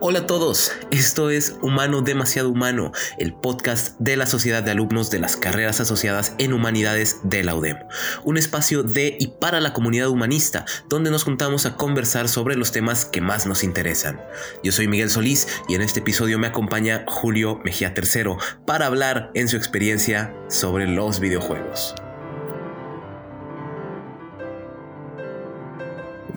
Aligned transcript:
Hola 0.00 0.20
a 0.20 0.26
todos, 0.26 0.70
esto 0.92 1.28
es 1.28 1.56
Humano 1.60 2.02
Demasiado 2.02 2.50
Humano, 2.50 2.92
el 3.18 3.34
podcast 3.34 3.98
de 3.98 4.16
la 4.16 4.26
Sociedad 4.26 4.62
de 4.62 4.70
Alumnos 4.70 5.10
de 5.10 5.18
las 5.18 5.36
Carreras 5.36 5.80
Asociadas 5.80 6.34
en 6.38 6.52
Humanidades 6.52 7.18
de 7.24 7.42
la 7.42 7.56
UDEM. 7.56 7.78
Un 8.22 8.36
espacio 8.36 8.84
de 8.84 9.16
y 9.18 9.26
para 9.26 9.60
la 9.60 9.72
comunidad 9.72 10.08
humanista, 10.08 10.64
donde 10.88 11.10
nos 11.10 11.24
juntamos 11.24 11.66
a 11.66 11.74
conversar 11.74 12.28
sobre 12.28 12.54
los 12.54 12.70
temas 12.70 13.06
que 13.06 13.20
más 13.20 13.46
nos 13.46 13.64
interesan. 13.64 14.20
Yo 14.62 14.70
soy 14.70 14.86
Miguel 14.86 15.10
Solís 15.10 15.48
y 15.68 15.74
en 15.74 15.82
este 15.82 15.98
episodio 15.98 16.38
me 16.38 16.46
acompaña 16.46 17.04
Julio 17.08 17.60
Mejía 17.64 17.92
III 17.96 18.36
para 18.66 18.86
hablar 18.86 19.32
en 19.34 19.48
su 19.48 19.56
experiencia 19.56 20.32
sobre 20.48 20.86
los 20.86 21.18
videojuegos. 21.18 21.96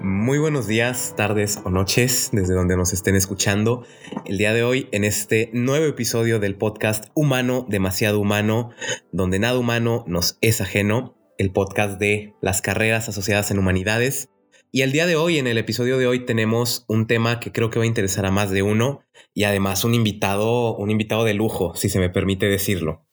Muy 0.04 0.40
buenos 0.40 0.66
días, 0.66 1.14
tardes 1.16 1.60
o 1.64 1.70
noches, 1.70 2.32
desde 2.34 2.56
donde 2.56 2.76
nos 2.76 2.92
estén 2.92 3.16
escuchando. 3.16 3.86
El 4.26 4.40
día 4.40 4.52
de 4.52 4.64
hoy, 4.64 4.90
en 4.92 5.04
este 5.04 5.52
nuevo 5.54 5.86
episodio 5.86 6.40
del 6.40 6.56
podcast 6.56 7.12
Humano, 7.14 7.68
demasiado 7.70 8.20
humano, 8.20 8.72
donde 9.12 9.38
nada 9.38 9.60
humano 9.60 10.04
nos 10.08 10.40
es 10.42 10.60
ajeno, 10.60 11.16
el 11.38 11.52
podcast 11.52 12.00
de 12.00 12.34
las 12.42 12.64
carreras 12.64 13.10
asociadas 13.10 13.52
en 13.52 13.60
humanidades. 13.60 14.30
Y 14.72 14.82
el 14.82 14.92
día 14.92 15.06
de 15.06 15.18
hoy, 15.18 15.38
en 15.38 15.46
el 15.46 15.60
episodio 15.60 16.00
de 16.00 16.08
hoy, 16.08 16.26
tenemos 16.26 16.84
un 16.88 17.06
tema 17.06 17.40
que 17.40 17.52
creo 17.52 17.70
que 17.70 17.78
va 17.78 17.86
a 17.86 17.88
interesar 17.88 18.26
a 18.26 18.32
más 18.32 18.50
de 18.50 18.64
uno 18.64 19.02
y 19.36 19.44
además 19.44 19.86
un 19.86 19.94
invitado, 19.94 20.76
un 20.78 20.90
invitado 20.90 21.26
de 21.26 21.36
lujo, 21.36 21.76
si 21.76 21.90
se 21.90 22.00
me 22.00 22.10
permite 22.10 22.48
decirlo. 22.48 23.06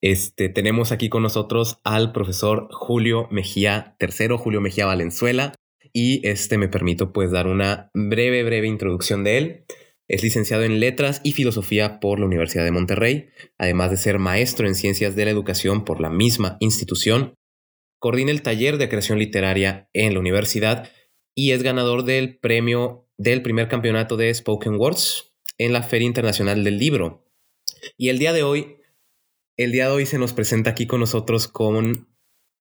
Este, 0.00 0.48
tenemos 0.48 0.92
aquí 0.92 1.08
con 1.08 1.24
nosotros 1.24 1.80
al 1.82 2.12
profesor 2.12 2.68
Julio 2.70 3.26
Mejía 3.32 3.96
III, 3.98 4.36
Julio 4.38 4.60
Mejía 4.60 4.86
Valenzuela 4.86 5.52
y 5.96 6.20
este 6.28 6.58
me 6.58 6.68
permito 6.68 7.10
pues 7.14 7.30
dar 7.30 7.46
una 7.46 7.90
breve, 7.94 8.42
breve 8.42 8.66
introducción 8.66 9.24
de 9.24 9.38
él. 9.38 9.64
Es 10.08 10.22
licenciado 10.22 10.62
en 10.62 10.78
Letras 10.78 11.22
y 11.24 11.32
Filosofía 11.32 12.00
por 12.00 12.20
la 12.20 12.26
Universidad 12.26 12.64
de 12.64 12.70
Monterrey, 12.70 13.30
además 13.56 13.90
de 13.90 13.96
ser 13.96 14.18
maestro 14.18 14.66
en 14.66 14.74
Ciencias 14.74 15.16
de 15.16 15.24
la 15.24 15.30
Educación 15.30 15.86
por 15.86 16.02
la 16.02 16.10
misma 16.10 16.58
institución. 16.60 17.32
Coordina 17.98 18.30
el 18.30 18.42
taller 18.42 18.76
de 18.76 18.90
creación 18.90 19.18
literaria 19.18 19.88
en 19.94 20.12
la 20.12 20.20
universidad 20.20 20.90
y 21.34 21.52
es 21.52 21.62
ganador 21.62 22.04
del 22.04 22.36
premio 22.40 23.08
del 23.16 23.40
primer 23.40 23.68
campeonato 23.68 24.18
de 24.18 24.34
Spoken 24.34 24.74
Words 24.74 25.34
en 25.56 25.72
la 25.72 25.82
Feria 25.82 26.08
Internacional 26.08 26.62
del 26.62 26.76
Libro. 26.76 27.24
Y 27.96 28.10
el 28.10 28.18
día 28.18 28.34
de 28.34 28.42
hoy, 28.42 28.76
el 29.56 29.72
día 29.72 29.86
de 29.86 29.92
hoy 29.92 30.04
se 30.04 30.18
nos 30.18 30.34
presenta 30.34 30.68
aquí 30.68 30.86
con 30.86 31.00
nosotros 31.00 31.48
con 31.48 32.14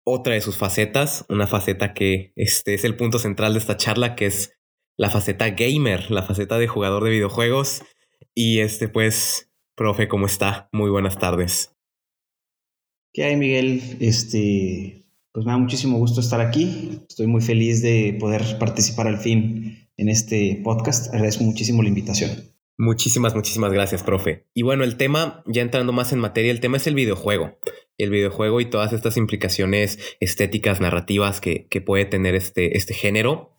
otra 0.06 0.36
de 0.36 0.42
sus 0.42 0.58
facetas, 0.58 1.26
una 1.30 1.48
faceta 1.48 1.94
que 1.94 2.32
este 2.36 2.76
es 2.76 2.86
el 2.86 2.96
punto 2.96 3.20
central 3.20 3.54
de 3.54 3.60
esta 3.60 3.76
charla, 3.76 4.16
que 4.16 4.28
es 4.28 4.54
la 4.98 5.10
faceta 5.10 5.50
gamer, 5.50 6.10
la 6.12 6.24
faceta 6.24 6.58
de 6.58 6.68
jugador 6.68 7.04
de 7.04 7.10
videojuegos. 7.10 7.82
Y 8.34 8.60
este, 8.60 8.88
pues, 8.88 9.52
profe, 9.76 10.08
¿cómo 10.08 10.28
está? 10.28 10.70
Muy 10.72 10.90
buenas 10.90 11.18
tardes. 11.18 11.76
¿Qué 13.14 13.24
hay, 13.24 13.36
Miguel? 13.36 13.82
Este, 14.00 15.06
pues 15.32 15.46
me 15.46 15.52
da 15.52 15.58
muchísimo 15.58 15.98
gusto 15.98 16.22
estar 16.22 16.40
aquí. 16.40 17.02
Estoy 17.10 17.28
muy 17.28 17.42
feliz 17.42 17.82
de 17.82 18.16
poder 18.20 18.60
participar 18.60 19.08
al 19.08 19.18
fin 19.18 19.90
en 19.98 20.10
este 20.10 20.62
podcast. 20.64 21.14
Agradezco 21.14 21.44
muchísimo 21.44 21.82
la 21.82 21.90
invitación. 21.90 22.32
Muchísimas, 22.78 23.34
muchísimas 23.34 23.72
gracias, 23.72 24.04
profe. 24.04 24.46
Y 24.54 24.62
bueno, 24.62 24.84
el 24.84 24.98
tema, 24.98 25.44
ya 25.48 25.62
entrando 25.62 25.94
más 25.94 26.14
en 26.14 26.20
materia, 26.20 26.52
el 26.52 26.60
tema 26.60 26.78
es 26.78 26.88
el 26.88 26.94
videojuego 26.94 27.58
el 27.98 28.10
videojuego 28.10 28.62
y 28.62 28.70
todas 28.70 28.94
estas 28.94 29.18
implicaciones 29.18 30.00
estéticas, 30.20 30.82
narrativas 30.82 31.42
que, 31.42 31.68
puede 31.86 32.06
tener 32.06 32.36
este, 32.36 32.78
este 32.78 32.94
género. 32.94 33.56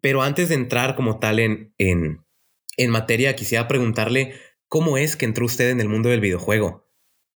Pero 0.00 0.22
antes 0.22 0.48
de 0.48 0.56
entrar 0.56 0.94
como 0.94 1.18
tal 1.18 1.38
en, 1.38 1.74
en, 1.78 2.90
materia, 2.90 3.36
quisiera 3.36 3.68
preguntarle 3.68 4.34
cómo 4.68 4.98
es 4.98 5.16
que 5.16 5.26
entró 5.26 5.46
usted 5.46 5.70
en 5.70 5.80
el 5.80 5.88
mundo 5.88 6.08
del 6.08 6.20
videojuego. 6.20 6.86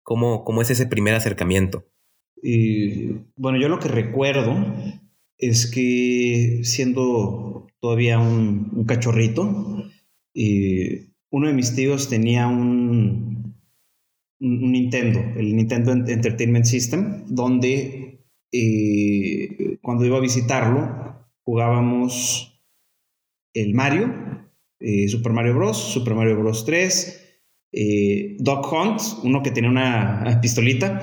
¿Cómo, 0.03 0.45
cómo 0.45 0.63
es 0.63 0.71
ese 0.71 0.87
primer 0.87 1.15
acercamiento? 1.15 1.87
bueno, 3.37 3.61
yo 3.61 3.69
lo 3.69 3.79
que 3.81 3.89
recuerdo 3.89 4.57
es 5.37 5.71
que 5.71 6.61
siendo 6.63 7.67
todavía 7.81 8.19
un, 8.19 8.85
cachorrito, 8.87 9.85
y 10.33 11.11
uno 11.31 11.49
de 11.49 11.55
mis 11.55 11.75
tíos 11.75 12.09
tenía 12.09 12.47
un, 12.47 13.30
un 13.30 13.30
Nintendo, 14.41 15.21
el 15.37 15.55
Nintendo 15.55 15.93
Entertainment 15.93 16.65
System, 16.65 17.25
donde 17.29 18.25
eh, 18.51 19.79
cuando 19.83 20.05
iba 20.05 20.17
a 20.17 20.21
visitarlo 20.21 21.29
jugábamos 21.43 22.63
el 23.53 23.75
Mario, 23.75 24.13
eh, 24.81 25.09
Super 25.09 25.33
Mario 25.33 25.55
Bros., 25.55 25.77
Super 25.77 26.15
Mario 26.15 26.39
Bros. 26.39 26.65
3, 26.65 27.29
eh, 27.73 28.37
Dog 28.39 28.73
Hunt, 28.73 29.01
uno 29.25 29.43
que 29.43 29.51
tenía 29.51 29.71
una 29.71 30.39
pistolita. 30.43 31.03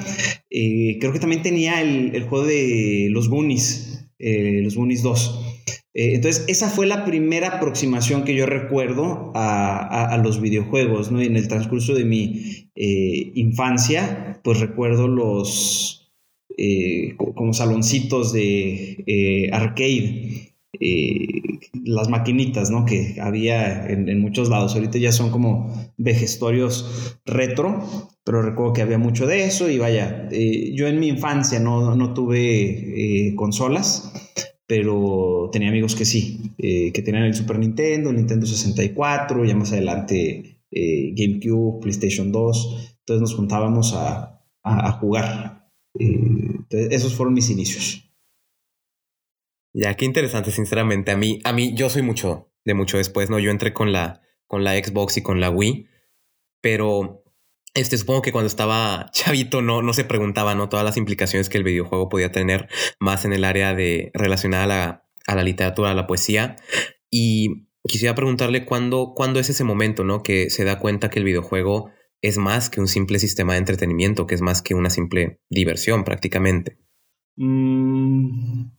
creo 0.49 1.13
que 1.13 1.19
también 1.19 1.43
tenía 1.43 1.81
el, 1.81 2.15
el 2.15 2.23
juego 2.23 2.45
de 2.45 3.09
los 3.11 3.29
Goonies, 3.29 4.09
los 4.17 4.75
Goonies 4.75 5.03
2. 5.03 5.47
Eh, 5.97 6.13
entonces, 6.13 6.45
esa 6.47 6.69
fue 6.69 6.85
la 6.85 7.05
primera 7.05 7.57
aproximación 7.57 8.23
que 8.23 8.35
yo 8.35 8.45
recuerdo 8.45 9.31
a, 9.33 10.15
los 10.23 10.39
videojuegos, 10.39 11.11
¿no? 11.11 11.23
Y 11.23 11.25
en 11.25 11.35
el 11.35 11.47
transcurso 11.47 11.95
de 11.95 12.05
mi 12.05 12.66
eh, 12.77 13.31
infancia, 13.35 14.39
pues 14.43 14.59
recuerdo 14.59 15.07
los 15.07 16.11
eh, 16.57 17.15
como 17.17 17.53
saloncitos 17.53 18.33
de 18.33 19.49
arcade, 19.51 20.53
las 21.83 22.09
maquinitas, 22.09 22.69
¿no? 22.69 22.85
Que 22.85 23.17
había 23.19 23.87
en, 23.87 24.19
muchos 24.19 24.49
lados. 24.49 24.75
Ahorita 24.75 24.97
ya 24.99 25.11
son 25.11 25.31
como 25.31 25.91
vejestorios 25.97 27.19
retro, 27.25 27.83
pero 28.23 28.41
recuerdo 28.41 28.73
que 28.73 28.81
había 28.81 28.97
mucho 28.97 29.25
de 29.25 29.45
eso 29.45 29.69
y 29.69 29.77
vaya, 29.77 30.29
yo 30.29 30.87
en 30.87 30.99
mi 30.99 31.07
infancia 31.07 31.59
no, 31.59 31.95
no 31.95 32.13
tuve 32.13 33.33
consolas 33.35 34.11
pero 34.67 35.49
tenía 35.51 35.69
amigos 35.69 35.95
que 35.95 36.05
sí, 36.05 36.53
eh, 36.57 36.91
que 36.91 37.01
tenían 37.01 37.23
el 37.23 37.33
Super 37.33 37.57
Nintendo, 37.57 38.09
el 38.09 38.17
Nintendo 38.17 38.45
64, 38.45 39.45
ya 39.45 39.55
más 39.55 39.71
adelante 39.71 40.56
eh, 40.71 41.13
GameCube, 41.15 41.81
PlayStation 41.81 42.31
2, 42.31 42.97
entonces 42.99 43.21
nos 43.21 43.35
juntábamos 43.35 43.93
a, 43.93 44.33
jugar. 44.99 45.69
Eh, 45.97 46.87
esos 46.89 47.13
fueron 47.13 47.33
mis 47.33 47.49
inicios. 47.49 48.11
Ya, 49.73 49.95
qué 49.95 50.03
interesante, 50.03 50.51
sinceramente. 50.51 51.11
A 51.11 51.17
mí, 51.17 51.39
a 51.45 51.53
mí, 51.53 51.73
yo 51.73 51.89
soy 51.89 52.01
mucho, 52.01 52.51
de 52.65 52.73
mucho 52.73 52.97
después, 52.97 53.29
¿no? 53.29 53.39
Yo 53.39 53.51
entré 53.51 53.73
con 53.73 53.93
la, 53.93 54.21
con 54.45 54.63
la 54.63 54.73
Xbox 54.73 55.17
y 55.17 55.21
con 55.21 55.39
la 55.39 55.49
Wii, 55.49 55.87
pero 56.61 57.23
este, 57.73 57.97
supongo 57.97 58.21
que 58.23 58.31
cuando 58.31 58.47
estaba 58.47 59.09
chavito 59.13 59.61
no, 59.61 59.81
no 59.81 59.93
se 59.93 60.03
preguntaba, 60.03 60.55
¿no? 60.55 60.67
Todas 60.67 60.83
las 60.83 60.97
implicaciones 60.97 61.47
que 61.47 61.57
el 61.57 61.63
videojuego 61.63 62.09
podía 62.09 62.31
tener 62.31 62.67
más 62.99 63.23
en 63.23 63.33
el 63.33 63.43
área 63.43 63.73
de 63.73 64.11
relacionada 64.13 64.63
a 64.63 64.67
la, 64.67 65.09
a 65.27 65.35
la 65.35 65.43
literatura, 65.43 65.91
a 65.91 65.95
la 65.95 66.07
poesía. 66.07 66.57
Y 67.09 67.66
quisiera 67.87 68.15
preguntarle 68.15 68.65
cuándo, 68.65 69.13
cuándo 69.15 69.39
es 69.39 69.49
ese 69.49 69.63
momento, 69.63 70.03
¿no? 70.03 70.23
Que 70.23 70.49
se 70.49 70.63
da 70.63 70.79
cuenta 70.79 71.09
que 71.09 71.19
el 71.19 71.25
videojuego 71.25 71.89
es 72.21 72.37
más 72.37 72.69
que 72.69 72.79
un 72.79 72.87
simple 72.87 73.19
sistema 73.19 73.53
de 73.53 73.59
entretenimiento, 73.59 74.27
que 74.27 74.35
es 74.35 74.41
más 74.41 74.61
que 74.61 74.75
una 74.75 74.89
simple 74.89 75.39
diversión 75.49 76.03
prácticamente. 76.03 76.77
Mm, 77.35 78.71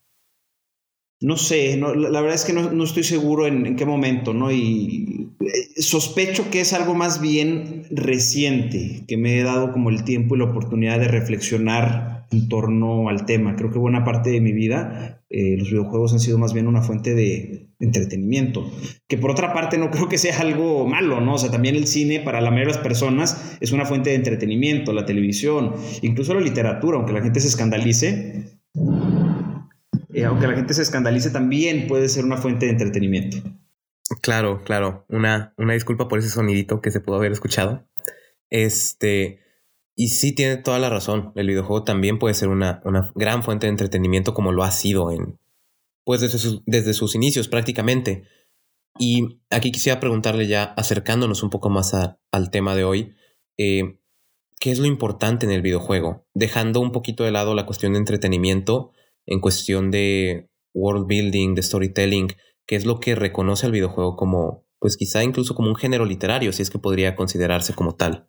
no 1.21 1.37
sé, 1.37 1.77
la, 1.77 2.21
verdad 2.21 2.35
es 2.35 2.45
que 2.45 2.53
no, 2.53 2.85
estoy 2.85 3.03
seguro 3.03 3.47
en, 3.47 3.77
qué 3.77 3.85
momento, 3.85 4.35
¿no? 4.35 4.53
Y 4.53 5.31
eh, 5.41 5.83
sospecho 5.83 6.51
que 6.51 6.61
es 6.61 6.73
algo 6.73 6.95
más 6.95 7.21
bien 7.21 7.85
reciente, 7.91 9.05
que 9.09 9.17
me 9.17 9.39
he 9.39 9.43
dado 9.43 9.73
como 9.73 9.91
el 9.91 10.05
tiempo 10.05 10.35
y 10.35 10.39
la 10.39 10.45
oportunidad 10.45 11.01
de 11.01 11.09
reflexionar 11.09 12.18
en 12.31 12.49
torno 12.49 13.09
al 13.09 13.27
tema. 13.27 13.57
Creo 13.57 13.71
que 13.71 13.79
buena 13.79 14.05
parte 14.05 14.31
de 14.31 14.41
mi 14.41 14.53
vida 14.53 15.23
eh, 15.31 15.57
los 15.59 15.71
videojuegos 15.71 16.13
han 16.13 16.21
sido 16.21 16.39
más 16.39 16.53
bien 16.53 16.67
una 16.67 16.83
fuente 16.83 17.15
de 17.15 17.69
entretenimiento, 17.81 18.71
que 19.07 19.19
por 19.19 19.31
otra 19.31 19.53
parte 19.53 19.79
no 19.79 19.91
creo 19.91 20.09
que 20.09 20.19
sea 20.19 20.41
algo 20.41 20.87
malo, 20.87 21.21
¿no? 21.21 21.35
O 21.35 21.39
sea, 21.39 21.51
también 21.51 21.77
el 21.77 21.87
cine 21.87 22.21
para 22.21 22.41
la 22.41 22.51
mayoría 22.51 22.73
de 22.73 22.79
las 22.79 22.83
personas 22.83 23.57
es 23.61 23.73
una 23.73 23.85
fuente 23.85 24.11
de 24.11 24.17
entretenimiento, 24.17 24.93
la 24.93 25.07
televisión, 25.07 25.75
incluso 26.03 26.35
la 26.35 26.41
literatura, 26.41 26.97
aunque 26.97 27.13
la 27.13 27.23
gente 27.23 27.41
se 27.41 27.49
escandalice 27.49 28.59
eh, 30.19 30.25
aunque 30.25 30.47
la 30.47 30.55
gente 30.55 30.75
se 30.75 30.83
escandalice, 30.83 31.31
también 31.31 31.87
puede 31.87 32.09
ser 32.09 32.25
una 32.25 32.37
fuente 32.37 32.67
de 32.67 32.73
entretenimiento. 32.73 33.39
Claro, 34.23 34.65
claro. 34.65 35.05
Una, 35.09 35.55
una 35.57 35.75
disculpa 35.75 36.09
por 36.09 36.19
ese 36.19 36.31
sonidito 36.31 36.81
que 36.81 36.91
se 36.91 37.01
pudo 37.01 37.17
haber 37.17 37.33
escuchado. 37.33 37.87
Este, 38.51 39.41
y 40.01 40.11
sí 40.11 40.33
tiene 40.33 40.59
toda 40.59 40.79
la 40.79 40.91
razón. 40.91 41.33
El 41.35 41.49
videojuego 41.49 41.83
también 41.83 42.21
puede 42.21 42.33
ser 42.33 42.51
una, 42.51 42.81
una 42.85 43.11
gran 43.17 43.43
fuente 43.43 43.67
de 43.67 43.73
entretenimiento 43.73 44.33
como 44.33 44.53
lo 44.53 44.63
ha 44.63 44.71
sido 44.71 45.11
en, 45.11 45.41
pues 46.05 46.21
desde 46.21 46.39
sus, 46.39 46.63
desde 46.67 46.95
sus 46.95 47.17
inicios 47.17 47.49
prácticamente. 47.49 48.23
Y 48.97 49.41
aquí 49.51 49.73
quisiera 49.73 49.99
preguntarle 49.99 50.47
ya, 50.47 50.63
acercándonos 50.63 51.43
un 51.43 51.51
poco 51.51 51.69
más 51.69 51.95
al 51.95 52.51
tema 52.53 52.77
de 52.77 52.85
hoy, 52.85 53.17
eh, 53.59 53.99
¿qué 54.61 54.71
es 54.71 54.79
lo 54.79 54.87
importante 54.87 55.47
en 55.47 55.53
el 55.53 55.63
videojuego? 55.63 56.25
Dejando 56.33 56.79
un 56.79 56.93
poquito 56.93 57.25
de 57.25 57.33
lado 57.33 57.57
la 57.57 57.67
cuestión 57.67 57.95
de 57.95 57.99
entretenimiento 57.99 58.93
en 59.27 59.41
cuestión 59.41 59.91
de 59.91 60.49
world 60.75 61.09
building, 61.09 61.57
de 61.57 61.63
storytelling, 61.65 62.29
que 62.69 62.77
es 62.77 62.87
lo 62.87 63.01
que 63.01 63.17
reconoce 63.17 63.67
al 63.67 63.73
videojuego 63.73 64.15
como, 64.15 64.65
pues 64.79 64.97
quizá 64.97 65.25
incluso 65.25 65.57
como 65.57 65.71
un 65.71 65.77
género 65.77 66.05
literario, 66.05 66.53
si 66.53 66.63
es 66.63 66.71
que 66.71 66.79
podría 66.79 67.17
considerarse 67.17 67.75
como 67.75 67.97
tal. 67.97 68.29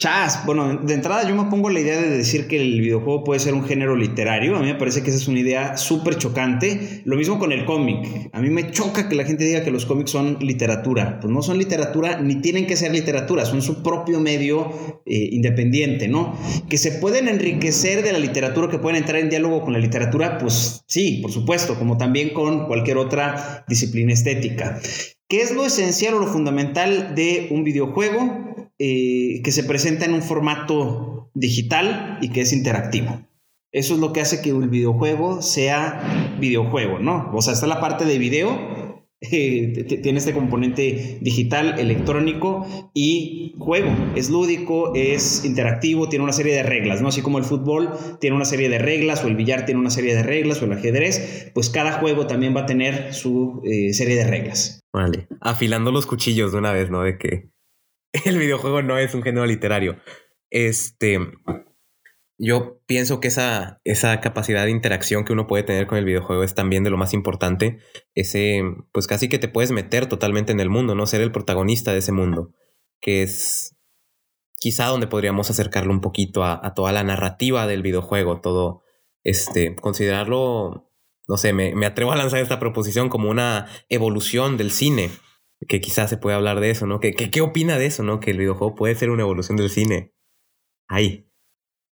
Chas, 0.00 0.46
bueno, 0.46 0.76
de 0.76 0.94
entrada 0.94 1.28
yo 1.28 1.34
me 1.34 1.50
pongo 1.50 1.70
la 1.70 1.80
idea 1.80 2.00
de 2.00 2.08
decir 2.08 2.46
que 2.46 2.62
el 2.62 2.80
videojuego 2.80 3.24
puede 3.24 3.40
ser 3.40 3.54
un 3.54 3.64
género 3.64 3.96
literario. 3.96 4.56
A 4.56 4.60
mí 4.60 4.66
me 4.66 4.76
parece 4.76 5.02
que 5.02 5.10
esa 5.10 5.18
es 5.18 5.26
una 5.26 5.40
idea 5.40 5.76
súper 5.76 6.18
chocante. 6.18 7.02
Lo 7.04 7.16
mismo 7.16 7.40
con 7.40 7.50
el 7.50 7.64
cómic. 7.64 8.30
A 8.32 8.40
mí 8.40 8.48
me 8.48 8.70
choca 8.70 9.08
que 9.08 9.16
la 9.16 9.24
gente 9.24 9.42
diga 9.42 9.64
que 9.64 9.72
los 9.72 9.86
cómics 9.86 10.12
son 10.12 10.38
literatura. 10.40 11.18
Pues 11.20 11.32
no 11.32 11.42
son 11.42 11.58
literatura 11.58 12.20
ni 12.20 12.36
tienen 12.36 12.68
que 12.68 12.76
ser 12.76 12.92
literatura, 12.92 13.44
son 13.44 13.60
su 13.60 13.82
propio 13.82 14.20
medio 14.20 14.70
eh, 15.04 15.30
independiente, 15.32 16.06
¿no? 16.06 16.32
Que 16.68 16.78
se 16.78 16.92
pueden 16.92 17.26
enriquecer 17.26 18.04
de 18.04 18.12
la 18.12 18.20
literatura, 18.20 18.68
que 18.68 18.78
pueden 18.78 18.98
entrar 18.98 19.20
en 19.20 19.30
diálogo 19.30 19.62
con 19.62 19.72
la 19.72 19.80
literatura, 19.80 20.38
pues 20.38 20.84
sí, 20.86 21.18
por 21.22 21.32
supuesto, 21.32 21.76
como 21.76 21.96
también 21.96 22.32
con 22.32 22.68
cualquier 22.68 22.98
otra 22.98 23.64
disciplina 23.66 24.12
estética. 24.12 24.80
¿Qué 25.26 25.40
es 25.40 25.50
lo 25.50 25.66
esencial 25.66 26.14
o 26.14 26.20
lo 26.20 26.28
fundamental 26.28 27.16
de 27.16 27.48
un 27.50 27.64
videojuego? 27.64 28.47
Eh, 28.80 29.40
que 29.42 29.50
se 29.50 29.64
presenta 29.64 30.04
en 30.04 30.14
un 30.14 30.22
formato 30.22 31.30
digital 31.34 32.18
y 32.20 32.30
que 32.30 32.42
es 32.42 32.52
interactivo. 32.52 33.26
Eso 33.72 33.94
es 33.94 34.00
lo 34.00 34.12
que 34.12 34.20
hace 34.20 34.40
que 34.40 34.50
el 34.50 34.68
videojuego 34.68 35.42
sea 35.42 36.36
videojuego, 36.40 36.98
¿no? 37.00 37.30
O 37.34 37.42
sea, 37.42 37.54
está 37.54 37.66
la 37.66 37.80
parte 37.80 38.04
de 38.04 38.18
video, 38.18 39.04
eh, 39.20 39.84
tiene 40.02 40.18
este 40.18 40.32
componente 40.32 41.18
digital, 41.20 41.78
electrónico 41.78 42.66
y 42.94 43.56
juego. 43.58 43.90
Es 44.14 44.30
lúdico, 44.30 44.94
es 44.94 45.44
interactivo, 45.44 46.08
tiene 46.08 46.22
una 46.22 46.32
serie 46.32 46.54
de 46.54 46.62
reglas, 46.62 47.02
¿no? 47.02 47.08
Así 47.08 47.20
como 47.20 47.38
el 47.38 47.44
fútbol 47.44 47.90
tiene 48.20 48.36
una 48.36 48.44
serie 48.44 48.68
de 48.68 48.78
reglas, 48.78 49.24
o 49.24 49.28
el 49.28 49.36
billar 49.36 49.66
tiene 49.66 49.80
una 49.80 49.90
serie 49.90 50.14
de 50.14 50.22
reglas, 50.22 50.62
o 50.62 50.66
el 50.66 50.72
ajedrez, 50.72 51.50
pues 51.52 51.68
cada 51.68 51.92
juego 51.92 52.26
también 52.26 52.54
va 52.56 52.60
a 52.60 52.66
tener 52.66 53.12
su 53.12 53.60
eh, 53.64 53.92
serie 53.92 54.14
de 54.14 54.24
reglas. 54.24 54.80
Vale, 54.94 55.26
afilando 55.40 55.90
los 55.90 56.06
cuchillos 56.06 56.52
de 56.52 56.58
una 56.58 56.72
vez, 56.72 56.90
¿no? 56.90 57.02
De 57.02 57.18
que 57.18 57.50
el 58.24 58.38
videojuego 58.38 58.82
no 58.82 58.98
es 58.98 59.14
un 59.14 59.22
género 59.22 59.46
literario. 59.46 59.98
Este, 60.50 61.18
yo 62.38 62.80
pienso 62.86 63.20
que 63.20 63.28
esa, 63.28 63.80
esa 63.84 64.20
capacidad 64.20 64.64
de 64.64 64.70
interacción 64.70 65.24
que 65.24 65.32
uno 65.32 65.46
puede 65.46 65.64
tener 65.64 65.86
con 65.86 65.98
el 65.98 66.04
videojuego 66.04 66.44
es 66.44 66.54
también 66.54 66.84
de 66.84 66.90
lo 66.90 66.96
más 66.96 67.12
importante. 67.12 67.78
Ese, 68.14 68.62
pues 68.92 69.06
casi 69.06 69.28
que 69.28 69.38
te 69.38 69.48
puedes 69.48 69.72
meter 69.72 70.06
totalmente 70.06 70.52
en 70.52 70.60
el 70.60 70.70
mundo, 70.70 70.94
¿no? 70.94 71.06
Ser 71.06 71.20
el 71.20 71.32
protagonista 71.32 71.92
de 71.92 71.98
ese 71.98 72.12
mundo, 72.12 72.54
que 73.00 73.22
es 73.22 73.76
quizá 74.60 74.86
donde 74.86 75.06
podríamos 75.06 75.50
acercarlo 75.50 75.92
un 75.92 76.00
poquito 76.00 76.44
a, 76.44 76.74
toda 76.74 76.92
la 76.92 77.04
narrativa 77.04 77.66
del 77.66 77.82
videojuego, 77.82 78.40
todo, 78.40 78.82
este, 79.22 79.76
considerarlo, 79.76 80.90
no 81.28 81.36
sé, 81.36 81.52
me, 81.52 81.74
me 81.74 81.86
atrevo 81.86 82.12
a 82.12 82.16
lanzar 82.16 82.40
esta 82.40 82.58
proposición 82.58 83.08
como 83.08 83.30
una 83.30 83.66
evolución 83.88 84.56
del 84.56 84.72
cine 84.72 85.10
que 85.66 85.80
quizás 85.80 86.10
se 86.10 86.16
puede 86.16 86.36
hablar 86.36 86.60
de 86.60 86.70
eso, 86.70 86.86
¿no? 86.86 87.00
¿Qué, 87.00 87.12
qué, 87.12 87.40
opina 87.40 87.78
de 87.78 87.86
eso, 87.86 88.02
¿no? 88.02 88.20
Que 88.20 88.30
el 88.30 88.38
videojuego 88.38 88.74
puede 88.74 88.94
ser 88.94 89.10
una 89.10 89.22
evolución 89.22 89.56
del 89.56 89.70
cine. 89.70 90.12
Ahí. 90.88 91.24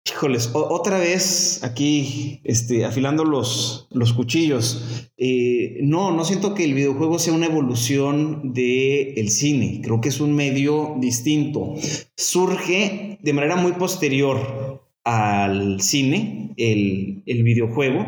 Híjoles, 0.05 0.51
otra 0.53 0.99
vez 0.99 1.63
aquí 1.63 2.41
este, 2.43 2.83
afilando 2.83 3.23
los, 3.23 3.87
los 3.91 4.11
cuchillos. 4.11 5.09
Eh, 5.15 5.77
no, 5.81 6.11
no 6.11 6.25
siento 6.25 6.53
que 6.53 6.65
el 6.65 6.73
videojuego 6.73 7.19
sea 7.19 7.33
una 7.33 7.45
evolución 7.45 8.51
del 8.53 9.17
el 9.17 9.29
cine. 9.29 9.79
Creo 9.81 10.01
que 10.01 10.09
es 10.09 10.19
un 10.19 10.35
medio 10.35 10.95
distinto. 10.99 11.75
Surge 12.17 13.17
de 13.21 13.33
manera 13.33 13.55
muy 13.55 13.71
posterior 13.73 14.83
al 15.05 15.81
cine, 15.81 16.53
el, 16.57 17.23
el 17.25 17.43
videojuego, 17.43 18.05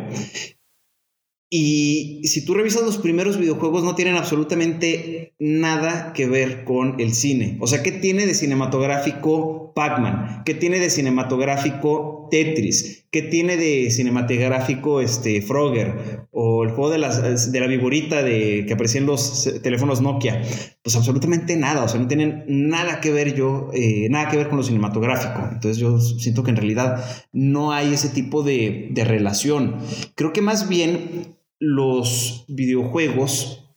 y 1.49 2.21
si 2.25 2.43
tú 2.43 2.55
revisas 2.55 2.81
los 2.83 2.97
primeros 2.97 3.37
videojuegos, 3.37 3.83
no 3.83 3.95
tienen 3.95 4.15
absolutamente 4.15 5.35
nada 5.37 6.11
que 6.13 6.27
ver 6.27 6.63
con 6.63 6.99
el 6.99 7.13
cine. 7.13 7.57
O 7.61 7.67
sea, 7.67 7.83
¿qué 7.83 7.91
tiene 7.91 8.25
de 8.25 8.33
cinematográfico 8.33 9.71
Pac-Man? 9.75 10.41
¿Qué 10.43 10.55
tiene 10.55 10.79
de 10.79 10.89
cinematográfico 10.89 12.27
Tetris? 12.31 13.05
¿Qué 13.11 13.21
tiene 13.21 13.57
de 13.57 13.91
cinematográfico 13.91 15.01
este, 15.01 15.41
Frogger? 15.41 16.27
O 16.31 16.63
el 16.63 16.71
juego 16.71 16.89
de, 16.89 16.97
las, 16.97 17.51
de 17.51 17.59
la 17.59 17.67
viborita 17.67 18.23
de, 18.23 18.65
que 18.67 18.73
aparecía 18.73 19.01
en 19.01 19.07
los 19.07 19.49
teléfonos 19.61 20.01
Nokia. 20.01 20.41
Pues 20.85 20.95
absolutamente 20.97 21.57
nada. 21.57 21.83
O 21.83 21.87
sea, 21.87 21.99
no 21.99 22.07
tienen 22.07 22.43
nada 22.47 23.01
que 23.01 23.09
ver 23.09 23.33
yo, 23.33 23.71
eh, 23.73 24.07
nada 24.11 24.29
que 24.29 24.37
ver 24.37 24.49
con 24.49 24.57
lo 24.57 24.63
cinematográfico. 24.63 25.49
Entonces 25.51 25.77
yo 25.77 25.99
siento 25.99 26.43
que 26.43 26.51
en 26.51 26.57
realidad 26.57 27.03
no 27.33 27.71
hay 27.71 27.95
ese 27.95 28.09
tipo 28.09 28.43
de, 28.43 28.89
de 28.91 29.03
relación. 29.03 29.77
Creo 30.13 30.31
que 30.31 30.43
más 30.43 30.69
bien 30.69 31.37
los 31.57 32.45
videojuegos, 32.49 33.67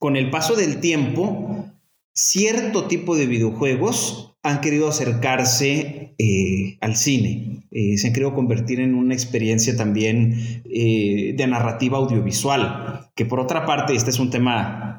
con 0.00 0.16
el 0.16 0.30
paso 0.30 0.56
del 0.56 0.80
tiempo, 0.80 1.64
cierto 2.12 2.88
tipo 2.88 3.16
de 3.16 3.26
videojuegos 3.26 4.34
han 4.42 4.60
querido 4.60 4.88
acercarse 4.88 6.16
eh, 6.18 6.76
al 6.80 6.96
cine. 6.96 7.68
Eh, 7.70 7.96
se 7.98 8.08
han 8.08 8.14
querido 8.14 8.34
convertir 8.34 8.80
en 8.80 8.96
una 8.96 9.14
experiencia 9.14 9.76
también 9.76 10.64
de 10.64 11.46
narrativa 11.46 11.98
audiovisual, 11.98 13.12
que 13.14 13.26
por 13.26 13.38
otra 13.38 13.64
parte, 13.64 13.94
este 13.94 14.10
es 14.10 14.18
un 14.18 14.30
tema 14.30 14.91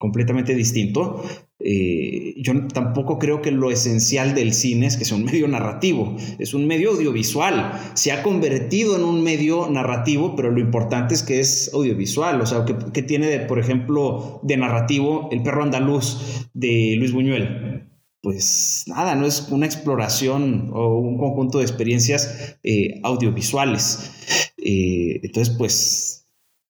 completamente 0.00 0.54
distinto, 0.54 1.22
eh, 1.58 2.32
yo 2.38 2.54
tampoco 2.68 3.18
creo 3.18 3.42
que 3.42 3.50
lo 3.50 3.70
esencial 3.70 4.34
del 4.34 4.54
cine 4.54 4.86
es 4.86 4.96
que 4.96 5.04
sea 5.04 5.18
un 5.18 5.24
medio 5.24 5.46
narrativo, 5.46 6.16
es 6.38 6.54
un 6.54 6.66
medio 6.66 6.92
audiovisual. 6.92 7.78
Se 7.92 8.10
ha 8.10 8.22
convertido 8.22 8.96
en 8.96 9.04
un 9.04 9.22
medio 9.22 9.68
narrativo, 9.68 10.34
pero 10.34 10.50
lo 10.50 10.58
importante 10.58 11.12
es 11.12 11.22
que 11.22 11.38
es 11.38 11.70
audiovisual. 11.74 12.40
O 12.40 12.46
sea, 12.46 12.64
que, 12.64 13.02
tiene, 13.02 13.40
por 13.40 13.58
ejemplo, 13.58 14.40
de 14.42 14.56
narrativo 14.56 15.28
El 15.30 15.42
perro 15.42 15.64
andaluz 15.64 16.48
de 16.54 16.94
Luis 16.96 17.12
Buñuel? 17.12 17.90
Pues 18.22 18.84
nada, 18.86 19.14
no 19.14 19.26
es 19.26 19.48
una 19.50 19.66
exploración 19.66 20.70
o 20.72 20.98
un 20.98 21.18
conjunto 21.18 21.58
de 21.58 21.64
experiencias 21.64 22.56
eh, 22.62 23.00
audiovisuales. 23.02 24.12
Eh, 24.56 25.20
entonces, 25.22 25.54
pues 25.58 26.26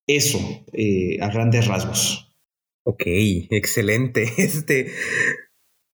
eso, 0.08 0.40
a 1.20 1.28
grandes 1.28 1.68
rasgos. 1.68 2.29
Ok, 2.84 3.02
excelente. 3.50 4.24
Este, 4.38 4.92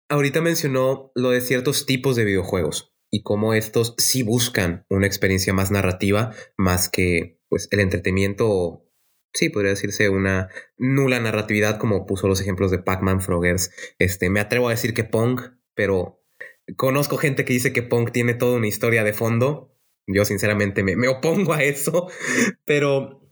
ahorita 0.08 0.40
mencionó 0.40 1.12
lo 1.14 1.30
de 1.30 1.40
ciertos 1.40 1.86
tipos 1.86 2.16
de 2.16 2.24
videojuegos 2.24 2.94
y 3.10 3.22
cómo 3.22 3.54
estos 3.54 3.94
sí 3.98 4.22
buscan 4.22 4.84
una 4.88 5.06
experiencia 5.06 5.52
más 5.52 5.70
narrativa, 5.70 6.34
más 6.56 6.88
que 6.88 7.40
pues 7.48 7.68
el 7.70 7.80
entretenimiento, 7.80 8.84
sí, 9.32 9.48
podría 9.48 9.70
decirse 9.70 10.08
una 10.08 10.48
nula 10.76 11.20
narratividad, 11.20 11.78
como 11.78 12.06
puso 12.06 12.28
los 12.28 12.40
ejemplos 12.40 12.70
de 12.70 12.78
Pac-Man, 12.78 13.20
Froggers. 13.20 13.70
Este, 13.98 14.30
me 14.30 14.40
atrevo 14.40 14.68
a 14.68 14.72
decir 14.72 14.94
que 14.94 15.04
Pong, 15.04 15.40
pero 15.74 16.24
conozco 16.76 17.16
gente 17.16 17.44
que 17.44 17.52
dice 17.52 17.72
que 17.72 17.82
Pong 17.82 18.10
tiene 18.10 18.34
toda 18.34 18.56
una 18.56 18.66
historia 18.66 19.04
de 19.04 19.12
fondo. 19.12 19.72
Yo 20.08 20.24
sinceramente 20.24 20.82
me, 20.82 20.96
me 20.96 21.08
opongo 21.08 21.52
a 21.52 21.62
eso, 21.62 22.08
pero 22.64 23.25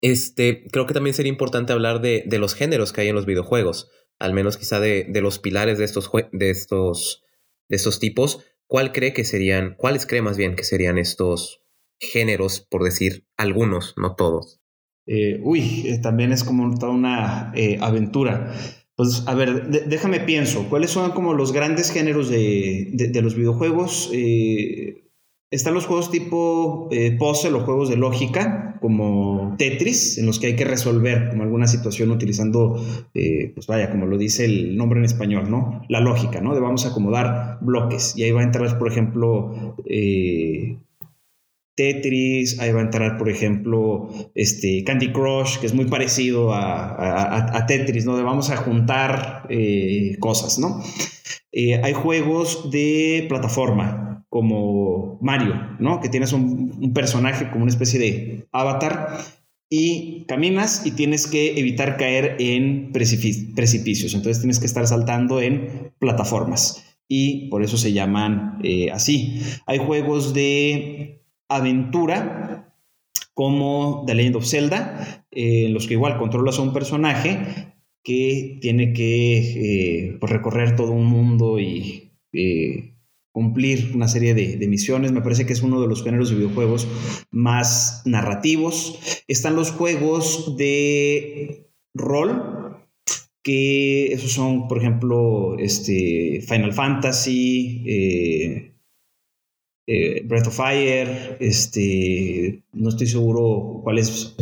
este, 0.00 0.66
creo 0.70 0.86
que 0.86 0.94
también 0.94 1.14
sería 1.14 1.32
importante 1.32 1.72
hablar 1.72 2.00
de, 2.00 2.24
los 2.38 2.54
géneros 2.54 2.92
que 2.92 3.02
hay 3.02 3.08
en 3.08 3.14
los 3.14 3.26
videojuegos, 3.26 3.90
al 4.18 4.32
menos 4.32 4.56
quizá 4.56 4.80
de, 4.80 5.06
los 5.20 5.38
pilares 5.38 5.78
de 5.78 5.84
estos, 5.84 6.10
de, 6.32 6.50
estos, 6.50 7.24
de 7.68 7.76
estos 7.76 7.98
tipos. 7.98 8.44
¿Cuál 8.66 8.92
cree 8.92 9.12
que 9.12 9.24
serían, 9.24 9.74
cuáles 9.76 10.06
cree 10.06 10.22
más 10.22 10.36
bien 10.36 10.54
que 10.54 10.64
serían 10.64 10.98
estos 10.98 11.62
géneros, 11.98 12.60
por 12.60 12.84
decir 12.84 13.26
algunos, 13.36 13.94
no 13.96 14.14
todos? 14.14 14.60
Eh, 15.06 15.40
uy, 15.42 15.84
eh, 15.86 15.98
también 15.98 16.32
es 16.32 16.44
como 16.44 16.78
toda 16.78 16.92
una 16.92 17.52
eh, 17.56 17.78
aventura. 17.80 18.52
Pues 18.94 19.22
a 19.26 19.34
ver, 19.34 19.68
déjame 19.68 20.20
pienso, 20.20 20.68
¿cuáles 20.68 20.90
son 20.90 21.12
como 21.12 21.32
los 21.32 21.52
grandes 21.52 21.90
géneros 21.90 22.28
de, 22.28 22.90
de 22.92 23.22
los 23.22 23.36
videojuegos? 23.36 24.10
Están 25.50 25.72
los 25.72 25.86
juegos 25.86 26.10
tipo 26.10 26.88
eh, 26.90 27.16
puzzle 27.18 27.58
juegos 27.60 27.88
de 27.88 27.96
lógica, 27.96 28.76
como 28.80 29.54
Tetris, 29.58 30.18
en 30.18 30.26
los 30.26 30.38
que 30.38 30.48
hay 30.48 30.56
que 30.56 30.64
resolver 30.64 31.30
como 31.30 31.42
alguna 31.42 31.66
situación 31.66 32.10
utilizando, 32.10 32.82
eh, 33.14 33.52
pues 33.54 33.66
vaya, 33.66 33.90
como 33.90 34.06
lo 34.06 34.18
dice 34.18 34.44
el 34.44 34.76
nombre 34.76 34.98
en 34.98 35.06
español, 35.06 35.50
¿no? 35.50 35.82
La 35.88 36.00
lógica, 36.00 36.40
¿no? 36.40 36.54
De 36.54 36.60
vamos 36.60 36.84
a 36.84 36.90
acomodar 36.90 37.58
bloques. 37.60 38.14
Y 38.16 38.24
ahí 38.24 38.30
va 38.30 38.40
a 38.40 38.44
entrar, 38.44 38.78
por 38.78 38.88
ejemplo, 38.88 39.74
eh, 39.86 40.76
Tetris, 41.74 42.58
ahí 42.60 42.72
va 42.72 42.80
a 42.80 42.84
entrar, 42.84 43.16
por 43.16 43.30
ejemplo, 43.30 44.08
este, 44.34 44.82
Candy 44.84 45.12
Crush, 45.12 45.58
que 45.58 45.66
es 45.66 45.74
muy 45.74 45.86
parecido 45.86 46.52
a, 46.52 47.56
a 47.56 47.66
Tetris, 47.66 48.04
¿no? 48.04 48.16
De 48.16 48.22
vamos 48.22 48.50
a 48.50 48.56
juntar 48.56 49.46
eh, 49.48 50.16
cosas, 50.20 50.58
¿no? 50.58 50.82
hay 51.82 51.92
juegos 51.92 52.70
de 52.70 53.26
plataforma, 53.28 54.07
como 54.28 55.18
Mario, 55.22 55.76
¿no? 55.78 56.00
Que 56.00 56.08
tienes 56.08 56.32
un, 56.32 56.92
personaje 56.94 57.50
como 57.50 57.62
una 57.62 57.72
especie 57.72 57.98
de 57.98 58.46
avatar 58.52 59.18
y 59.70 60.24
caminas 60.26 60.86
y 60.86 60.92
tienes 60.92 61.26
que 61.26 61.58
evitar 61.58 61.96
caer 61.96 62.36
en 62.38 62.92
precipicios. 62.92 64.14
Entonces 64.14 64.40
tienes 64.40 64.58
que 64.58 64.66
estar 64.66 64.86
saltando 64.86 65.40
en 65.40 65.92
plataformas 65.98 66.84
y 67.08 67.48
por 67.48 67.62
eso 67.62 67.76
se 67.76 67.92
llaman 67.92 68.58
eh, 68.62 68.90
así. 68.90 69.40
Hay 69.66 69.78
juegos 69.78 70.34
de 70.34 71.22
aventura 71.48 72.74
como 73.34 74.04
The 74.06 74.14
Legend 74.14 74.36
of 74.36 74.46
Zelda, 74.46 75.24
eh, 75.30 75.66
en 75.66 75.74
los 75.74 75.86
que 75.86 75.94
igual 75.94 76.18
controlas 76.18 76.58
a 76.58 76.62
un 76.62 76.72
personaje 76.72 77.74
que 78.02 78.58
tiene 78.60 78.92
que 78.92 80.08
eh, 80.08 80.16
pues, 80.18 80.32
recorrer 80.32 80.76
todo 80.76 80.92
un 80.92 81.06
mundo 81.06 81.60
y 81.60 82.10
cumplir 83.38 83.92
una 83.94 84.08
serie 84.08 84.34
de, 84.34 84.66
misiones. 84.66 85.12
Me 85.12 85.22
parece 85.22 85.46
que 85.46 85.52
es 85.52 85.62
uno 85.62 85.80
de 85.80 85.86
los 85.86 86.02
géneros 86.02 86.28
de 86.28 86.34
videojuegos 86.34 86.88
más 87.30 88.02
narrativos. 88.04 88.98
Están 89.28 89.54
los 89.54 89.70
juegos 89.70 90.56
de 90.56 91.70
rol, 91.94 92.82
que 93.44 94.12
esos 94.12 94.32
son, 94.32 94.66
por 94.66 94.78
ejemplo, 94.78 95.56
este, 95.56 96.42
Final 96.48 96.72
Fantasy, 96.72 97.84
eh, 97.86 98.72
eh, 99.86 100.22
Breath 100.24 100.48
of 100.48 100.56
Fire, 100.56 101.36
este, 101.38 102.64
no 102.72 102.88
estoy 102.88 103.06
seguro 103.06 103.82
cuáles 103.84 104.34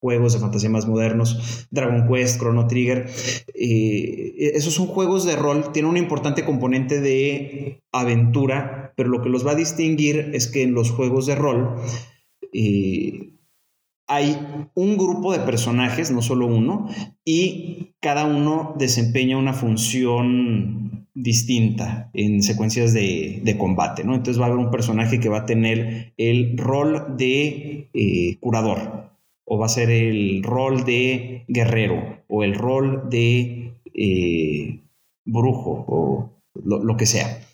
juegos 0.00 0.32
de 0.32 0.40
fantasía 0.40 0.70
más 0.70 0.88
modernos, 0.88 1.66
Dragon 1.70 2.08
Quest, 2.08 2.38
Chrono 2.38 2.66
Trigger. 2.66 3.08
Eh, 3.54 4.52
esos 4.54 4.74
son 4.74 4.86
juegos 4.86 5.24
de 5.24 5.36
rol, 5.36 5.72
tienen 5.72 5.90
un 5.90 5.96
importante 5.96 6.44
componente 6.44 7.00
de 7.00 7.82
aventura, 7.92 8.92
pero 8.96 9.08
lo 9.08 9.22
que 9.22 9.28
los 9.28 9.46
va 9.46 9.52
a 9.52 9.56
distinguir 9.56 10.30
es 10.34 10.48
que 10.48 10.62
en 10.62 10.74
los 10.74 10.90
juegos 10.90 11.26
de 11.26 11.34
rol 11.34 11.76
eh, 12.52 13.34
hay 14.06 14.38
un 14.74 14.96
grupo 14.96 15.32
de 15.32 15.38
personajes, 15.40 16.10
no 16.10 16.20
solo 16.20 16.46
uno, 16.46 16.88
y 17.24 17.94
cada 18.00 18.24
uno 18.24 18.74
desempeña 18.76 19.36
una 19.36 19.52
función 19.52 21.06
distinta 21.14 22.10
en 22.12 22.42
secuencias 22.42 22.92
de, 22.92 23.56
combate, 23.58 24.02
¿no? 24.04 24.14
Entonces 24.14 24.40
va 24.40 24.46
a 24.46 24.48
haber 24.48 24.58
un 24.58 24.70
personaje 24.70 25.20
que 25.20 25.28
va 25.28 25.40
a 25.40 25.46
tener 25.46 26.12
el 26.16 26.56
rol 26.56 27.16
de 27.16 27.90
eh, 27.92 28.36
curador, 28.40 29.09
o 29.52 29.58
va 29.58 29.66
a 29.66 29.68
ser 29.68 29.90
el 29.90 30.44
rol 30.44 30.84
de 30.84 31.44
guerrero 31.48 32.22
o 32.28 32.44
el 32.44 32.54
rol 32.54 33.10
de 33.10 33.72
eh, 33.92 34.80
brujo 35.24 35.84
o 35.88 36.30
lo, 36.64 36.96
que 36.96 37.04
sea. 37.04 37.44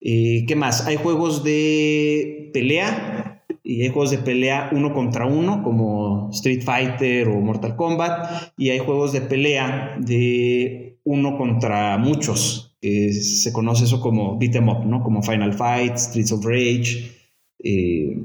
Eh, 0.00 0.44
¿Qué 0.46 0.54
más? 0.54 0.86
Hay 0.86 0.94
juegos 0.94 1.42
de 1.42 2.50
pelea 2.52 3.44
y 3.64 3.82
hay 3.82 3.88
juegos 3.88 4.12
de 4.12 4.18
pelea 4.18 4.70
uno 4.70 4.94
contra 4.94 5.26
uno 5.26 5.64
como 5.64 6.30
Street 6.30 6.62
Fighter 6.62 7.26
o 7.26 7.40
Mortal 7.40 7.74
Kombat 7.74 8.52
y 8.56 8.70
hay 8.70 8.78
juegos 8.78 9.12
de 9.12 9.22
pelea 9.22 9.96
de 9.98 11.00
uno 11.02 11.36
contra 11.36 11.98
muchos 11.98 12.76
se 12.80 13.52
conoce 13.52 13.86
eso 13.86 14.00
como 14.00 14.38
beat 14.38 14.54
em 14.54 14.68
up, 14.68 14.86
¿no? 14.86 15.02
Como 15.02 15.20
Final 15.20 15.52
Fight, 15.52 15.96
Streets 15.96 16.30
of 16.30 16.44
Rage. 16.44 17.10
Eh, 17.58 18.22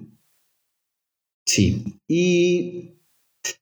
Sí. 1.45 1.83
Y 2.15 2.99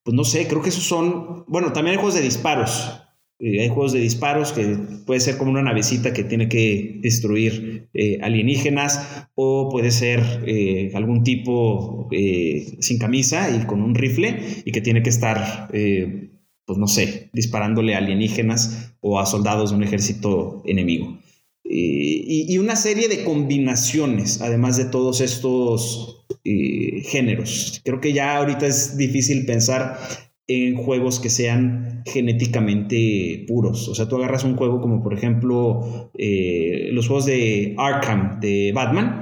pues 0.03 0.13
no 0.13 0.25
sé, 0.25 0.45
creo 0.47 0.61
que 0.61 0.69
esos 0.69 0.83
son. 0.83 1.45
Bueno, 1.47 1.71
también 1.71 1.93
hay 1.93 2.01
juegos 2.01 2.15
de 2.15 2.21
disparos. 2.21 3.01
Eh, 3.39 3.61
hay 3.61 3.69
juegos 3.69 3.93
de 3.93 3.99
disparos 3.99 4.51
que 4.51 4.77
puede 5.05 5.21
ser 5.21 5.37
como 5.37 5.51
una 5.51 5.63
navecita 5.63 6.11
que 6.11 6.25
tiene 6.25 6.49
que 6.49 6.99
destruir 7.01 7.89
eh, 7.93 8.19
alienígenas 8.21 9.29
o 9.35 9.69
puede 9.69 9.89
ser 9.89 10.43
eh, 10.45 10.91
algún 10.93 11.23
tipo 11.23 12.09
sin 12.81 12.99
camisa 12.99 13.49
y 13.55 13.65
con 13.65 13.81
un 13.81 13.95
rifle 13.95 14.37
y 14.65 14.71
que 14.71 14.81
tiene 14.81 15.01
que 15.01 15.09
estar, 15.09 15.69
pues 15.71 16.77
no 16.77 16.87
sé, 16.87 17.29
disparándole 17.31 17.95
a 17.95 17.99
alienígenas 17.99 18.95
o 18.99 19.17
a 19.17 19.25
soldados 19.25 19.69
de 19.69 19.77
un 19.77 19.83
ejército 19.83 20.61
enemigo. 20.65 21.17
y, 21.63 22.57
una 22.57 22.75
serie 22.75 23.07
de 23.07 23.23
combinaciones, 23.23 24.41
además 24.41 24.75
de 24.75 24.85
todos 24.85 25.21
estos 25.21 26.20
eh, 26.43 27.01
géneros. 27.03 27.81
Creo 27.83 27.99
que 27.99 28.13
ya 28.13 28.37
ahorita 28.37 28.65
es 28.67 28.97
difícil 28.97 29.45
pensar 29.45 29.97
en 30.47 30.75
juegos 30.75 31.19
que 31.19 31.29
sean 31.29 32.03
genéticamente 32.05 33.45
puros. 33.47 33.87
O 33.87 33.95
sea, 33.95 34.07
tú 34.07 34.17
agarras 34.17 34.43
un 34.43 34.55
juego 34.55 34.81
como 34.81 35.01
por 35.03 35.13
ejemplo 35.13 36.11
eh, 36.17 36.89
los 36.91 37.07
juegos 37.07 37.25
de 37.25 37.75
Arkham 37.77 38.39
de 38.39 38.71
Batman 38.73 39.21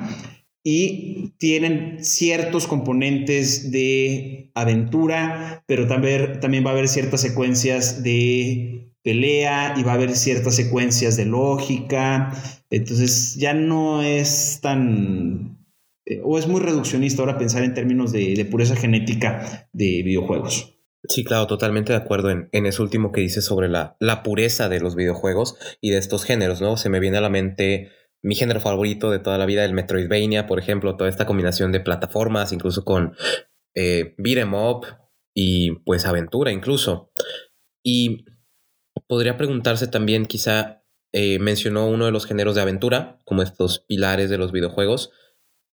y 0.64 1.34
tienen 1.38 2.04
ciertos 2.04 2.68
componentes 2.68 3.72
de 3.72 4.52
aventura, 4.56 5.64
pero 5.68 5.88
también, 5.88 6.40
también 6.40 6.66
va 6.66 6.70
a 6.70 6.74
haber 6.74 6.88
ciertas 6.88 7.22
secuencias 7.22 8.04
de 8.04 8.92
pelea 9.04 9.76
y 9.78 9.84
va 9.84 9.94
a 9.94 9.96
haber 9.96 10.16
ciertas 10.16 10.56
secuencias 10.56 11.16
de 11.16 11.26
lógica. 11.26 12.32
Entonces 12.70 13.36
ya 13.36 13.54
no 13.54 14.02
es 14.02 14.60
tan 14.62 15.59
eh, 16.10 16.22
o 16.24 16.39
es 16.39 16.48
muy 16.48 16.60
reduccionista 16.60 17.22
ahora 17.22 17.38
pensar 17.38 17.63
en 17.63 17.75
términos 17.75 18.12
de, 18.12 18.48
pureza 18.50 18.75
genética 18.75 19.70
de 19.72 20.01
videojuegos. 20.04 20.75
Sí, 21.08 21.24
claro, 21.24 21.48
totalmente 21.48 21.94
de 21.94 22.00
acuerdo 22.00 22.32
en, 22.32 22.50
en 22.51 22.66
eso 22.66 22.84
último 22.84 23.12
que 23.12 23.22
dices 23.22 23.46
sobre 23.46 23.70
la, 23.70 23.96
pureza 24.24 24.68
de 24.68 24.80
los 24.80 24.96
videojuegos 24.96 25.56
y 25.80 25.92
de 25.92 25.98
estos 25.98 26.25
géneros, 26.25 26.62
¿no? 26.62 26.78
Se 26.78 26.89
me 26.89 27.00
viene 27.00 27.18
a 27.18 27.22
la 27.22 27.30
mente 27.30 27.92
mi 28.22 28.36
género 28.36 28.60
favorito 28.60 29.12
de 29.12 29.20
toda 29.20 29.38
la 29.38 29.46
vida, 29.46 29.63
el 29.63 29.74
Metroidvania, 29.74 30.48
por 30.48 30.60
ejemplo, 30.60 30.98
toda 30.98 31.10
esta 31.10 31.25
combinación 31.25 31.72
de 31.72 31.80
plataformas, 31.80 32.51
incluso 32.51 32.84
con 32.84 33.13
eh, 33.75 34.16
beat'em 34.18 34.54
up 34.54 34.88
y 35.34 35.72
pues 35.86 36.06
aventura 36.06 36.51
incluso. 36.51 37.12
Y 37.82 38.25
podría 39.08 39.38
preguntarse 39.38 39.88
también, 39.88 40.25
quizá 40.25 40.84
eh, 41.13 41.39
mencionó 41.39 41.88
uno 41.88 42.06
de 42.06 42.12
los 42.12 42.25
géneros 42.25 42.56
de 42.56 42.62
aventura, 42.62 43.20
como 43.25 43.42
estos 43.42 43.86
pilares 43.88 44.30
de 44.30 44.38
los 44.38 44.51
videojuegos, 44.51 45.12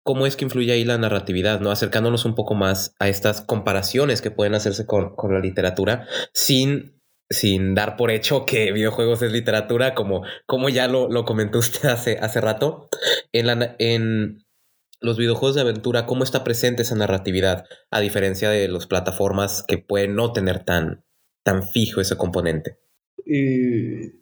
cómo 0.04 0.26
es 0.26 0.36
que 0.36 0.44
influye 0.44 0.72
ahí 0.72 0.84
la 0.84 0.98
narratividad, 0.98 1.60
¿no? 1.60 1.70
Acercándonos 1.70 2.24
un 2.26 2.34
poco 2.34 2.54
más 2.54 2.94
a 3.00 3.08
estas 3.08 3.40
comparaciones 3.40 4.20
que 4.20 4.30
pueden 4.30 4.54
hacerse 4.54 4.86
con, 4.86 5.14
la 5.30 5.40
literatura 5.40 6.06
sin, 6.32 7.02
sin 7.30 7.74
dar 7.74 7.96
por 7.96 8.10
hecho 8.10 8.44
que 8.44 8.70
videojuegos 8.70 9.22
es 9.22 9.32
literatura, 9.32 9.94
como, 9.94 10.22
como 10.46 10.68
ya 10.68 10.86
lo, 10.88 11.08
lo 11.08 11.24
comentó 11.24 11.58
usted 11.58 11.88
hace, 11.88 12.18
hace 12.18 12.40
rato. 12.40 12.88
En, 13.32 13.46
en 13.78 14.44
los 15.00 15.16
videojuegos 15.16 15.54
de 15.54 15.62
aventura, 15.62 16.04
¿cómo 16.04 16.22
está 16.22 16.44
presente 16.44 16.82
esa 16.82 16.94
narratividad? 16.94 17.64
A 17.90 18.00
diferencia 18.00 18.50
de 18.50 18.68
las 18.68 18.86
plataformas 18.86 19.64
que 19.66 19.78
pueden 19.78 20.14
no 20.14 20.32
tener 20.32 20.64
tan, 20.64 21.02
tan 21.42 21.62
fijo 21.62 22.02
ese 22.02 22.16
componente. 22.16 22.78
Eh, 23.26 24.20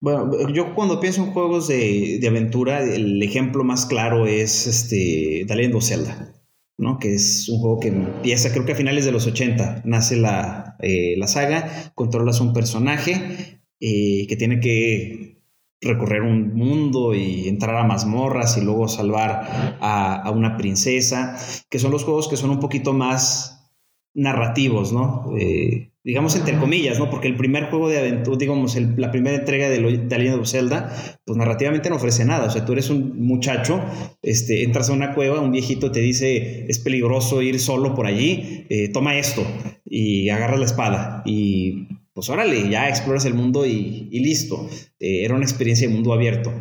bueno, 0.00 0.48
yo 0.50 0.74
cuando 0.74 1.00
pienso 1.00 1.24
en 1.24 1.32
juegos 1.32 1.68
de, 1.68 2.24
aventura, 2.28 2.82
el 2.82 3.22
ejemplo 3.22 3.64
más 3.64 3.86
claro 3.86 4.26
es 4.26 4.66
este, 4.66 5.44
The 5.46 5.56
Legend 5.56 5.74
of 5.74 5.84
Zelda, 5.84 6.34
¿no? 6.76 6.98
que 6.98 7.14
es 7.14 7.48
un 7.48 7.58
juego 7.58 7.80
que 7.80 7.88
empieza 7.88 8.52
creo 8.52 8.64
que 8.64 8.72
a 8.72 8.76
finales 8.76 9.04
de 9.04 9.12
los 9.12 9.26
80, 9.26 9.82
nace 9.84 10.16
la, 10.16 10.76
eh, 10.80 11.16
la 11.16 11.26
saga, 11.26 11.92
controlas 11.94 12.40
un 12.40 12.52
personaje 12.52 13.60
eh, 13.80 14.26
que 14.28 14.36
tiene 14.36 14.60
que 14.60 15.38
recorrer 15.80 16.22
un 16.22 16.54
mundo 16.54 17.14
y 17.14 17.48
entrar 17.48 17.76
a 17.76 17.84
mazmorras 17.84 18.56
y 18.58 18.62
luego 18.62 18.88
salvar 18.88 19.76
a, 19.80 20.30
una 20.34 20.56
princesa, 20.56 21.36
que 21.70 21.78
son 21.78 21.92
los 21.92 22.04
juegos 22.04 22.28
que 22.28 22.36
son 22.36 22.50
un 22.50 22.60
poquito 22.60 22.92
más 22.92 23.72
narrativos, 24.14 24.92
¿no? 24.92 25.32
Eh, 25.38 25.92
digamos 26.08 26.34
entre 26.36 26.56
comillas, 26.56 26.98
¿no? 26.98 27.10
Porque 27.10 27.28
el 27.28 27.36
primer 27.36 27.64
juego 27.64 27.90
de 27.90 27.98
aventura, 27.98 28.38
digamos, 28.38 28.74
la 28.96 29.10
primera 29.10 29.36
entrega 29.36 29.68
de, 29.68 29.76
The 29.76 30.18
Legend 30.18 30.40
of 30.40 30.48
Zelda, 30.48 30.90
pues 31.26 31.36
narrativamente 31.36 31.90
no 31.90 31.96
ofrece 31.96 32.24
nada. 32.24 32.46
O 32.46 32.50
sea, 32.50 32.64
tú 32.64 32.72
eres 32.72 32.88
un 32.88 33.20
muchacho, 33.26 33.84
este, 34.22 34.62
entras 34.62 34.88
a 34.88 34.94
una 34.94 35.14
cueva, 35.14 35.38
un 35.42 35.52
viejito 35.52 35.92
te 35.92 36.00
dice, 36.00 36.64
es 36.66 36.78
peligroso 36.78 37.42
ir 37.42 37.60
solo 37.60 37.94
por 37.94 38.06
allí, 38.06 38.64
eh, 38.70 38.88
toma 38.88 39.18
esto 39.18 39.46
y 39.84 40.30
agarras 40.30 40.58
la 40.58 40.64
espada 40.64 41.22
y 41.26 41.88
pues 42.14 42.30
órale, 42.30 42.70
ya 42.70 42.88
exploras 42.88 43.26
el 43.26 43.34
mundo 43.34 43.66
y, 43.66 44.08
listo. 44.10 44.66
Eh, 44.98 45.26
era 45.26 45.34
una 45.34 45.44
experiencia 45.44 45.86
de 45.86 45.92
mundo 45.92 46.14
abierto. 46.14 46.54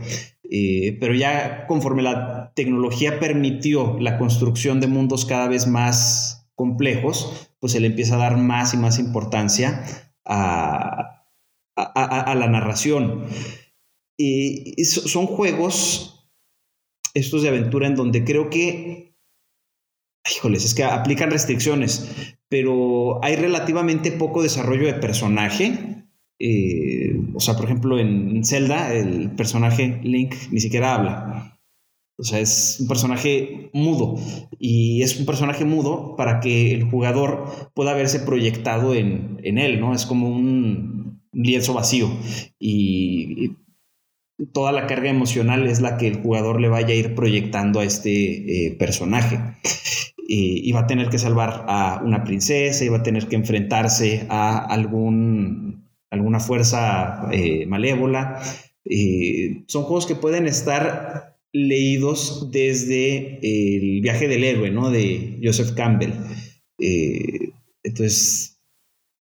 Eh, 0.51 0.98
pero 1.00 1.13
ya 1.16 1.68
conforme 1.68 2.04
la 2.04 2.51
tecnología 2.54 3.18
permitió 3.18 3.98
la 3.98 4.18
construcción 4.18 4.82
de 4.82 4.88
mundos 4.88 5.24
cada 5.24 5.48
vez 5.48 5.68
más 5.68 6.37
complejos, 6.58 7.52
pues 7.60 7.72
se 7.74 7.80
le 7.80 7.88
empieza 7.88 8.16
a 8.16 8.18
dar 8.18 8.36
más 8.36 8.74
y 8.74 8.78
más 8.78 8.98
importancia 8.98 9.86
a, 10.26 11.24
la 11.76 12.48
narración. 12.50 13.26
Y, 14.18 14.84
son 14.84 15.28
juegos, 15.28 16.32
estos 17.14 17.44
de 17.44 17.50
aventura, 17.50 17.88
en 17.88 17.96
donde 17.96 18.24
creo 18.24 18.50
que, 18.50 19.16
híjoles, 20.36 20.66
es 20.66 20.74
que 20.74 20.84
aplican 20.84 21.30
restricciones, 21.30 22.36
pero 22.50 23.24
hay 23.24 23.36
relativamente 23.36 24.12
poco 24.12 24.42
desarrollo 24.42 24.88
de 24.88 24.96
personaje. 24.96 26.08
Eh, 26.40 27.22
o 27.36 27.40
sea, 27.40 27.56
por 27.56 27.66
ejemplo, 27.66 28.00
en 28.00 28.44
Zelda, 28.44 28.96
el 28.96 29.30
personaje 29.36 30.00
Link 30.04 30.34
ni 30.50 30.60
siquiera 30.60 30.96
habla. 30.96 31.57
O 32.19 32.24
sea, 32.24 32.39
es 32.39 32.77
un 32.79 32.88
personaje 32.88 33.69
mudo 33.74 34.15
y 34.57 35.03
es 35.03 35.19
un 35.19 35.27
personaje 35.27 35.65
mudo 35.65 36.15
para 36.15 36.39
que 36.39 36.74
el 36.74 36.89
jugador 36.89 37.45
pueda 37.75 37.93
verse 37.93 38.19
proyectado 38.19 38.95
en, 38.95 39.38
él, 39.43 39.79
¿no? 39.79 39.93
Es 39.93 40.07
como 40.07 40.27
un 40.27 41.21
lienzo 41.31 41.74
vacío 41.74 42.09
y, 42.59 43.55
toda 44.53 44.71
la 44.71 44.86
carga 44.86 45.09
emocional 45.09 45.65
es 45.65 45.81
la 45.81 45.97
que 45.97 46.07
el 46.07 46.21
jugador 46.21 46.62
le 46.62 46.69
vaya 46.69 46.89
a 46.89 46.97
ir 46.97 47.15
proyectando 47.15 47.79
a 47.79 47.83
este 47.83 48.67
eh, 48.67 48.75
personaje. 48.77 49.39
Y, 50.29 50.71
va 50.74 50.81
a 50.81 50.88
tener 50.88 51.09
que 51.09 51.17
salvar 51.17 51.65
a 51.67 52.01
una 52.03 52.24
princesa 52.24 52.83
y 52.83 52.89
va 52.89 52.97
a 52.97 53.03
tener 53.03 53.27
que 53.27 53.36
enfrentarse 53.36 54.27
a 54.29 54.57
algún, 54.57 55.89
alguna 56.12 56.38
una 56.38 56.39
fuerza 56.39 57.29
eh, 57.31 57.65
malévola. 57.65 58.39
son 59.67 59.83
juegos 59.83 60.05
que 60.05 60.15
pueden 60.15 60.45
estar 60.45 61.37
leídos 61.54 62.51
desde 62.51 63.39
el 63.42 64.01
viaje 64.01 64.27
del 64.27 64.44
héroe, 64.44 64.72
¿no? 64.72 64.89
De 64.92 65.39
Joseph 65.44 65.74
Campbell. 65.75 66.13
entonces, 67.84 68.58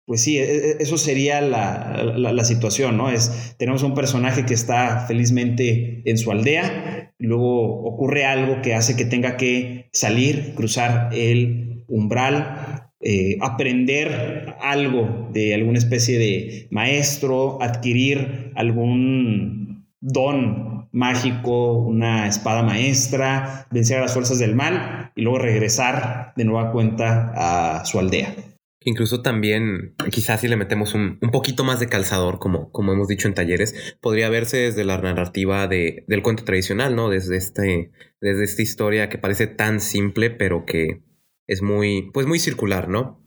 pues 0.07 0.23
sí, 0.23 0.39
e, 0.39 0.45
e, 0.45 0.77
eso 0.81 0.97
sería 0.99 1.41
la, 1.41 2.45
situación, 2.45 2.97
¿no? 2.97 3.11
Es, 3.11 3.57
tenemos 3.59 3.83
un 3.83 3.95
personaje 3.95 4.47
que 4.47 4.55
está 4.55 5.07
felizmente 5.07 6.03
en 6.05 6.17
su 6.17 6.31
aldea, 6.31 7.13
luego 7.19 7.83
ocurre 7.83 8.25
algo 8.25 8.63
que 8.63 8.75
hace 8.75 8.97
que 8.97 9.05
tenga 9.05 9.37
que 9.37 9.89
salir, 9.93 10.55
cruzar 10.55 11.11
el 11.13 11.85
umbral, 11.89 12.91
eh, 13.01 13.37
aprender 13.41 14.55
algo 14.61 15.29
de 15.33 15.55
alguna 15.55 15.79
especie 15.79 16.19
de 16.19 16.69
maestro, 16.71 17.61
adquirir 17.61 18.53
algún 18.55 19.87
don 20.01 20.76
mágico, 20.97 21.75
una 21.75 22.27
espada 22.27 22.63
maestra, 22.63 23.67
vencer 23.71 23.99
a 23.99 24.03
las 24.03 24.15
fuerzas 24.15 24.39
del 24.39 24.55
mal 24.55 25.13
y 25.15 25.23
luego 25.23 25.39
regresar 25.39 26.33
de 26.37 26.45
nueva 26.47 26.73
cuenta 26.73 27.33
a 27.37 27.85
su 27.85 27.99
aldea. 27.99 28.35
Incluso 28.81 29.21
también, 29.21 29.95
quizás 30.11 30.41
si 30.41 30.49
le 30.49 30.57
metemos 30.57 30.95
un, 30.95 31.19
poquito 31.33 31.65
más 31.65 31.81
de 31.81 31.89
calzador, 31.89 32.39
como, 32.39 32.71
como 32.71 32.93
hemos 32.93 33.09
dicho 33.09 33.29
en 33.29 33.35
talleres, 33.35 33.97
podría 34.01 34.31
verse 34.31 34.57
desde 34.59 34.85
la 34.85 34.97
narrativa 34.97 35.67
de, 35.67 36.05
del 36.09 36.23
cuento 36.23 36.45
tradicional, 36.45 36.97
¿no? 36.97 37.11
Desde, 37.11 37.37
este, 37.37 37.91
desde 38.23 38.45
esta 38.45 38.63
historia 38.63 39.11
que 39.11 39.19
parece 39.19 39.49
tan 39.49 39.81
simple, 39.81 40.31
pero 40.31 40.65
que 40.65 41.03
es 41.47 41.61
muy, 41.61 42.11
pues 42.15 42.27
muy 42.27 42.39
circular, 42.39 42.89
¿no? 42.89 43.23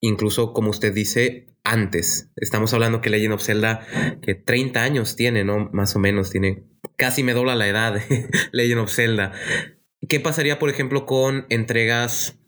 Incluso, 0.00 0.52
como 0.52 0.70
usted 0.70 0.92
dice, 0.92 1.53
antes. 1.64 2.30
Estamos 2.36 2.72
hablando 2.74 3.00
que 3.00 3.10
Legend 3.10 3.34
of 3.34 3.42
Zelda, 3.42 3.86
que 4.22 4.34
30 4.34 4.82
años 4.82 5.16
tiene, 5.16 5.44
¿no? 5.44 5.70
Más 5.72 5.96
o 5.96 5.98
menos, 5.98 6.30
tiene 6.30 6.64
casi 6.96 7.22
me 7.22 7.32
dobla 7.32 7.56
la 7.56 7.66
edad 7.66 8.00
Legend 8.52 8.80
of 8.80 8.92
Zelda. 8.92 9.32
¿Qué 10.08 10.20
pasaría, 10.20 10.58
por 10.58 10.70
ejemplo, 10.70 11.06
con 11.06 11.46
entregas 11.48 12.38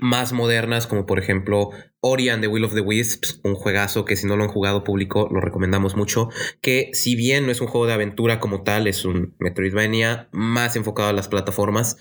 más 0.00 0.32
modernas, 0.32 0.86
como 0.86 1.06
por 1.06 1.18
ejemplo 1.18 1.70
Ori 2.00 2.28
and 2.28 2.42
the 2.42 2.48
Will 2.48 2.64
of 2.64 2.74
the 2.74 2.80
Wisps, 2.80 3.40
un 3.44 3.54
juegazo 3.54 4.04
que 4.04 4.16
si 4.16 4.26
no 4.26 4.36
lo 4.36 4.44
han 4.44 4.50
jugado 4.50 4.84
público 4.84 5.28
lo 5.30 5.40
recomendamos 5.40 5.96
mucho, 5.96 6.28
que 6.60 6.90
si 6.92 7.16
bien 7.16 7.46
no 7.46 7.52
es 7.52 7.60
un 7.60 7.66
juego 7.66 7.86
de 7.86 7.94
aventura 7.94 8.38
como 8.38 8.62
tal, 8.62 8.86
es 8.86 9.04
un 9.04 9.34
Metroidvania 9.38 10.28
más 10.32 10.76
enfocado 10.76 11.08
a 11.08 11.14
las 11.14 11.28
plataformas, 11.28 11.96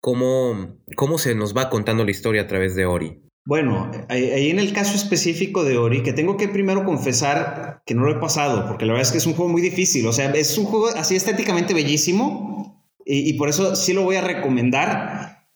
¿cómo, 0.00 0.78
cómo 0.96 1.18
se 1.18 1.34
nos 1.34 1.56
va 1.56 1.70
contando 1.70 2.04
la 2.04 2.10
historia 2.10 2.42
a 2.42 2.46
través 2.46 2.74
de 2.74 2.84
Ori? 2.84 3.23
Bueno, 3.46 3.90
ahí 4.08 4.48
en 4.48 4.58
el 4.58 4.72
caso 4.72 4.94
específico 4.94 5.64
de 5.64 5.76
Ori, 5.76 6.02
que 6.02 6.14
tengo 6.14 6.38
que 6.38 6.48
primero 6.48 6.84
confesar 6.84 7.82
que 7.84 7.94
no 7.94 8.04
lo 8.04 8.12
he 8.12 8.20
pasado, 8.20 8.66
porque 8.66 8.86
la 8.86 8.92
verdad 8.92 9.06
es 9.06 9.12
que 9.12 9.18
es 9.18 9.26
un 9.26 9.34
juego 9.34 9.52
muy 9.52 9.60
difícil, 9.60 10.06
o 10.06 10.12
sea, 10.12 10.30
es 10.30 10.56
un 10.56 10.64
juego 10.64 10.88
así 10.88 11.14
estéticamente 11.14 11.74
bellísimo, 11.74 12.82
y, 13.06 13.34
por 13.34 13.50
eso 13.50 13.76
sí 13.76 13.92
lo 13.92 14.02
voy 14.02 14.16
a 14.16 14.22
recomendar, 14.22 15.46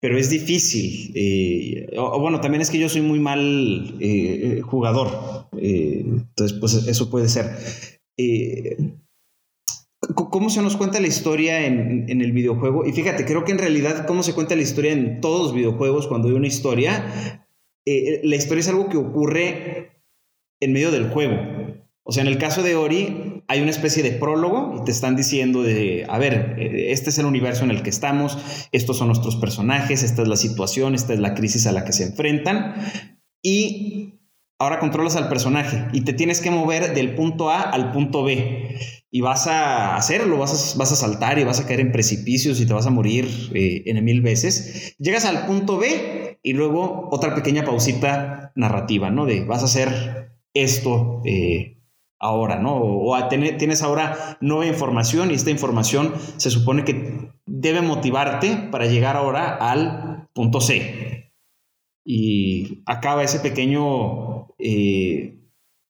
pero 0.00 0.16
es 0.16 0.30
difícil. 0.30 1.12
Eh, 1.14 1.86
bueno, 1.94 2.40
también 2.40 2.62
es 2.62 2.70
que 2.70 2.78
yo 2.78 2.88
soy 2.88 3.02
muy 3.02 3.20
mal 3.20 3.96
eh, 4.00 4.62
jugador, 4.64 5.48
eh, 5.60 6.02
entonces 6.06 6.58
pues 6.58 6.74
eso 6.74 7.10
puede 7.10 7.28
ser. 7.28 7.58
¿Cómo 10.14 10.48
se 10.48 10.62
nos 10.62 10.76
cuenta 10.76 11.00
la 11.00 11.08
historia 11.08 11.66
en, 11.66 12.08
en, 12.08 12.20
el 12.20 12.32
videojuego? 12.32 12.86
Y 12.86 12.92
fíjate, 12.92 13.24
creo 13.24 13.44
que 13.44 13.52
en 13.52 13.58
realidad 13.58 14.06
cómo 14.06 14.22
se 14.22 14.32
cuenta 14.32 14.54
la 14.54 14.62
historia 14.62 14.92
en 14.92 15.20
todos 15.20 15.48
los 15.48 15.54
videojuegos 15.54 16.06
cuando 16.06 16.28
hay 16.28 16.34
una 16.34 16.46
historia, 16.46 17.44
la 17.84 18.36
historia 18.36 18.60
es 18.60 18.68
algo 18.68 18.88
que 18.88 18.96
ocurre 18.96 20.02
en 20.60 20.72
medio 20.72 20.90
del 20.90 21.08
juego. 21.08 21.36
O 22.02 22.12
sea, 22.12 22.22
en 22.22 22.28
el 22.28 22.38
caso 22.38 22.62
de 22.62 22.74
Ori 22.74 23.42
hay 23.48 23.60
una 23.60 23.70
especie 23.70 24.02
de 24.02 24.12
prólogo 24.12 24.76
y 24.80 24.84
te 24.84 24.90
están 24.90 25.14
diciendo 25.14 25.62
de, 25.62 26.06
a 26.08 26.18
ver, 26.18 26.56
eh, 26.58 26.92
este 26.92 27.10
es 27.10 27.18
el 27.18 27.26
universo 27.26 27.64
en 27.64 27.70
el 27.70 27.82
que 27.82 27.90
estamos, 27.90 28.38
estos 28.72 28.96
son 28.98 29.08
nuestros 29.08 29.36
personajes, 29.36 30.02
esta 30.02 30.22
es 30.22 30.28
la 30.28 30.36
situación, 30.36 30.94
esta 30.94 31.12
es 31.12 31.20
la 31.20 31.34
crisis 31.34 31.66
a 31.66 31.72
la 31.72 31.84
que 31.84 31.92
se 31.92 32.04
enfrentan 32.04 32.74
y 33.42 34.14
ahora 34.58 34.78
controlas 34.78 35.16
al 35.16 35.28
personaje 35.28 35.86
y 35.92 36.00
te 36.02 36.14
tienes 36.14 36.40
que 36.40 36.50
mover 36.50 36.94
del 36.94 37.14
punto 37.14 37.50
A 37.50 37.60
al 37.60 37.92
punto 37.92 38.24
B 38.24 38.78
y 39.10 39.20
vas 39.20 39.46
a 39.46 39.96
hacerlo, 39.96 40.38
vas 40.38 40.74
a, 40.74 40.78
vas 40.78 40.92
a 40.92 40.96
saltar 40.96 41.38
y 41.38 41.44
vas 41.44 41.60
a 41.60 41.66
caer 41.66 41.80
en 41.80 41.92
precipicios 41.92 42.60
y 42.60 42.66
te 42.66 42.74
vas 42.74 42.86
a 42.86 42.90
morir 42.90 43.26
eh, 43.54 43.82
en 43.86 44.04
mil 44.04 44.20
veces. 44.20 44.94
Llegas 44.98 45.24
al 45.24 45.46
punto 45.46 45.78
B 45.78 46.38
y 46.42 46.52
luego 46.52 47.08
otra 47.10 47.34
pequeña 47.34 47.64
pausita 47.64 48.52
narrativa, 48.54 49.10
¿no? 49.10 49.26
De 49.26 49.44
vas 49.44 49.62
a 49.62 49.66
hacer 49.66 50.32
esto. 50.52 51.22
Eh, 51.24 51.78
ahora, 52.18 52.58
¿no? 52.58 52.76
O, 52.76 53.28
tienes 53.28 53.82
ahora 53.82 54.38
nueva 54.40 54.66
información 54.66 55.30
y 55.30 55.34
esta 55.34 55.50
información 55.50 56.14
se 56.36 56.50
supone 56.50 56.84
que 56.84 57.30
debe 57.46 57.80
motivarte 57.80 58.68
para 58.70 58.86
llegar 58.86 59.16
ahora 59.16 59.54
al 59.54 60.28
punto 60.32 60.60
C. 60.60 61.32
Y 62.04 62.82
acaba 62.86 63.22
ese 63.22 63.40
pequeño, 63.40 64.48
eh, 64.58 65.37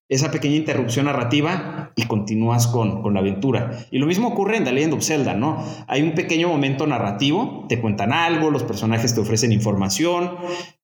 esa 0.08 0.30
pequeña 0.30 0.56
interrupción 0.56 1.06
narrativa 1.06 1.92
y 1.96 2.04
continúas 2.04 2.66
con, 2.66 3.02
la 3.12 3.20
aventura. 3.20 3.86
Y 3.90 3.98
lo 3.98 4.06
mismo 4.06 4.28
ocurre 4.28 4.56
en 4.56 4.64
The 4.64 4.72
Legend 4.72 4.94
of 4.94 5.02
Zelda, 5.04 5.34
¿no? 5.34 5.62
Hay 5.86 6.02
un 6.02 6.14
pequeño 6.14 6.48
momento 6.48 6.86
narrativo, 6.86 7.66
te 7.68 7.80
cuentan 7.80 8.12
algo, 8.12 8.50
los 8.50 8.64
personajes 8.64 9.14
te 9.14 9.20
ofrecen 9.20 9.52
información 9.52 10.36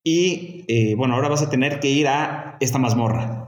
y, 0.03 0.65
eh, 0.69 0.95
bueno, 0.97 1.15
ahora 1.15 1.29
vas 1.29 1.43
a 1.43 1.51
tener 1.51 1.81
que 1.81 1.91
ir 1.91 2.09
a 2.09 2.57
esta 2.61 2.79
mazmorra 2.79 3.45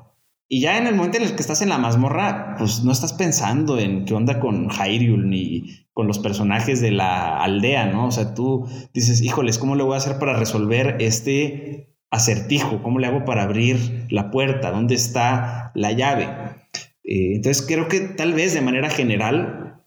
y 0.48 0.60
ya 0.60 0.78
en 0.78 0.86
el 0.86 0.94
momento 0.94 1.18
en 1.18 1.24
el 1.24 1.34
que 1.34 1.40
estás 1.40 1.60
en 1.62 1.70
la 1.70 1.78
mazmorra, 1.78 2.54
pues 2.56 2.84
no 2.84 2.92
estás 2.92 3.12
pensando 3.12 3.78
en 3.78 4.04
qué 4.04 4.14
onda 4.14 4.38
con 4.38 4.68
Hyrule 4.70 5.26
ni 5.26 5.86
con 5.92 6.06
los 6.06 6.20
personajes 6.20 6.80
de 6.80 6.92
la 6.92 7.42
aldea, 7.42 7.86
¿no? 7.86 8.06
O 8.06 8.10
sea, 8.12 8.32
tú 8.34 8.68
dices, 8.94 9.22
híjoles, 9.22 9.58
¿cómo 9.58 9.74
le 9.74 9.82
voy 9.82 9.94
a 9.94 9.98
hacer 9.98 10.18
para 10.18 10.38
resolver 10.38 10.98
este 11.00 11.95
acertijo? 12.10 12.82
¿Cómo 12.82 12.98
le 12.98 13.06
hago 13.06 13.24
para 13.24 13.42
abrir 13.42 14.06
la 14.10 14.30
puerta? 14.30 14.70
¿Dónde 14.70 14.94
está 14.94 15.72
la 15.74 15.92
llave? 15.92 16.24
Eh, 17.04 17.36
entonces 17.36 17.64
creo 17.66 17.88
que 17.88 18.00
tal 18.00 18.34
vez 18.34 18.54
de 18.54 18.60
manera 18.60 18.90
general, 18.90 19.84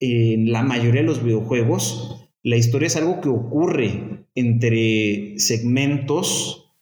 en 0.00 0.52
la 0.52 0.62
mayoría 0.62 1.00
de 1.00 1.06
los 1.06 1.22
videojuegos, 1.22 2.30
la 2.42 2.56
historia 2.56 2.86
es 2.86 2.96
algo 2.96 3.20
que 3.20 3.28
ocurre 3.28 4.26
entre 4.34 5.38
segmentos 5.38 6.74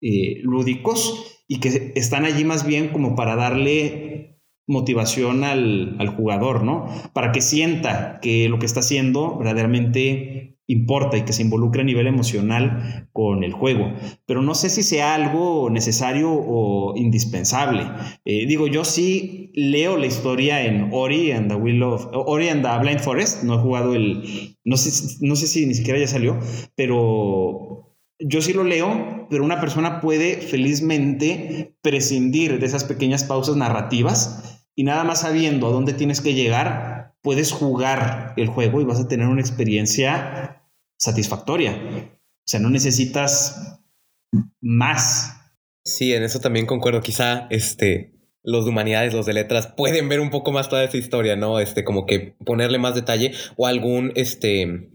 eh, 0.00 0.40
lúdicos 0.42 1.42
y 1.48 1.60
que 1.60 1.92
están 1.96 2.24
allí 2.24 2.44
más 2.44 2.64
bien 2.64 2.88
como 2.88 3.16
para 3.16 3.36
darle 3.36 4.40
motivación 4.70 5.42
al, 5.42 6.14
jugador, 6.16 6.62
¿no? 6.62 6.86
Para 7.12 7.32
que 7.32 7.40
sienta 7.40 8.20
que 8.22 8.48
lo 8.48 8.60
que 8.60 8.66
está 8.66 8.80
haciendo 8.80 9.36
verdaderamente 9.36 10.59
importa 10.70 11.16
y 11.16 11.22
que 11.22 11.32
se 11.32 11.42
involucre 11.42 11.82
a 11.82 11.84
nivel 11.84 12.06
emocional 12.06 13.08
con 13.12 13.44
el 13.44 13.52
juego. 13.52 13.92
Pero 14.26 14.42
no 14.42 14.54
sé 14.54 14.70
si 14.70 14.82
sea 14.82 15.14
algo 15.14 15.68
necesario 15.70 16.30
o 16.32 16.94
indispensable. 16.96 17.82
Eh, 18.24 18.46
digo, 18.46 18.66
yo 18.66 18.84
sí 18.84 19.50
leo 19.54 19.96
la 19.96 20.06
historia 20.06 20.64
en 20.64 20.90
Ori 20.92 21.32
and 21.32 21.48
the 21.48 21.56
Will 21.56 21.82
of 21.82 22.08
Ori 22.12 22.48
and 22.48 22.62
the 22.62 22.78
Blind 22.80 23.00
Forest. 23.00 23.42
No 23.42 23.54
he 23.54 23.58
jugado 23.58 23.94
el. 23.94 24.56
No 24.64 24.76
sé, 24.76 25.18
no 25.20 25.36
sé 25.36 25.46
si 25.46 25.66
ni 25.66 25.74
siquiera 25.74 25.98
ya 25.98 26.06
salió, 26.06 26.38
pero 26.76 27.96
yo 28.20 28.42
sí 28.42 28.52
lo 28.52 28.64
leo, 28.64 29.26
pero 29.30 29.44
una 29.44 29.60
persona 29.60 30.00
puede 30.00 30.36
felizmente 30.36 31.74
prescindir 31.82 32.60
de 32.60 32.66
esas 32.66 32.84
pequeñas 32.84 33.24
pausas 33.24 33.56
narrativas 33.56 34.60
y 34.76 34.84
nada 34.84 35.04
más 35.04 35.22
sabiendo 35.22 35.66
a 35.66 35.70
dónde 35.70 35.94
tienes 35.94 36.20
que 36.20 36.34
llegar, 36.34 37.14
puedes 37.22 37.52
jugar 37.52 38.34
el 38.36 38.48
juego 38.48 38.80
y 38.80 38.84
vas 38.84 39.00
a 39.00 39.08
tener 39.08 39.26
una 39.26 39.40
experiencia 39.40 40.59
satisfactoria. 41.00 41.72
O 41.72 42.46
sea, 42.46 42.60
no 42.60 42.70
necesitas 42.70 43.80
más. 44.60 45.36
Sí, 45.84 46.12
en 46.12 46.22
eso 46.22 46.40
también 46.40 46.66
concuerdo. 46.66 47.00
Quizá 47.00 47.46
este, 47.50 48.12
los 48.42 48.64
de 48.64 48.70
humanidades, 48.70 49.14
los 49.14 49.26
de 49.26 49.32
letras, 49.32 49.66
pueden 49.66 50.08
ver 50.08 50.20
un 50.20 50.30
poco 50.30 50.52
más 50.52 50.68
toda 50.68 50.84
esa 50.84 50.98
historia, 50.98 51.36
¿no? 51.36 51.58
Este, 51.58 51.84
como 51.84 52.06
que 52.06 52.36
ponerle 52.44 52.78
más 52.78 52.94
detalle 52.94 53.32
o 53.56 53.66
algún, 53.66 54.12
este, 54.14 54.90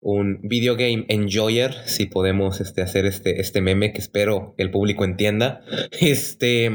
un 0.00 0.40
video 0.42 0.76
game 0.76 1.06
enjoyer, 1.08 1.74
si 1.86 2.06
podemos 2.06 2.60
este, 2.60 2.82
hacer 2.82 3.06
este, 3.06 3.40
este 3.40 3.60
meme 3.60 3.92
que 3.92 4.00
espero 4.00 4.54
el 4.58 4.70
público 4.70 5.04
entienda. 5.04 5.62
Este, 6.00 6.70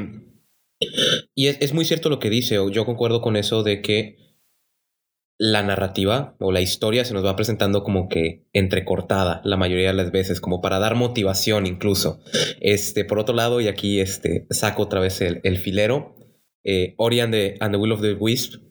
y 1.35 1.47
es, 1.47 1.73
muy 1.73 1.85
cierto 1.85 2.09
lo 2.09 2.19
que 2.19 2.31
dice, 2.31 2.55
yo 2.71 2.85
concuerdo 2.85 3.21
con 3.21 3.35
eso 3.35 3.61
de 3.61 3.81
que 3.81 4.17
la 5.43 5.63
narrativa 5.63 6.35
o 6.37 6.51
la 6.51 6.61
historia 6.61 7.03
se 7.03 7.15
nos 7.15 7.25
va 7.25 7.35
presentando 7.35 7.83
como 7.83 8.09
que 8.09 8.45
entrecortada 8.53 9.41
la 9.43 9.57
mayoría 9.57 9.87
de 9.87 9.95
las 9.95 10.11
veces, 10.11 10.39
como 10.39 10.61
para 10.61 10.77
dar 10.77 10.93
motivación 10.93 11.65
incluso. 11.65 12.19
Este, 12.59 13.05
por 13.05 13.17
otro 13.17 13.33
lado, 13.33 13.59
y 13.59 13.67
aquí 13.67 14.01
este, 14.01 14.45
saco 14.51 14.83
otra 14.83 14.99
vez 14.99 15.19
el, 15.19 15.41
el 15.43 15.57
filero, 15.57 16.13
eh, 16.63 16.93
Ori 16.97 17.21
and 17.21 17.33
the, 17.33 17.57
and 17.59 17.73
the 17.73 17.79
Will 17.79 17.91
of 17.91 18.01
the 18.01 18.13
Wisp 18.13 18.61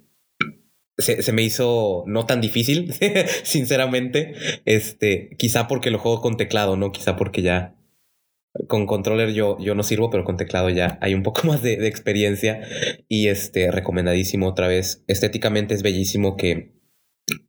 se, 0.97 1.33
me 1.33 1.43
hizo 1.43 2.05
no 2.07 2.25
tan 2.27 2.41
difícil, 2.41 2.93
sinceramente. 3.43 4.35
Este, 4.65 5.31
quizá 5.39 5.67
porque 5.67 5.91
lo 5.91 5.99
juego 5.99 6.21
con 6.21 6.37
teclado, 6.37 6.77
¿no? 6.77 6.93
Quizá 6.93 7.17
porque 7.17 7.43
ya 7.43 7.75
con 8.67 8.87
controller 8.87 9.33
yo, 9.33 9.57
yo 9.61 9.75
no 9.75 9.83
sirvo, 9.83 10.11
pero 10.11 10.25
con 10.25 10.37
teclado 10.37 10.71
ya 10.71 10.99
hay 11.01 11.15
un 11.15 11.23
poco 11.23 11.43
más 11.47 11.63
de, 11.63 11.87
experiencia. 11.87 12.61
Y 13.09 13.29
este, 13.29 13.71
recomendadísimo 13.71 14.49
otra 14.49 14.69
vez. 14.69 15.05
Estéticamente 15.07 15.75
es 15.75 15.83
bellísimo 15.83 16.37
que 16.37 16.75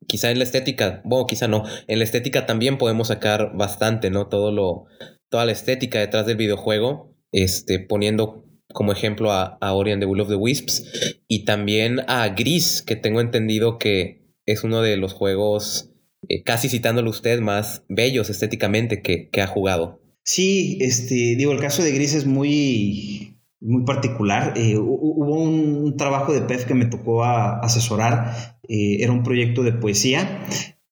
quizá 0.08 0.32
en 0.32 0.38
la 0.38 0.44
estética, 0.44 1.02
bueno, 1.06 1.26
quizá 1.26 1.48
no, 1.48 1.64
en 1.88 2.00
la 2.00 2.04
estética 2.04 2.46
también 2.46 2.78
podemos 2.78 3.08
sacar 3.08 3.56
bastante, 3.56 4.10
¿no? 4.10 4.28
Todo 4.28 4.52
lo, 4.52 4.86
toda 5.30 5.46
la 5.46 5.52
estética 5.52 6.00
detrás 6.00 6.26
del 6.26 6.38
videojuego, 6.38 7.16
este, 7.32 7.80
poniendo 7.80 8.46
como 8.74 8.92
ejemplo 8.92 9.32
a, 9.32 9.58
a 9.60 9.74
Ori 9.74 9.98
the 10.00 10.06
Will 10.06 10.22
of 10.22 10.30
the 10.30 10.36
Wisps 10.36 11.20
y 11.28 11.46
también 11.46 12.02
a 12.08 12.30
Gris, 12.30 12.82
que 12.82 12.96
tengo 12.96 13.20
entendido 13.20 13.78
que 13.78 14.22
es 14.46 14.64
uno 14.64 14.82
de 14.82 14.98
los 14.98 15.14
juegos, 15.14 15.92
eh, 16.28 16.44
casi 16.44 16.70
citándolo 16.70 17.10
usted, 17.10 17.40
más 17.40 17.84
bellos 17.90 18.30
estéticamente 18.30 19.02
que, 19.02 19.30
que 19.30 19.42
ha 19.42 19.48
jugado. 19.48 20.01
Sí, 20.23 20.77
este, 20.81 21.36
digo, 21.36 21.51
el 21.51 21.60
caso 21.60 21.84
de 21.84 21.91
Gris 21.91 22.13
es 22.13 22.25
muy, 22.25 23.39
muy 23.60 23.84
particular. 23.86 24.53
Eh, 24.55 24.77
hubo 24.77 25.41
un 25.41 25.95
trabajo 25.97 26.34
de 26.34 26.41
PEF 26.41 26.65
que 26.65 26.73
me 26.73 26.86
tocó 26.86 27.23
asesorar, 27.23 28.60
eh, 28.67 28.97
era 29.01 29.12
un 29.12 29.23
proyecto 29.23 29.63
de 29.63 29.73
poesía 29.73 30.45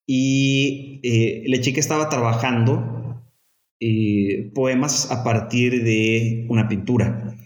y 0.06 1.00
eh, 1.04 1.44
la 1.48 1.62
chica 1.62 1.80
estaba 1.80 2.10
trabajando 2.10 2.96
poemas 4.54 5.10
a 5.10 5.24
partir 5.24 5.84
de 5.86 6.46
una 6.50 6.68
pintura. 6.68 7.38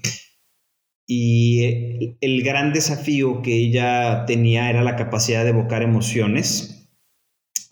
Y 1.05 2.15
el 2.21 2.43
gran 2.43 2.73
desafío 2.73 3.43
que 3.43 3.55
ella 3.55 4.25
tenía 4.25 4.69
era 4.69 4.83
la 4.83 4.95
capacidad 4.95 5.43
de 5.43 5.51
evocar 5.51 5.83
emociones 5.83 6.72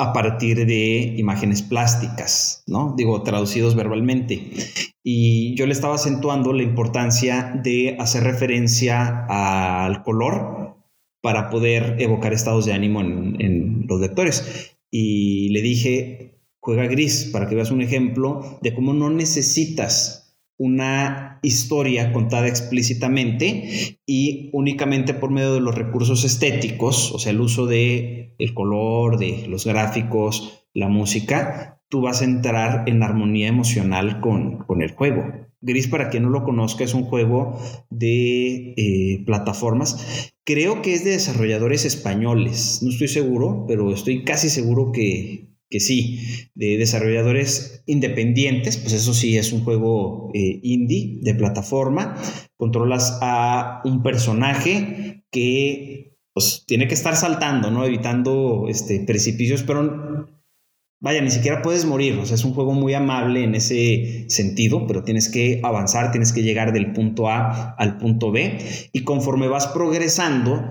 a 0.02 0.14
partir 0.14 0.66
de 0.66 1.14
imágenes 1.18 1.62
plásticas, 1.62 2.64
¿no? 2.66 2.96
Digo, 2.98 3.22
traducidos 3.22 3.76
verbalmente. 3.76 4.50
Y 5.04 5.54
yo 5.56 5.68
le 5.68 5.74
estaba 5.74 5.94
acentuando 5.94 6.54
la 6.54 6.64
importancia 6.64 7.54
de 7.64 7.98
hacer 8.00 8.24
referencia 8.24 9.28
al 9.30 10.02
color 10.02 10.76
para 11.22 11.52
poder 11.52 11.98
evocar 12.00 12.34
estados 12.34 12.66
de 12.66 12.74
ánimo 12.74 13.02
en, 13.02 13.86
los 13.88 14.02
lectores. 14.02 14.76
Y 14.90 15.50
le 15.50 15.62
dije, 15.62 16.40
juega 16.60 16.88
gris, 16.88 17.30
para 17.32 17.48
que 17.48 17.54
veas 17.54 17.70
un 17.70 17.82
ejemplo 17.82 18.58
de 18.64 18.74
cómo 18.74 18.94
no 18.94 19.12
necesitas 19.12 20.21
una 20.64 21.40
historia 21.42 22.14
contada 22.14 22.48
explícitamente 22.48 23.98
y 24.06 24.52
únicamente 24.54 25.16
por 25.16 25.32
medio 25.32 25.56
de 25.56 25.60
los 25.60 25.74
recursos 25.74 26.24
estéticos, 26.24 27.12
o 27.14 27.18
sea, 27.18 27.32
el 27.32 27.42
uso 27.42 27.66
de 27.66 28.36
el 28.38 28.54
color, 28.54 29.18
de 29.18 29.48
los 29.48 29.66
gráficos, 29.66 30.68
la 30.76 30.88
música, 30.88 31.82
tú 31.90 32.02
vas 32.02 32.22
a 32.22 32.26
entrar 32.26 32.84
en 32.86 33.02
armonía 33.02 33.48
emocional 33.48 34.22
con, 34.22 34.64
el 34.80 34.92
juego. 34.92 35.24
Gris, 35.62 35.88
para 35.88 36.10
quien 36.10 36.24
no 36.24 36.30
lo 36.30 36.44
conozca, 36.44 36.84
es 36.84 36.94
un 36.94 37.06
juego 37.06 37.60
de 37.90 38.76
eh, 38.78 39.24
plataformas. 39.26 40.32
Creo 40.46 40.84
que 40.84 40.94
es 40.94 41.04
de 41.04 41.12
desarrolladores 41.12 41.86
españoles. 41.86 42.82
No 42.84 42.92
estoy 42.92 43.08
seguro, 43.08 43.66
pero 43.68 43.92
estoy 43.92 44.24
casi 44.24 44.50
seguro 44.50 44.92
que, 44.92 45.51
que 45.72 45.80
sí, 45.80 46.20
de 46.54 46.78
desarrolladores 46.78 47.82
independientes, 47.88 48.78
pues 48.78 48.94
eso 48.94 49.14
sí 49.14 49.38
es 49.38 49.54
un 49.54 49.64
juego 49.64 50.30
eh, 50.34 50.60
indie 50.62 51.20
de 51.22 51.34
plataforma. 51.34 52.16
Controlas 52.58 53.18
a 53.22 53.82
un 53.86 54.04
personaje 54.04 55.24
que 55.32 56.18
pues, 56.34 56.66
tiene 56.68 56.90
que 56.90 56.94
estar 56.94 57.16
saltando, 57.16 57.72
¿no? 57.72 57.86
Evitando 57.86 58.66
este, 58.68 59.00
precipicios, 59.00 59.64
pero 59.64 60.28
vaya, 61.00 61.22
ni 61.22 61.32
siquiera 61.32 61.62
puedes 61.62 61.86
morir. 61.86 62.20
O 62.20 62.26
sea, 62.26 62.36
es 62.36 62.44
un 62.44 62.54
juego 62.54 62.74
muy 62.74 62.94
amable 62.94 63.46
en 63.46 63.56
ese 63.56 64.26
sentido, 64.28 64.86
pero 64.88 65.06
tienes 65.06 65.30
que 65.30 65.62
avanzar, 65.64 66.12
tienes 66.12 66.34
que 66.34 66.44
llegar 66.44 66.74
del 66.74 66.92
punto 66.92 67.30
A 67.30 67.76
al 67.76 67.98
punto 67.98 68.32
B. 68.32 68.58
Y 68.92 69.04
conforme 69.06 69.48
vas 69.48 69.68
progresando, 69.68 70.68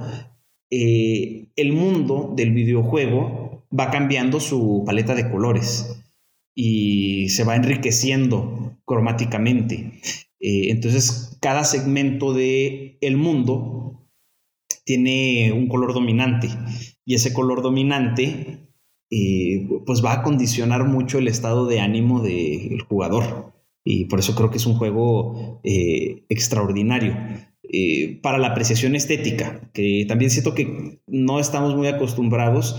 eh, 0.70 1.48
el 1.56 1.72
mundo 1.72 2.34
del 2.36 2.52
videojuego 2.52 3.39
va 3.76 3.90
cambiando 3.90 4.40
su 4.40 4.82
paleta 4.84 5.14
de 5.14 5.30
colores 5.30 6.02
y 6.54 7.28
se 7.28 7.44
va 7.44 7.56
enriqueciendo 7.56 8.78
cromáticamente. 8.84 9.92
Eh, 10.40 10.70
entonces, 10.70 11.38
cada 11.40 11.64
segmento 11.64 12.32
del 12.32 12.98
el 13.00 13.16
mundo 13.16 14.08
tiene 14.84 15.52
un 15.52 15.68
color 15.68 15.94
dominante 15.94 16.48
y 17.04 17.14
ese 17.14 17.32
color 17.32 17.62
dominante 17.62 18.68
eh, 19.10 19.68
pues 19.86 20.04
va 20.04 20.14
a 20.14 20.22
condicionar 20.22 20.84
mucho 20.84 21.18
el 21.18 21.28
estado 21.28 21.66
de 21.66 21.80
ánimo 21.80 22.20
del 22.20 22.80
jugador. 22.82 23.52
Y 23.84 24.06
por 24.06 24.18
eso 24.18 24.34
creo 24.34 24.50
que 24.50 24.58
es 24.58 24.66
un 24.66 24.74
juego 24.74 25.60
eh, 25.64 26.24
extraordinario. 26.28 27.16
para 28.22 28.38
la 28.38 28.48
apreciación 28.48 28.96
estética, 28.96 29.70
que 29.72 30.04
también 30.08 30.32
siento 30.32 30.54
que 30.54 31.00
no 31.06 31.38
estamos 31.38 31.76
muy 31.76 31.86
acostumbrados 31.86 32.74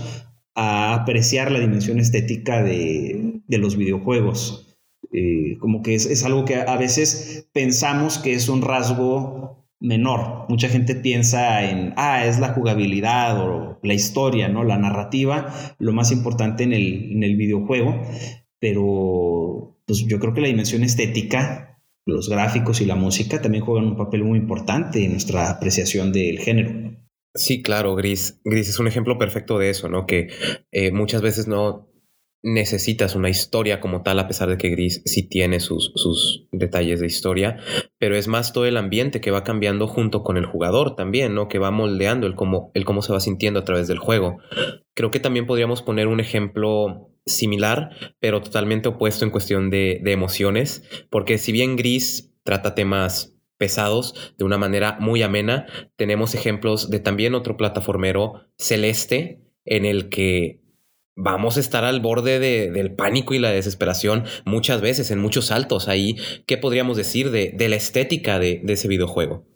a 0.54 0.94
apreciar 0.94 1.50
la 1.50 1.60
dimensión 1.60 1.98
estética 1.98 2.62
de, 2.62 3.42
los 3.48 3.76
videojuegos. 3.76 4.76
Eh, 5.12 5.58
como 5.58 5.82
que 5.82 5.94
es, 5.94 6.24
algo 6.24 6.44
que 6.44 6.56
a 6.56 6.76
veces 6.76 7.48
pensamos 7.52 8.18
que 8.18 8.34
es 8.34 8.48
un 8.48 8.62
rasgo 8.62 9.66
menor. 9.80 10.46
Mucha 10.48 10.68
gente 10.68 10.94
piensa 10.94 11.68
en, 11.68 11.92
ah, 11.96 12.24
es 12.24 12.38
la 12.38 12.54
jugabilidad 12.54 13.40
o 13.40 13.78
la 13.82 13.94
historia, 13.94 14.48
¿no? 14.48 14.64
La 14.64 14.78
narrativa, 14.78 15.52
lo 15.78 15.92
más 15.92 16.12
importante 16.12 16.64
en 16.64 16.72
el, 16.72 17.12
en 17.12 17.22
el 17.22 17.36
videojuego. 17.36 18.00
Pero 18.58 19.76
pues 19.86 20.06
yo 20.06 20.20
creo 20.20 20.34
que 20.34 20.40
la 20.40 20.48
dimensión 20.48 20.84
estética, 20.84 21.80
los 22.06 22.28
gráficos 22.28 22.80
y 22.80 22.86
la 22.86 22.94
música 22.94 23.42
también 23.42 23.64
juegan 23.64 23.86
un 23.86 23.96
papel 23.96 24.24
muy 24.24 24.38
importante 24.38 25.04
en 25.04 25.12
nuestra 25.12 25.50
apreciación 25.50 26.12
del 26.12 26.38
género. 26.38 27.01
Sí, 27.34 27.62
claro, 27.62 27.94
Gris. 27.94 28.40
Gris 28.44 28.68
es 28.68 28.78
un 28.78 28.88
ejemplo 28.88 29.18
perfecto 29.18 29.58
de 29.58 29.70
eso, 29.70 29.88
¿no? 29.88 30.06
Que 30.06 30.28
eh, 30.70 30.92
muchas 30.92 31.22
veces 31.22 31.48
no 31.48 31.88
necesitas 32.42 33.14
una 33.14 33.30
historia 33.30 33.80
como 33.80 34.02
tal, 34.02 34.18
a 34.18 34.26
pesar 34.26 34.48
de 34.48 34.58
que 34.58 34.68
Gris 34.68 35.00
sí 35.04 35.28
tiene 35.28 35.60
sus, 35.60 35.92
sus 35.94 36.48
detalles 36.50 37.00
de 37.00 37.06
historia, 37.06 37.58
pero 37.98 38.16
es 38.16 38.26
más 38.26 38.52
todo 38.52 38.66
el 38.66 38.76
ambiente 38.76 39.20
que 39.20 39.30
va 39.30 39.44
cambiando 39.44 39.86
junto 39.86 40.24
con 40.24 40.36
el 40.36 40.44
jugador 40.44 40.96
también, 40.96 41.34
¿no? 41.34 41.48
Que 41.48 41.60
va 41.60 41.70
moldeando 41.70 42.26
el 42.26 42.34
cómo, 42.34 42.70
el 42.74 42.84
cómo 42.84 43.00
se 43.00 43.12
va 43.12 43.20
sintiendo 43.20 43.60
a 43.60 43.64
través 43.64 43.86
del 43.86 43.98
juego. 43.98 44.38
Creo 44.94 45.10
que 45.10 45.20
también 45.20 45.46
podríamos 45.46 45.82
poner 45.82 46.08
un 46.08 46.20
ejemplo 46.20 47.10
similar, 47.24 47.90
pero 48.18 48.42
totalmente 48.42 48.88
opuesto 48.88 49.24
en 49.24 49.30
cuestión 49.30 49.70
de, 49.70 50.00
de 50.02 50.12
emociones, 50.12 50.82
porque 51.10 51.38
si 51.38 51.52
bien 51.52 51.76
Gris 51.76 52.34
trata 52.42 52.74
temas 52.74 53.31
pesados 53.62 54.34
de 54.38 54.44
una 54.44 54.58
manera 54.58 54.96
muy 54.98 55.22
amena. 55.22 55.66
Tenemos 55.94 56.34
ejemplos 56.34 56.90
de 56.90 56.98
también 56.98 57.36
otro 57.36 57.56
plataformero 57.56 58.48
celeste 58.58 59.40
en 59.64 59.84
el 59.84 60.08
que 60.08 60.64
vamos 61.14 61.56
a 61.56 61.60
estar 61.60 61.84
al 61.84 62.00
borde 62.00 62.40
del 62.40 62.96
pánico 62.96 63.34
y 63.34 63.38
la 63.38 63.52
desesperación 63.52 64.24
muchas 64.44 64.80
veces, 64.80 65.12
en 65.12 65.20
muchos 65.20 65.46
saltos 65.46 65.86
ahí. 65.86 66.16
¿Qué 66.44 66.58
podríamos 66.58 66.96
decir 66.96 67.30
de, 67.30 67.54
la 67.68 67.76
estética 67.76 68.40
de, 68.40 68.60
ese 68.66 68.88
videojuego? 68.88 69.46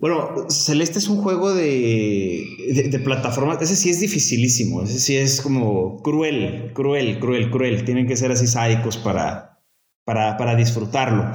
Bueno, 0.00 0.48
Celeste 0.48 0.98
es 0.98 1.08
un 1.08 1.18
juego 1.18 1.54
de, 1.54 2.46
de, 2.90 2.98
plataforma. 3.00 3.58
Ese 3.60 3.76
sí 3.76 3.90
es 3.90 4.00
dificilísimo. 4.00 4.84
Ese 4.84 5.00
sí 5.00 5.16
es 5.16 5.42
como 5.42 6.00
cruel, 6.02 6.70
cruel, 6.72 7.18
cruel, 7.18 7.50
cruel. 7.50 7.84
Tienen 7.84 8.06
que 8.06 8.16
ser 8.16 8.32
así 8.32 8.46
sádicos 8.46 8.96
para, 8.96 9.60
para, 10.06 10.38
para 10.38 10.56
disfrutarlo. 10.56 11.30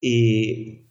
Y 0.00 0.87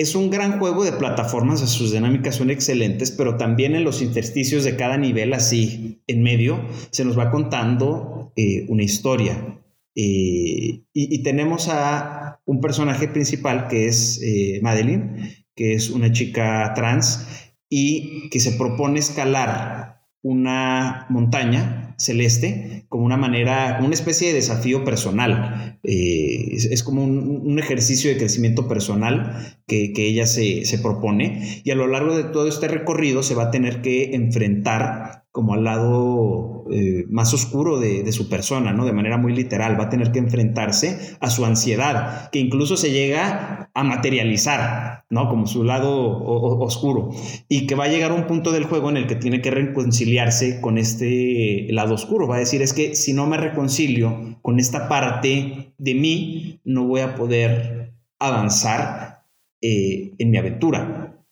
es 0.00 0.14
un 0.14 0.30
gran 0.30 0.58
juego 0.58 0.84
de 0.84 0.92
plataformas, 0.92 1.60
sus 1.60 1.92
dinámicas 1.92 2.36
son 2.36 2.50
excelentes, 2.50 3.10
pero 3.10 3.36
también 3.36 3.74
en 3.74 3.84
los 3.84 4.00
intersticios 4.00 4.64
de 4.64 4.74
cada 4.74 4.96
nivel, 4.96 5.34
así 5.34 6.02
en 6.06 6.22
medio, 6.22 6.64
se 6.90 7.04
nos 7.04 7.18
va 7.18 7.30
contando 7.30 8.32
eh, 8.34 8.64
una 8.68 8.82
historia. 8.82 9.60
Eh, 9.94 10.84
y, 10.94 11.22
tenemos 11.22 11.68
a 11.68 12.40
un 12.46 12.60
personaje 12.60 13.08
principal 13.08 13.68
que 13.68 13.88
es 13.88 14.22
eh, 14.22 14.60
Madeline, 14.62 15.44
que 15.54 15.74
es 15.74 15.90
una 15.90 16.10
chica 16.12 16.72
trans 16.74 17.26
y 17.68 18.30
que 18.30 18.40
se 18.40 18.52
propone 18.52 19.00
escalar 19.00 20.00
una 20.22 21.06
montaña 21.10 21.89
celeste 22.00 22.86
como 22.88 23.04
una 23.04 23.16
manera, 23.16 23.78
una 23.84 23.94
especie 23.94 24.28
de 24.28 24.34
desafío 24.34 24.84
personal. 24.84 25.78
Eh, 25.82 26.48
es, 26.52 26.82
como 26.82 27.04
un, 27.04 27.58
ejercicio 27.58 28.10
de 28.10 28.16
crecimiento 28.16 28.66
personal 28.66 29.58
que, 29.66 29.92
ella 29.96 30.26
se, 30.26 30.64
propone 30.82 31.62
y 31.62 31.70
a 31.70 31.74
lo 31.74 31.86
largo 31.86 32.16
de 32.16 32.24
todo 32.24 32.48
este 32.48 32.68
recorrido 32.68 33.22
se 33.22 33.34
va 33.34 33.44
a 33.44 33.50
tener 33.50 33.82
que 33.82 34.14
enfrentar 34.14 35.19
como 35.32 35.54
al 35.54 35.62
lado 35.62 36.64
eh, 36.72 37.04
más 37.08 37.32
oscuro 37.32 37.78
de, 37.78 38.10
su 38.12 38.28
persona, 38.28 38.72
¿no? 38.72 38.84
De 38.84 38.92
manera 38.92 39.16
muy 39.16 39.32
literal, 39.32 39.78
va 39.78 39.84
a 39.84 39.88
tener 39.88 40.10
que 40.10 40.18
enfrentarse 40.18 41.16
a 41.20 41.30
su 41.30 41.44
ansiedad, 41.44 42.30
que 42.30 42.40
incluso 42.40 42.76
se 42.76 42.90
llega 42.90 43.70
a 43.72 43.84
materializar, 43.84 45.04
¿no? 45.08 45.28
Como 45.28 45.46
su 45.46 45.62
lado 45.62 46.20
oscuro, 46.58 47.10
y 47.48 47.66
que 47.66 47.76
va 47.76 47.84
a 47.84 47.88
llegar 47.88 48.10
a 48.10 48.14
un 48.14 48.26
punto 48.26 48.50
del 48.50 48.64
juego 48.64 48.90
en 48.90 48.96
el 48.96 49.06
que 49.06 49.14
tiene 49.14 49.40
que 49.40 49.52
reconciliarse 49.52 50.60
con 50.60 50.78
este 50.78 51.68
lado 51.70 51.94
oscuro, 51.94 52.26
va 52.26 52.36
a 52.36 52.40
decir, 52.40 52.60
es 52.62 52.72
que 52.72 52.96
si 52.96 53.12
no 53.12 53.26
me 53.26 53.36
reconcilio 53.36 54.38
con 54.42 54.58
esta 54.58 54.88
parte 54.88 55.72
de 55.78 55.94
mí, 55.94 56.60
no 56.64 56.86
voy 56.86 57.02
a 57.02 57.14
poder 57.14 57.92
avanzar 58.18 59.22
eh, 59.62 60.12
en 60.18 60.30
mi 60.30 60.38
aventura. 60.38 61.24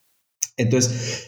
Entonces, 0.57 1.28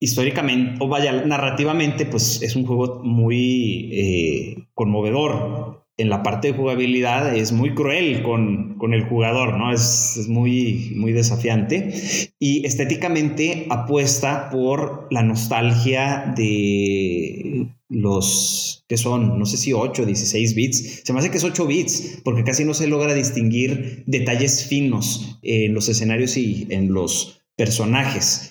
históricamente, 0.00 0.82
o 0.82 0.88
vaya, 0.88 1.12
narrativamente, 1.12 2.06
pues 2.06 2.42
es 2.42 2.56
un 2.56 2.64
juego 2.66 3.00
muy 3.04 3.90
eh, 3.92 4.64
conmovedor. 4.74 5.84
En 5.98 6.08
la 6.08 6.22
parte 6.22 6.48
de 6.48 6.54
jugabilidad 6.54 7.36
es 7.36 7.52
muy 7.52 7.74
cruel 7.74 8.22
con, 8.22 8.78
el 8.94 9.04
jugador, 9.04 9.58
¿no? 9.58 9.70
Es, 9.70 10.26
muy, 10.28 10.92
muy 10.96 11.12
desafiante. 11.12 11.92
Y 12.38 12.64
estéticamente 12.66 13.66
apuesta 13.68 14.48
por 14.50 15.06
la 15.10 15.22
nostalgia 15.22 16.32
de 16.34 17.68
los 17.90 18.86
que 18.88 18.96
son, 18.96 19.38
no 19.38 19.44
sé 19.44 19.58
si 19.58 19.74
8 19.74 20.02
o 20.02 20.06
16 20.06 20.54
bits. 20.54 21.02
Se 21.04 21.12
me 21.12 21.18
hace 21.18 21.30
que 21.30 21.36
es 21.36 21.44
8 21.44 21.66
bits, 21.66 22.22
porque 22.24 22.44
casi 22.44 22.64
no 22.64 22.72
se 22.72 22.86
logra 22.86 23.12
distinguir 23.12 24.04
detalles 24.06 24.66
finos 24.66 25.38
en 25.42 25.74
los 25.74 25.90
escenarios 25.90 26.38
y 26.38 26.66
en 26.70 26.94
los 26.94 27.42
personajes. 27.56 28.49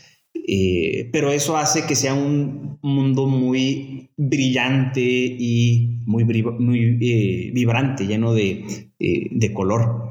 Eh, 0.52 1.12
pero 1.14 1.32
eso 1.32 1.58
hace 1.58 1.86
que 1.86 1.96
sea 1.96 2.16
un 2.16 2.80
mundo 2.82 3.28
muy 3.28 4.10
brillante 4.18 5.00
y 5.04 6.02
muy, 6.08 6.24
eh, 6.24 7.52
vibrante, 7.54 8.08
lleno 8.08 8.34
de, 8.34 8.90
eh, 8.98 9.54
color. 9.54 10.10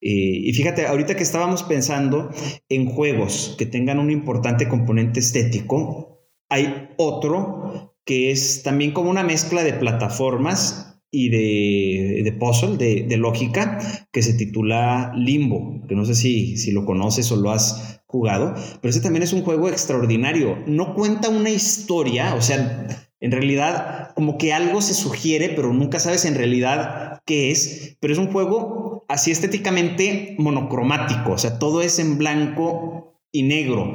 y 0.00 0.52
fíjate, 0.52 0.86
ahorita 0.86 1.16
que 1.16 1.22
estábamos 1.22 1.62
pensando 1.62 2.30
en 2.68 2.86
juegos 2.86 3.56
que 3.58 3.64
tengan 3.66 3.98
un 3.98 4.10
importante 4.10 4.68
componente 4.68 5.20
estético, 5.20 6.20
hay 6.50 6.90
otro 6.98 7.94
que 8.04 8.30
es 8.30 8.62
también 8.62 8.92
como 8.92 9.10
una 9.10 9.22
mezcla 9.22 9.64
de 9.64 9.72
plataformas 9.72 10.87
y 11.10 11.30
de, 11.30 12.32
puzzle, 12.38 12.76
de, 12.76 13.16
lógica, 13.16 13.78
que 14.12 14.22
se 14.22 14.34
titula 14.34 15.12
Limbo, 15.16 15.86
que 15.88 15.94
no 15.94 16.04
sé 16.04 16.14
si, 16.14 16.56
si 16.56 16.70
lo 16.70 16.84
conoces 16.84 17.32
o 17.32 17.36
lo 17.36 17.50
has 17.50 18.02
jugado, 18.06 18.54
pero 18.80 18.90
ese 18.90 19.00
también 19.00 19.22
es 19.22 19.32
un 19.32 19.42
juego 19.42 19.68
extraordinario. 19.68 20.58
No 20.66 20.94
cuenta 20.94 21.28
una 21.28 21.50
historia, 21.50 22.34
o 22.34 22.42
sea, 22.42 23.08
en 23.20 23.32
realidad 23.32 24.12
como 24.14 24.38
que 24.38 24.52
algo 24.52 24.82
se 24.82 24.94
sugiere, 24.94 25.50
pero 25.50 25.72
nunca 25.72 25.98
sabes 25.98 26.24
en 26.24 26.34
realidad 26.34 27.20
qué 27.24 27.50
es, 27.50 27.96
pero 28.00 28.12
es 28.12 28.18
un 28.18 28.30
juego 28.30 29.04
así 29.08 29.30
estéticamente 29.30 30.36
monocromático, 30.38 31.32
o 31.32 31.38
sea, 31.38 31.58
todo 31.58 31.80
es 31.82 31.98
en 31.98 32.18
blanco 32.18 33.14
y 33.32 33.42
negro. 33.42 33.94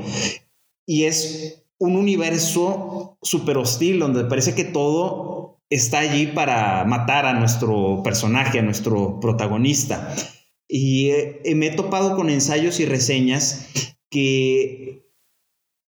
Y 0.85 1.03
es 1.03 1.63
un 1.77 1.95
universo 1.95 3.17
súper 3.21 3.57
hostil, 3.57 3.99
donde 3.99 4.25
parece 4.25 4.55
que 4.55 4.63
todo 4.63 5.42
está 5.69 5.99
allí 5.99 6.27
para 6.27 6.83
matar 6.85 7.25
a 7.25 7.33
nuestro 7.33 8.01
personaje, 8.03 8.59
a 8.59 8.63
nuestro 8.63 9.19
protagonista. 9.19 10.13
Y 10.67 11.09
eh, 11.09 11.55
me 11.55 11.67
he 11.67 11.71
topado 11.71 12.15
con 12.15 12.29
ensayos 12.29 12.79
y 12.79 12.85
reseñas 12.85 13.69
que 14.09 15.03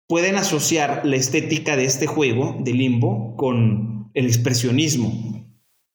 pueden 0.08 0.37
asociar 0.37 1.02
la 1.04 1.16
estética 1.16 1.76
de 1.76 1.84
este 1.84 2.06
juego 2.06 2.56
de 2.60 2.72
limbo 2.72 3.37
con 3.37 4.10
el 4.14 4.26
expresionismo. 4.26 5.34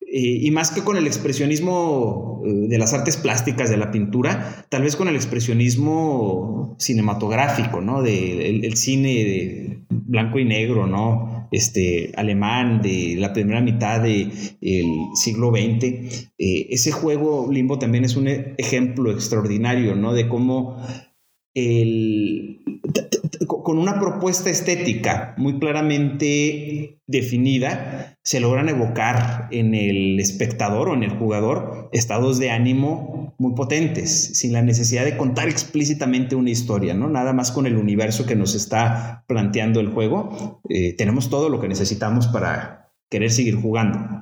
Eh, 0.02 0.40
y 0.42 0.52
más 0.52 0.72
que 0.72 0.84
con 0.84 0.98
el 0.98 1.06
expresionismo 1.06 2.42
eh, 2.46 2.68
de 2.68 2.78
las 2.80 2.94
artes 2.94 3.18
plásticas, 3.18 3.70
de 3.70 3.78
la 3.78 3.92
pintura, 3.92 4.66
tal 4.70 4.82
vez 4.82 4.96
con 4.96 5.08
el 5.08 5.16
expresionismo 5.16 6.76
cinematográfico, 6.80 7.80
¿no? 7.80 8.02
De 8.02 8.50
el, 8.50 8.76
cine 8.76 9.86
blanco 9.90 10.40
y 10.40 10.46
negro, 10.46 10.88
¿no? 10.88 11.39
Este, 11.52 12.12
alemán 12.16 12.82
de 12.82 13.16
la 13.18 13.34
primera 13.34 13.62
mitad 13.62 14.02
del 14.02 14.32
siglo 15.16 15.50
XX. 15.52 15.84
Eh, 16.38 16.68
ese 16.70 16.92
juego 16.92 17.50
Limbo 17.52 17.80
también 17.80 18.06
es 18.06 18.16
un 18.16 18.28
ejemplo 18.28 19.12
extraordinario, 19.12 19.96
¿no? 19.96 20.14
De 20.14 20.28
cómo 20.28 20.78
con 23.48 23.78
una 23.78 24.00
propuesta 24.00 24.50
estética 24.50 25.34
muy 25.38 25.60
claramente 25.60 27.00
definida, 27.08 28.18
se 28.24 28.40
logran 28.40 28.70
evocar 28.70 29.48
en 29.52 29.74
el 29.74 30.20
espectador 30.20 30.90
o 30.90 30.94
en 30.94 31.04
el 31.04 31.12
jugador 31.12 31.90
estados 31.92 32.38
de 32.40 32.52
ánimo 32.52 33.34
muy 33.40 33.54
potentes, 33.56 34.38
sin 34.38 34.54
la 34.54 34.62
necesidad 34.62 35.06
de 35.06 35.18
contar 35.18 35.48
explícitamente 35.48 36.36
una 36.36 36.50
historia, 36.50 36.94
¿no? 36.94 37.10
Nada 37.10 37.34
más 37.34 37.52
con 37.52 37.66
el 37.66 37.78
universo 37.78 38.26
que 38.26 38.36
nos 38.36 38.54
está 38.54 39.24
planteando 39.28 39.80
el 39.80 39.90
juego, 39.90 40.62
eh, 40.70 40.94
tenemos 40.96 41.30
todo 41.30 41.50
lo 41.50 41.60
que 41.60 41.68
necesitamos 41.68 42.28
para 42.28 42.92
querer 43.10 43.32
seguir 43.32 43.56
jugando. 43.56 44.19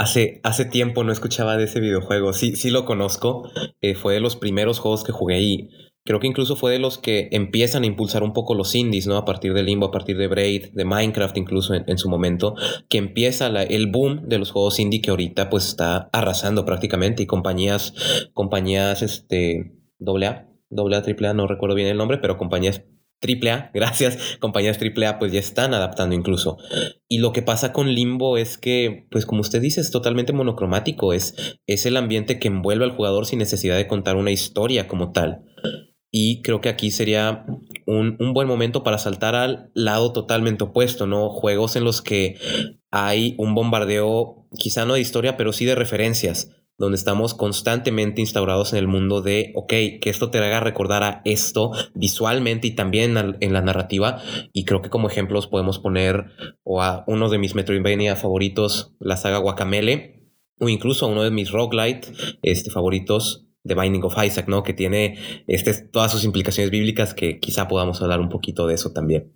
Hace, 0.00 0.40
hace 0.44 0.64
tiempo 0.64 1.04
no 1.04 1.12
escuchaba 1.12 1.58
de 1.58 1.64
ese 1.64 1.78
videojuego. 1.78 2.32
Sí, 2.32 2.56
sí 2.56 2.70
lo 2.70 2.86
conozco. 2.86 3.50
Eh, 3.82 3.94
fue 3.94 4.14
de 4.14 4.20
los 4.20 4.34
primeros 4.34 4.78
juegos 4.78 5.04
que 5.04 5.12
jugué 5.12 5.42
y 5.42 5.68
creo 6.06 6.20
que 6.20 6.26
incluso 6.26 6.56
fue 6.56 6.72
de 6.72 6.78
los 6.78 6.96
que 6.96 7.28
empiezan 7.32 7.82
a 7.82 7.86
impulsar 7.86 8.22
un 8.22 8.32
poco 8.32 8.54
los 8.54 8.74
indies, 8.74 9.06
¿no? 9.06 9.18
A 9.18 9.26
partir 9.26 9.52
de 9.52 9.62
Limbo, 9.62 9.88
a 9.88 9.90
partir 9.90 10.16
de 10.16 10.26
Braid, 10.26 10.68
de 10.72 10.86
Minecraft 10.86 11.36
incluso 11.36 11.74
en, 11.74 11.98
su 11.98 12.08
momento, 12.08 12.54
que 12.88 12.96
empieza 12.96 13.48
el 13.48 13.90
boom 13.90 14.26
de 14.26 14.38
los 14.38 14.52
juegos 14.52 14.80
indie 14.80 15.02
que 15.02 15.10
ahorita 15.10 15.50
pues 15.50 15.66
está 15.66 16.08
arrasando 16.14 16.64
prácticamente 16.64 17.22
y 17.22 17.26
compañías, 17.26 17.92
compañías, 18.32 19.02
este, 19.02 19.74
doble 19.98 20.28
A, 20.28 20.48
doble 20.70 20.96
A, 20.96 21.02
triple 21.02 21.28
A, 21.28 21.34
no 21.34 21.46
recuerdo 21.46 21.74
bien 21.74 21.88
el 21.88 21.98
nombre, 21.98 22.16
pero 22.16 22.38
compañías 22.38 22.84
AAA, 23.22 23.70
gracias, 23.74 24.38
compañías 24.40 24.78
AAA 24.78 25.18
pues 25.18 25.32
ya 25.32 25.40
están 25.40 25.74
adaptando 25.74 26.14
incluso. 26.14 26.58
Y 27.08 27.18
lo 27.18 27.32
que 27.32 27.42
pasa 27.42 27.72
con 27.72 27.92
Limbo 27.92 28.36
es 28.36 28.58
que, 28.58 29.06
pues 29.10 29.26
como 29.26 29.40
usted 29.42 29.60
dice, 29.60 29.80
es 29.80 29.90
totalmente 29.90 30.32
monocromático, 30.32 31.12
es, 31.12 31.58
es 31.66 31.86
el 31.86 31.96
ambiente 31.96 32.38
que 32.38 32.48
envuelve 32.48 32.84
al 32.84 32.92
jugador 32.92 33.26
sin 33.26 33.38
necesidad 33.38 33.76
de 33.76 33.86
contar 33.86 34.16
una 34.16 34.30
historia 34.30 34.88
como 34.88 35.12
tal. 35.12 35.44
Y 36.12 36.42
creo 36.42 36.60
que 36.60 36.68
aquí 36.68 36.90
sería 36.90 37.46
un, 37.86 38.16
un 38.18 38.32
buen 38.32 38.48
momento 38.48 38.82
para 38.82 38.98
saltar 38.98 39.36
al 39.36 39.70
lado 39.74 40.12
totalmente 40.12 40.64
opuesto, 40.64 41.06
¿no? 41.06 41.28
Juegos 41.30 41.76
en 41.76 41.84
los 41.84 42.02
que 42.02 42.36
hay 42.90 43.36
un 43.38 43.54
bombardeo, 43.54 44.48
quizá 44.58 44.84
no 44.84 44.94
de 44.94 45.00
historia, 45.00 45.36
pero 45.36 45.52
sí 45.52 45.66
de 45.66 45.76
referencias 45.76 46.50
donde 46.80 46.96
estamos 46.96 47.34
constantemente 47.34 48.22
instaurados 48.22 48.72
en 48.72 48.78
el 48.78 48.88
mundo 48.88 49.20
de, 49.20 49.52
ok, 49.54 49.68
que 49.68 50.00
esto 50.04 50.30
te 50.30 50.38
haga 50.38 50.60
recordar 50.60 51.02
a 51.02 51.20
esto 51.26 51.72
visualmente 51.94 52.68
y 52.68 52.70
también 52.70 53.18
en 53.18 53.52
la 53.52 53.60
narrativa. 53.60 54.22
Y 54.54 54.64
creo 54.64 54.80
que 54.80 54.88
como 54.88 55.06
ejemplos 55.06 55.46
podemos 55.46 55.78
poner 55.78 56.30
o 56.64 56.80
a 56.80 57.04
uno 57.06 57.28
de 57.28 57.36
mis 57.36 57.54
Metroidvania 57.54 58.16
favoritos, 58.16 58.94
la 58.98 59.18
saga 59.18 59.36
Guacamele, 59.36 60.24
o 60.58 60.70
incluso 60.70 61.04
a 61.04 61.10
uno 61.10 61.22
de 61.22 61.30
mis 61.30 61.50
roguelite 61.50 62.08
este, 62.40 62.70
favoritos, 62.70 63.46
The 63.62 63.74
Binding 63.74 64.04
of 64.04 64.16
Isaac, 64.24 64.48
¿no? 64.48 64.62
Que 64.62 64.72
tiene 64.72 65.18
este, 65.48 65.74
todas 65.74 66.10
sus 66.10 66.24
implicaciones 66.24 66.70
bíblicas 66.70 67.12
que 67.12 67.40
quizá 67.40 67.68
podamos 67.68 68.00
hablar 68.00 68.20
un 68.20 68.30
poquito 68.30 68.66
de 68.66 68.76
eso 68.76 68.94
también. 68.94 69.34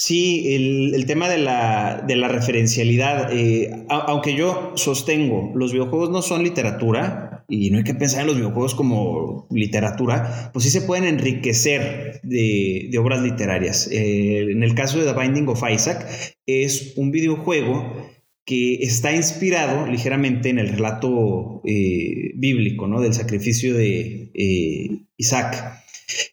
Sí, 0.00 0.54
el, 0.54 1.06
tema 1.06 1.28
de 1.28 1.38
la, 1.38 2.28
referencialidad, 2.28 3.32
eh, 3.32 3.84
aunque 3.88 4.36
yo 4.36 4.74
sostengo, 4.76 5.50
los 5.56 5.72
videojuegos 5.72 6.10
no 6.10 6.22
son 6.22 6.44
literatura 6.44 7.44
y 7.48 7.72
no 7.72 7.78
hay 7.78 7.84
que 7.84 7.94
pensar 7.94 8.20
en 8.20 8.28
los 8.28 8.36
videojuegos 8.36 8.76
como 8.76 9.48
literatura, 9.50 10.52
pues 10.52 10.66
sí 10.66 10.70
se 10.70 10.82
pueden 10.82 11.04
enriquecer 11.04 12.20
de, 12.22 12.96
obras 12.96 13.22
literarias. 13.22 13.90
Eh, 13.90 14.52
en 14.52 14.62
el 14.62 14.76
caso 14.76 15.00
de 15.00 15.12
The 15.12 15.18
Binding 15.18 15.48
of 15.48 15.64
Isaac, 15.68 16.06
es 16.46 16.92
un 16.94 17.10
videojuego 17.10 18.08
que 18.44 18.74
está 18.74 19.12
inspirado 19.12 19.88
ligeramente 19.88 20.48
en 20.48 20.60
el 20.60 20.68
relato 20.68 21.60
eh, 21.64 22.34
bíblico, 22.36 22.86
¿no? 22.86 23.00
Del 23.00 23.14
sacrificio 23.14 23.74
de 23.74 24.30
Isaac. 25.16 25.87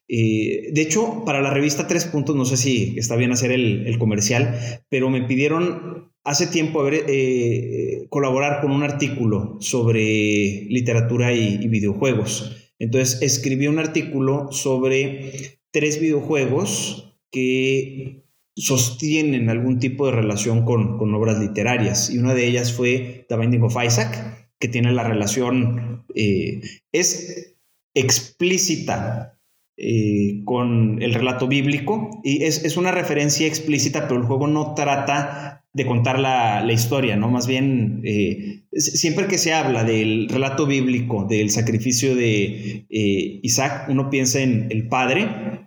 Eh, 0.08 0.70
de 0.72 0.82
hecho, 0.82 1.24
para 1.26 1.42
la 1.42 1.52
revista 1.52 1.88
Tres 1.88 2.06
Puntos, 2.06 2.36
no 2.36 2.46
sé 2.46 2.58
si 2.58 2.96
está 2.98 3.16
bien 3.16 3.32
hacer 3.32 3.52
el, 3.52 3.98
comercial, 3.98 4.82
pero 4.90 5.10
me 5.10 5.24
pidieron 5.24 6.12
hace 6.24 6.48
tiempo 6.48 6.88
eh, 6.90 8.06
colaborar 8.10 8.62
con 8.62 8.72
un 8.72 8.84
artículo 8.84 9.58
sobre 9.60 10.66
literatura 10.70 11.34
y, 11.34 11.68
videojuegos. 11.68 12.72
Entonces, 12.80 13.22
escribí 13.22 13.68
un 13.68 13.80
artículo 13.80 14.52
sobre 14.52 15.32
tres 15.72 16.00
videojuegos 16.00 17.18
que 17.32 18.24
sostienen 18.56 19.50
algún 19.50 19.80
tipo 19.80 20.06
de 20.06 20.14
relación 20.14 20.64
con, 20.64 21.14
obras 21.14 21.40
literarias. 21.40 22.10
Y 22.10 22.18
una 22.18 22.34
de 22.34 22.48
ellas 22.48 22.74
fue 22.74 23.26
The 23.28 23.38
Binding 23.38 23.64
of 23.64 23.76
Isaac, 23.84 24.50
que 24.60 24.68
tiene 24.68 24.94
la 24.94 25.04
relación, 25.04 26.06
eh, 26.16 26.62
es 26.92 27.56
explícita 27.94 29.35
eh, 29.78 30.42
con 30.46 31.02
el 31.02 31.14
relato 31.14 31.48
bíblico 31.48 32.22
y 32.24 32.44
es, 32.44 32.78
una 32.78 32.92
referencia 32.92 33.46
explícita, 33.46 34.08
pero 34.08 34.22
el 34.22 34.26
juego 34.26 34.48
no 34.48 34.74
trata 34.74 35.66
de 35.74 35.86
contar 35.86 36.18
la, 36.18 36.66
historia, 36.72 37.18
¿no? 37.18 37.30
Más 37.30 37.46
bien, 37.46 38.00
eh, 38.06 38.64
siempre 38.72 39.28
que 39.28 39.38
se 39.38 39.54
habla 39.54 39.84
del 39.84 40.30
relato 40.30 40.66
bíblico, 40.66 41.26
del 41.30 41.50
sacrificio 41.50 42.16
de 42.16 42.86
eh, 42.90 43.40
Isaac, 43.44 43.88
uno 43.90 44.10
piensa 44.10 44.40
en 44.40 44.68
el 44.70 44.88
padre 44.88 45.65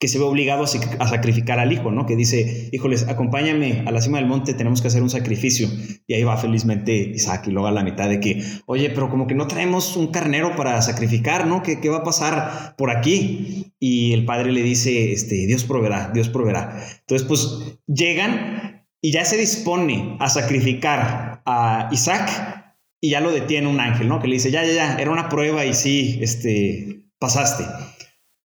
que 0.00 0.08
se 0.08 0.18
ve 0.18 0.24
obligado 0.24 0.64
a, 0.64 1.06
sacrificar 1.06 1.60
al 1.60 1.72
hijo, 1.72 1.90
¿no? 1.90 2.06
Que 2.06 2.16
dice, 2.16 2.70
híjoles, 2.72 3.06
acompáñame 3.06 3.84
a 3.86 3.90
la 3.90 4.00
cima 4.00 4.16
del 4.16 4.26
monte, 4.26 4.54
tenemos 4.54 4.80
que 4.80 4.88
hacer 4.88 5.02
un 5.02 5.10
sacrificio. 5.10 5.68
Y 6.06 6.14
ahí 6.14 6.24
va 6.24 6.38
felizmente 6.38 6.96
Isaac 6.96 7.46
y 7.48 7.50
luego 7.50 7.68
a 7.68 7.70
la 7.70 7.84
mitad 7.84 8.08
de 8.08 8.18
que, 8.18 8.42
oye, 8.64 8.88
pero 8.88 9.10
como 9.10 9.26
que 9.26 9.34
no 9.34 9.46
traemos 9.46 9.98
un 9.98 10.06
carnero 10.06 10.56
para 10.56 10.80
sacrificar, 10.80 11.46
¿no? 11.46 11.62
¿Qué, 11.62 11.80
qué 11.80 11.90
va 11.90 11.98
a 11.98 12.02
pasar 12.02 12.74
por 12.78 12.90
aquí? 12.90 13.74
Y 13.78 14.14
el 14.14 14.24
padre 14.24 14.52
le 14.52 14.62
dice, 14.62 15.12
este, 15.12 15.46
Dios 15.46 15.64
proveerá, 15.64 16.10
Dios 16.14 16.30
proveerá. 16.30 16.82
Entonces, 17.00 17.28
pues 17.28 17.78
llegan 17.86 18.86
y 19.02 19.12
ya 19.12 19.26
se 19.26 19.36
dispone 19.36 20.16
a 20.18 20.30
sacrificar 20.30 21.42
a 21.44 21.90
Isaac 21.92 22.74
y 23.02 23.10
ya 23.10 23.20
lo 23.20 23.32
detiene 23.32 23.68
un 23.68 23.80
ángel, 23.80 24.08
¿no? 24.08 24.18
Que 24.18 24.28
le 24.28 24.34
dice, 24.36 24.50
ya, 24.50 24.64
ya, 24.64 24.72
ya, 24.72 24.96
era 24.96 25.10
una 25.10 25.28
prueba 25.28 25.66
y 25.66 25.74
sí, 25.74 26.20
este, 26.22 27.02
pasaste. 27.18 27.64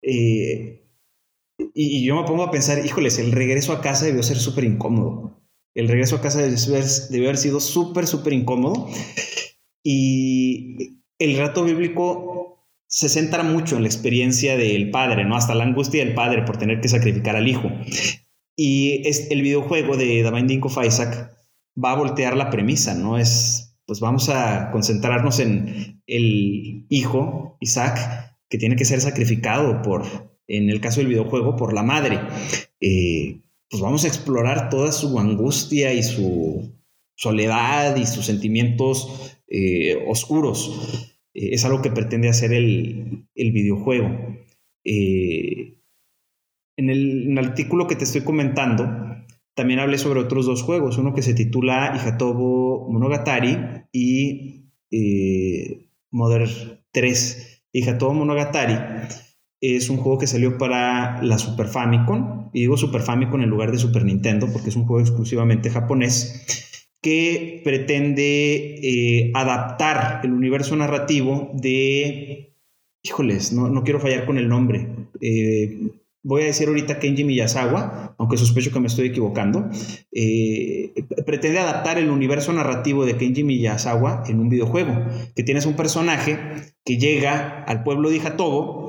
Eh, 0.00 0.71
y, 1.74 2.04
yo 2.04 2.16
me 2.16 2.26
pongo 2.26 2.42
a 2.42 2.50
pensar, 2.50 2.84
híjoles, 2.84 3.18
el 3.18 3.32
regreso 3.32 3.72
a 3.72 3.80
casa 3.80 4.06
debió 4.06 4.22
ser 4.22 4.38
súper 4.38 4.64
incómodo. 4.64 5.42
El 5.74 5.88
regreso 5.88 6.16
a 6.16 6.20
casa 6.20 6.42
debió 6.42 7.28
haber, 7.28 7.38
sido 7.38 7.60
súper, 7.60 8.06
súper 8.06 8.34
incómodo. 8.34 8.88
Y 9.82 11.00
el 11.18 11.38
rato 11.38 11.64
bíblico 11.64 12.68
se 12.86 13.08
centra 13.08 13.42
mucho 13.42 13.76
en 13.76 13.82
la 13.82 13.88
experiencia 13.88 14.56
del 14.56 14.90
padre, 14.90 15.24
¿no? 15.24 15.34
Hasta 15.34 15.54
la 15.54 15.64
angustia 15.64 16.04
del 16.04 16.14
padre 16.14 16.42
por 16.42 16.58
tener 16.58 16.80
que 16.80 16.88
sacrificar 16.88 17.36
al 17.36 17.48
hijo. 17.48 17.70
Y 18.54 19.06
es, 19.08 19.30
el 19.30 19.40
videojuego 19.40 19.96
de 19.96 20.22
The 20.22 20.30
Binding 20.30 20.62
of 20.62 20.78
Isaac 20.84 21.32
va 21.82 21.92
a 21.92 21.96
voltear 21.96 22.36
la 22.36 22.50
premisa, 22.50 22.94
¿no? 22.94 23.18
Es, 23.18 23.78
pues 23.86 24.00
vamos 24.00 24.28
a 24.28 24.70
concentrarnos 24.72 25.38
en 25.38 26.02
el 26.06 26.86
hijo, 26.90 27.56
Isaac, 27.60 28.36
que 28.50 28.58
tiene 28.58 28.76
que 28.76 28.84
ser 28.84 29.00
sacrificado 29.00 29.80
por, 29.80 30.31
en 30.52 30.68
el 30.68 30.80
caso 30.80 31.00
del 31.00 31.08
videojuego, 31.08 31.56
por 31.56 31.72
la 31.72 31.82
madre. 31.82 32.20
Eh, 32.80 33.40
pues 33.70 33.82
vamos 33.82 34.04
a 34.04 34.08
explorar 34.08 34.68
toda 34.68 34.92
su 34.92 35.18
angustia 35.18 35.94
y 35.94 36.02
su 36.02 36.70
soledad 37.14 37.96
y 37.96 38.04
sus 38.04 38.26
sentimientos 38.26 39.38
eh, 39.48 40.04
oscuros. 40.06 41.10
Eh, 41.32 41.54
es 41.54 41.64
algo 41.64 41.80
que 41.80 41.90
pretende 41.90 42.28
hacer 42.28 42.52
el, 42.52 43.28
videojuego. 43.34 44.36
En 44.84 45.78
el, 46.76 47.38
artículo 47.38 47.86
que 47.86 47.96
te 47.96 48.04
estoy 48.04 48.20
comentando, 48.20 48.84
también 49.54 49.80
hablé 49.80 49.96
sobre 49.96 50.20
otros 50.20 50.44
dos 50.44 50.62
juegos, 50.62 50.98
uno 50.98 51.14
que 51.14 51.22
se 51.22 51.32
titula 51.32 51.94
Hijatobo 51.96 52.90
Monogatari 52.90 53.56
y 53.90 54.66
Modern 56.10 56.50
3. 56.90 57.62
Hijatobo 57.72 58.12
Monogatari 58.12 58.74
es 59.62 59.88
un 59.88 59.96
juego 59.96 60.18
que 60.18 60.26
salió 60.26 60.58
para 60.58 61.22
la 61.22 61.38
Super 61.38 61.68
Famicom, 61.68 62.50
y 62.52 62.62
digo 62.62 62.76
Super 62.76 63.00
Famicom 63.00 63.40
en 63.42 63.48
lugar 63.48 63.70
de 63.70 63.78
Super 63.78 64.04
Nintendo 64.04 64.48
porque 64.52 64.70
es 64.70 64.76
un 64.76 64.84
juego 64.86 65.00
exclusivamente 65.00 65.70
japonés, 65.70 66.90
que 67.00 67.60
pretende 67.64 68.74
eh, 68.82 69.30
adaptar 69.34 70.20
el 70.24 70.32
universo 70.32 70.76
narrativo 70.76 71.50
de... 71.54 72.56
Híjoles, 73.04 73.52
no, 73.52 73.82
quiero 73.82 73.98
fallar 73.98 74.26
con 74.26 74.38
el 74.38 74.48
nombre. 74.48 74.88
Eh, 75.20 75.90
voy 76.22 76.42
a 76.42 76.46
decir 76.46 76.68
ahorita 76.68 77.00
Kenji 77.00 77.24
Miyazawa, 77.24 78.14
aunque 78.18 78.36
sospecho 78.36 78.72
que 78.72 78.78
me 78.78 78.86
estoy 78.86 79.08
equivocando, 79.08 79.68
eh, 80.12 80.92
pretende 81.26 81.58
adaptar 81.58 81.98
el 81.98 82.10
universo 82.10 82.52
narrativo 82.52 83.04
de 83.04 83.16
Kenji 83.16 83.42
Miyazawa 83.42 84.22
en 84.28 84.38
un 84.38 84.48
videojuego, 84.48 85.04
que 85.34 85.42
tienes 85.42 85.66
un 85.66 85.74
personaje 85.74 86.38
que 86.84 86.98
llega 86.98 87.64
al 87.64 87.82
pueblo 87.82 88.10
de 88.10 88.20
Hatobo 88.20 88.81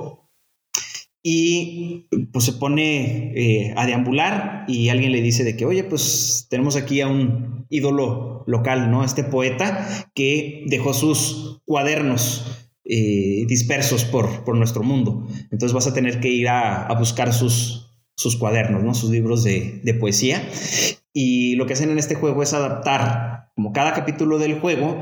y 1.25 2.09
pues 2.33 2.43
se 2.43 2.53
pone 2.53 3.31
eh, 3.33 3.73
a 3.77 3.85
deambular 3.85 4.65
y 4.67 4.89
alguien 4.89 5.13
le 5.13 5.21
dice 5.21 5.45
de 5.45 5.55
que, 5.55 5.65
oye, 5.65 5.85
pues 5.85 6.47
tenemos 6.49 6.75
aquí 6.75 6.99
a 6.99 7.07
un 7.07 7.65
ídolo 7.69 8.43
local, 8.45 8.91
¿no? 8.91 9.05
Este 9.05 9.23
poeta 9.23 10.11
que 10.13 10.65
dejó 10.67 10.93
sus 10.93 11.61
cuadernos 11.65 12.67
eh, 12.83 13.45
dispersos 13.47 14.03
por, 14.03 14.43
por, 14.43 14.57
nuestro 14.57 14.83
mundo. 14.83 15.25
Entonces 15.49 15.71
vas 15.71 15.87
a 15.87 15.93
tener 15.93 16.19
que 16.19 16.27
ir 16.27 16.49
a, 16.49 16.93
buscar 16.99 17.33
sus, 17.33 17.89
sus 18.17 18.35
cuadernos, 18.35 18.83
¿no? 18.83 18.93
Sus 18.93 19.09
libros 19.09 19.45
de, 19.45 19.79
de 19.81 19.93
poesía. 19.93 20.45
Y 21.13 21.55
lo 21.55 21.65
que 21.65 21.73
hacen 21.73 21.89
en 21.89 21.99
este 21.99 22.15
juego 22.15 22.43
es 22.43 22.53
adaptar, 22.53 23.51
como 23.55 23.71
cada 23.71 23.93
capítulo 23.93 24.39
del 24.39 24.59
juego 24.59 24.99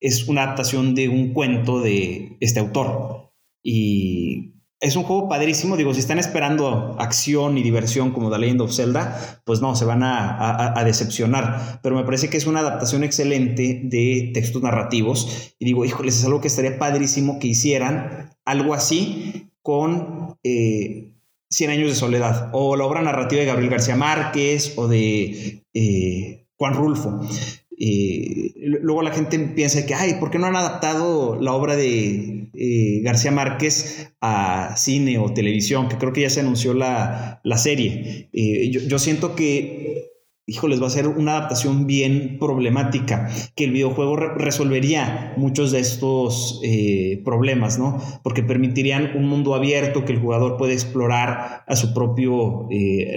es 0.00 0.28
una 0.28 0.44
adaptación 0.44 0.94
de 0.94 1.08
un 1.10 1.34
cuento 1.34 1.80
de 1.82 2.38
este 2.40 2.60
autor. 2.60 3.32
Y 3.62 4.54
es 4.80 4.96
un 4.96 5.02
juego 5.02 5.28
padrísimo. 5.28 5.76
Digo, 5.76 5.92
si 5.94 6.00
están 6.00 6.18
esperando 6.18 6.96
acción 6.98 7.58
y 7.58 7.62
diversión 7.62 8.12
como 8.12 8.30
The 8.30 8.38
Legend 8.38 8.60
of 8.62 8.74
Zelda, 8.74 9.40
pues 9.44 9.60
no, 9.60 9.74
se 9.74 9.84
van 9.84 10.02
a, 10.02 10.82
decepcionar. 10.84 11.80
Pero 11.82 11.96
me 11.96 12.04
parece 12.04 12.30
que 12.30 12.36
es 12.36 12.46
una 12.46 12.60
adaptación 12.60 13.04
excelente 13.04 13.80
de 13.84 14.30
textos 14.32 14.62
narrativos. 14.62 15.54
Y 15.58 15.64
digo, 15.64 15.84
híjoles, 15.84 16.18
es 16.18 16.24
algo 16.24 16.40
que 16.40 16.48
estaría 16.48 16.78
padrísimo 16.78 17.38
que 17.38 17.48
hicieran 17.48 18.30
algo 18.44 18.74
así 18.74 19.50
con 19.62 20.38
eh, 20.42 21.12
Cien 21.50 21.70
años 21.70 21.88
de 21.88 21.96
soledad 21.96 22.50
o 22.52 22.76
la 22.76 22.84
obra 22.84 23.00
narrativa 23.00 23.40
de 23.40 23.46
Gabriel 23.46 23.70
García 23.70 23.96
Márquez 23.96 24.74
o 24.76 24.86
de 24.86 25.64
eh, 25.72 26.46
Juan 26.58 26.74
Rulfo. 26.74 27.20
Eh, 27.80 28.54
luego 28.56 29.02
la 29.02 29.12
gente 29.12 29.38
piensa 29.38 29.86
que, 29.86 29.94
ay, 29.94 30.14
¿por 30.18 30.30
qué 30.30 30.38
no 30.38 30.46
han 30.46 30.56
adaptado 30.56 31.40
la 31.40 31.52
obra 31.52 31.76
de 31.76 32.50
eh, 32.52 33.00
García 33.02 33.30
Márquez 33.30 34.12
a 34.20 34.74
cine 34.76 35.18
o 35.18 35.32
televisión? 35.32 35.88
Que 35.88 35.96
creo 35.96 36.12
que 36.12 36.22
ya 36.22 36.30
se 36.30 36.40
anunció 36.40 36.74
la, 36.74 37.40
serie. 37.56 38.30
Eh, 38.32 38.70
yo, 38.70 38.98
siento 38.98 39.36
que, 39.36 40.10
híjoles, 40.46 40.82
va 40.82 40.88
a 40.88 40.90
ser 40.90 41.06
una 41.06 41.36
adaptación 41.36 41.86
bien 41.86 42.38
problemática, 42.40 43.28
que 43.54 43.64
el 43.64 43.70
videojuego 43.70 44.16
resolvería 44.16 45.34
muchos 45.36 45.70
de 45.70 45.78
estos 45.78 46.60
problemas, 47.24 47.78
¿no? 47.78 48.02
Porque 48.24 48.42
permitirían 48.42 49.16
un 49.16 49.28
mundo 49.28 49.54
abierto 49.54 50.04
que 50.04 50.12
el 50.12 50.18
jugador 50.18 50.56
puede 50.56 50.72
explorar 50.72 51.62
a 51.66 51.76
su 51.76 51.94
propio 51.94 52.68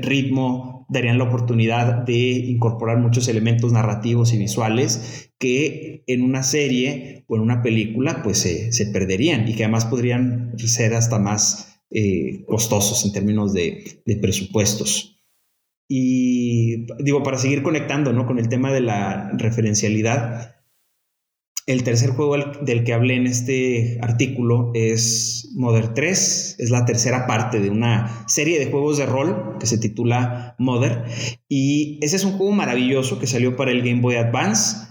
ritmo, 0.01 0.80
darían 0.91 1.17
la 1.17 1.23
oportunidad 1.23 2.03
de 2.03 2.17
incorporar 2.17 2.97
muchos 2.97 3.29
elementos 3.29 3.71
narrativos 3.71 4.33
y 4.33 4.37
visuales 4.37 5.31
que 5.39 6.03
en 6.05 6.21
una 6.21 6.43
serie 6.43 7.23
o 7.27 7.37
en 7.37 7.41
una 7.41 7.63
película 7.63 8.21
pues 8.23 8.39
se, 8.39 8.85
perderían 8.87 9.47
y 9.47 9.55
que 9.55 9.63
además 9.63 9.85
podrían 9.85 10.51
ser 10.57 10.93
hasta 10.93 11.17
más 11.17 11.81
eh, 11.91 12.43
costosos 12.45 13.05
en 13.05 13.13
términos 13.13 13.53
de, 13.53 14.01
de, 14.05 14.17
presupuestos. 14.17 15.17
Y 15.87 16.87
digo, 17.01 17.23
para 17.23 17.37
seguir 17.37 17.63
conectando 17.63 18.11
¿no? 18.11 18.25
con 18.25 18.37
el 18.37 18.49
tema 18.49 18.71
de 18.73 18.81
la 18.81 19.31
referencialidad, 19.37 20.60
el 21.67 21.83
tercer 21.83 22.11
juego 22.11 22.35
del 22.61 22.83
que 22.83 22.93
hablé 22.93 23.15
en 23.15 23.27
este 23.27 23.99
artículo 24.01 24.71
es 24.73 25.51
Mother 25.55 25.93
3, 25.93 26.55
es 26.59 26.69
la 26.69 26.85
tercera 26.85 27.27
parte 27.27 27.59
de 27.59 27.69
una 27.69 28.25
serie 28.27 28.59
de 28.59 28.71
juegos 28.71 28.97
de 28.97 29.05
rol 29.05 29.57
que 29.59 29.67
se 29.67 29.77
titula 29.77 30.55
Mother 30.57 31.03
y 31.47 31.99
ese 32.01 32.15
es 32.15 32.25
un 32.25 32.33
juego 32.33 32.51
maravilloso 32.51 33.19
que 33.19 33.27
salió 33.27 33.55
para 33.55 33.71
el 33.71 33.81
Game 33.81 34.01
Boy 34.01 34.15
Advance 34.15 34.87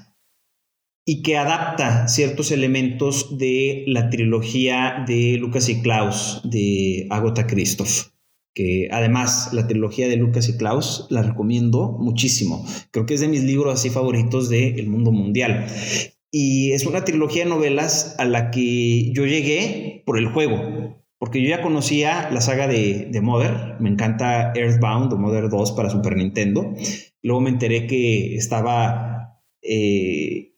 y 1.04 1.22
que 1.22 1.36
adapta 1.36 2.06
ciertos 2.08 2.52
elementos 2.52 3.36
de 3.36 3.84
la 3.88 4.10
trilogía 4.10 5.04
de 5.06 5.38
Lucas 5.38 5.68
y 5.68 5.82
Klaus 5.82 6.40
de 6.44 7.06
Agota 7.10 7.46
Christoph 7.46 8.10
que 8.54 8.88
además 8.90 9.52
la 9.52 9.66
trilogía 9.66 10.08
de 10.08 10.16
Lucas 10.16 10.48
y 10.48 10.56
Klaus 10.56 11.06
la 11.08 11.22
recomiendo 11.22 11.96
muchísimo. 12.00 12.66
Creo 12.90 13.06
que 13.06 13.14
es 13.14 13.20
de 13.20 13.28
mis 13.28 13.44
libros 13.44 13.72
así 13.72 13.90
favoritos 13.90 14.48
del 14.48 14.88
mundo 14.88 15.12
mundial. 15.12 15.66
Y 16.30 16.72
es 16.72 16.86
una 16.86 17.04
trilogía 17.04 17.44
de 17.44 17.50
novelas 17.50 18.14
a 18.18 18.24
la 18.24 18.50
que 18.50 19.12
yo 19.12 19.26
llegué 19.26 20.02
por 20.06 20.16
el 20.16 20.28
juego, 20.28 21.00
porque 21.18 21.42
yo 21.42 21.48
ya 21.48 21.60
conocía 21.60 22.30
la 22.30 22.40
saga 22.40 22.68
de, 22.68 23.08
de 23.10 23.20
Mother, 23.20 23.76
me 23.80 23.90
encanta 23.90 24.52
Earthbound 24.54 25.12
o 25.12 25.18
Mother 25.18 25.48
2 25.48 25.72
para 25.72 25.90
Super 25.90 26.16
Nintendo. 26.16 26.72
Luego 27.22 27.40
me 27.40 27.50
enteré 27.50 27.86
que 27.86 28.36
estaba, 28.36 29.40
eh, 29.60 30.54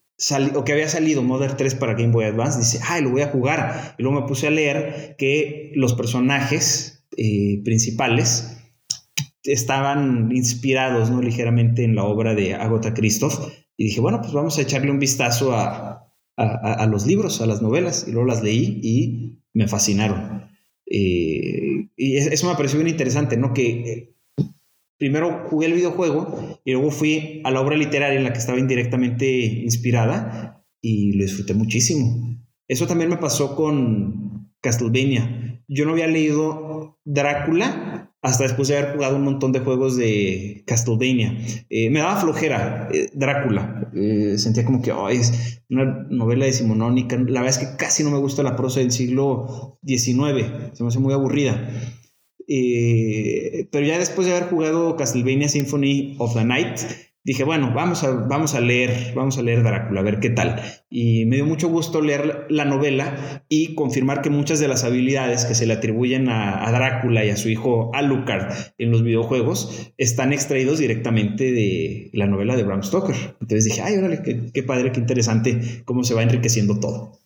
o 0.54 0.64
que 0.64 0.72
había 0.72 0.88
salido 0.88 1.22
Mother 1.22 1.56
3 1.56 1.74
para 1.76 1.94
Game 1.94 2.12
Boy 2.12 2.26
Advance. 2.26 2.58
Dice, 2.58 2.78
ay, 2.86 3.02
lo 3.02 3.10
voy 3.10 3.22
a 3.22 3.28
jugar. 3.28 3.96
Y 3.98 4.02
luego 4.02 4.20
me 4.20 4.28
puse 4.28 4.46
a 4.46 4.50
leer 4.50 5.16
que 5.18 5.72
los 5.74 5.94
personajes 5.94 7.06
eh, 7.16 7.60
principales 7.64 8.58
estaban 9.42 10.30
inspirados 10.32 11.10
¿no? 11.10 11.20
ligeramente 11.20 11.82
en 11.82 11.96
la 11.96 12.04
obra 12.04 12.34
de 12.34 12.54
Agatha 12.54 12.94
Christoph 12.94 13.48
y 13.76 13.84
dije, 13.84 14.00
bueno, 14.00 14.20
pues 14.20 14.32
vamos 14.32 14.58
a 14.58 14.62
echarle 14.62 14.90
un 14.90 14.98
vistazo 14.98 15.52
a, 15.54 16.08
los 16.88 17.06
libros, 17.06 17.40
a 17.40 17.46
las 17.46 17.62
novelas. 17.62 18.06
Y 18.06 18.12
luego 18.12 18.26
las 18.26 18.42
leí 18.42 18.80
y 18.82 19.38
me 19.54 19.68
fascinaron. 19.68 20.50
y 20.86 22.16
eso 22.16 22.48
me 22.48 22.54
pareció 22.54 22.78
bien 22.78 22.90
interesante, 22.90 23.36
¿no? 23.36 23.52
Que 23.52 24.12
primero 25.02 25.46
jugué 25.48 25.66
el 25.66 25.72
videojuego 25.72 26.60
y 26.64 26.72
luego 26.72 26.92
fui 26.92 27.40
a 27.42 27.50
la 27.50 27.60
obra 27.60 27.76
literaria 27.76 28.16
en 28.16 28.22
la 28.22 28.32
que 28.32 28.38
estaba 28.38 28.60
indirectamente 28.60 29.26
inspirada 29.26 30.64
y 30.80 31.14
lo 31.14 31.24
disfruté 31.24 31.54
muchísimo. 31.54 32.38
Eso 32.68 32.86
también 32.86 33.10
me 33.10 33.16
pasó 33.16 33.56
con 33.56 34.31
Castlevania. 34.62 35.62
Yo 35.68 35.84
no 35.84 35.92
había 35.92 36.06
leído 36.06 36.98
Drácula 37.04 38.10
hasta 38.22 38.44
después 38.44 38.68
de 38.68 38.78
haber 38.78 38.94
jugado 38.94 39.16
un 39.16 39.24
montón 39.24 39.50
de 39.50 39.60
juegos 39.60 39.96
de 39.96 40.62
Castlevania. 40.66 41.36
Eh, 41.68 41.90
me 41.90 41.98
daba 41.98 42.20
flojera 42.20 42.88
eh, 42.92 43.10
Drácula. 43.12 43.90
Eh, 43.94 44.38
sentía 44.38 44.64
como 44.64 44.80
que 44.80 44.92
es 45.10 45.62
una 45.68 46.06
novela 46.08 46.46
decimonónica. 46.46 47.16
La 47.16 47.42
verdad 47.42 47.48
es 47.48 47.58
que 47.58 47.76
casi 47.76 48.04
no 48.04 48.10
me 48.10 48.18
gusta 48.18 48.44
la 48.44 48.56
prosa 48.56 48.80
del 48.80 48.92
siglo 48.92 49.78
XIX. 49.84 50.72
Se 50.72 50.82
me 50.82 50.88
hace 50.88 51.00
muy 51.00 51.12
aburrida. 51.12 51.68
Pero 52.46 53.86
ya 53.86 53.98
después 53.98 54.26
de 54.26 54.36
haber 54.36 54.50
jugado 54.50 54.96
Castlevania 54.96 55.48
Symphony 55.48 56.16
of 56.18 56.34
the 56.34 56.44
Night, 56.44 56.78
dije, 57.24 57.44
bueno, 57.44 57.72
vamos 57.74 58.02
a, 58.04 58.10
vamos 58.10 58.54
a 58.54 58.60
leer, 58.60 59.12
vamos 59.14 59.38
a 59.38 59.42
leer 59.42 59.62
Drácula, 59.62 60.00
a 60.00 60.02
ver 60.02 60.20
qué 60.20 60.30
tal. 60.30 60.60
Y 60.90 61.26
me 61.26 61.36
dio 61.36 61.46
mucho 61.46 61.68
gusto 61.68 62.00
leer 62.00 62.46
la 62.48 62.64
novela 62.64 63.44
y 63.48 63.74
confirmar 63.74 64.22
que 64.22 64.30
muchas 64.30 64.60
de 64.60 64.68
las 64.68 64.84
habilidades 64.84 65.44
que 65.44 65.54
se 65.54 65.66
le 65.66 65.74
atribuyen 65.74 66.28
a, 66.28 66.70
Drácula 66.72 67.24
y 67.24 67.30
a 67.30 67.36
su 67.36 67.48
hijo 67.48 67.90
Alucard 67.94 68.52
en 68.78 68.90
los 68.90 69.02
videojuegos 69.02 69.92
están 69.98 70.32
extraídos 70.32 70.78
directamente 70.78 71.52
de 71.52 72.10
la 72.12 72.26
novela 72.26 72.56
de 72.56 72.64
Bram 72.64 72.82
Stoker. 72.82 73.16
Entonces 73.40 73.64
dije, 73.64 73.82
ay, 73.82 73.98
órale, 73.98 74.22
qué, 74.52 74.62
padre, 74.62 74.92
qué 74.92 75.00
interesante 75.00 75.82
cómo 75.84 76.04
se 76.04 76.14
va 76.14 76.22
enriqueciendo 76.22 76.80
todo. 76.80 77.18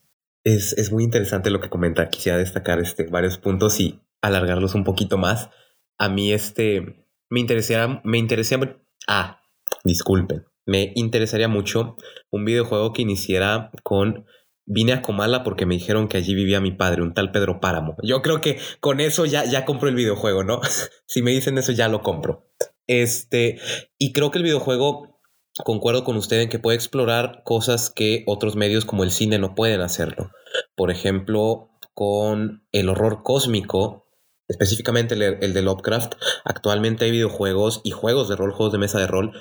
Es, 0.45 0.75
es, 0.75 0.93
muy 0.93 1.03
interesante 1.03 1.51
lo 1.51 1.61
que 1.61 1.69
comenta. 1.69 2.09
Quisiera 2.09 2.39
destacar 2.39 2.79
este, 2.79 3.05
varios 3.05 3.39
puntos 3.39 3.81
y 3.81 4.01
alargarlos 4.23 4.75
un 4.75 4.85
poquito 4.85 5.19
más, 5.19 5.51
a 5.99 6.09
mí 6.09 6.33
este 6.33 7.07
me 7.29 7.41
interesaría, 7.41 8.01
me 8.05 8.19
interesaría, 8.19 8.77
ah, 9.09 9.41
disculpen, 9.85 10.47
me 10.67 10.93
interesaría 10.95 11.49
mucho 11.49 11.97
un 12.31 12.45
videojuego 12.45 12.93
que 12.93 13.03
iniciara 13.03 13.71
con 13.83 14.27
vine 14.67 14.93
a 14.93 15.03
Comala 15.03 15.45
porque 15.45 15.65
me 15.65 15.77
dijeron 15.77 16.09
que 16.09 16.19
allí 16.19 16.35
vivía 16.35 16.61
mi 16.61 16.73
padre, 16.73 17.03
un 17.03 17.15
tal 17.15 17.31
Pedro 17.31 17.61
Páramo. 17.61 17.97
Yo 18.03 18.21
creo 18.21 18.41
que 18.41 18.59
con 18.81 19.01
eso 19.01 19.25
ya, 19.25 19.45
ya 19.45 19.65
compro 19.65 19.89
el 19.89 19.95
videojuego, 19.95 20.43
¿no? 20.45 20.61
si 21.07 21.23
me 21.23 21.31
dicen 21.31 21.57
eso, 21.57 21.73
ya 21.73 21.89
lo 21.89 22.03
compro. 22.03 22.51
Este, 22.89 23.59
y 23.99 24.13
creo 24.13 24.31
que 24.31 24.39
el 24.39 24.45
videojuego, 24.45 25.21
concuerdo 25.65 26.05
con 26.05 26.17
usted 26.17 26.41
en 26.41 26.49
que 26.49 26.59
puede 26.59 26.77
explorar 26.77 27.43
cosas 27.45 27.91
que 27.91 28.25
otros 28.27 28.57
medios 28.57 28.85
como 28.85 29.05
el 29.05 29.11
cine 29.11 29.39
no 29.39 29.55
pueden 29.55 29.81
hacerlo. 29.81 30.31
Por 30.75 30.91
ejemplo, 30.91 31.71
con 31.95 32.67
el 32.73 32.89
horror 32.89 33.23
cósmico 33.23 34.06
específicamente 34.49 35.15
el, 35.15 35.53
de 35.55 35.63
Lovecraft, 35.63 36.15
actualmente 36.45 37.05
hay 37.05 37.11
videojuegos 37.11 37.81
y 37.85 37.91
juegos 37.91 38.29
de 38.29 38.37
rol, 38.37 38.53
juegos 38.53 38.73
de 38.73 38.79
mesa 38.79 38.99
de 38.99 39.07
rol, 39.07 39.33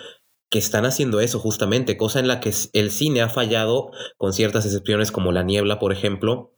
que 0.49 0.60
están 0.60 0.86
haciendo 0.86 1.20
eso 1.20 1.39
justamente, 1.39 1.97
cosa 1.97 2.20
en 2.20 2.28
la 2.28 2.39
que 2.39 2.53
el 2.74 2.91
cine 2.91 3.22
ha 3.22 3.30
fallado 3.30 3.91
con 4.18 4.34
ciertas 4.34 4.66
excepciones 4.66 5.12
como 5.12 5.32
La 5.32 5.43
Niebla, 5.43 5.80
por 5.80 5.91
ejemplo, 5.91 6.53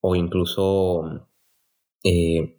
o 0.00 0.16
incluso 0.16 1.28
eh, 2.04 2.58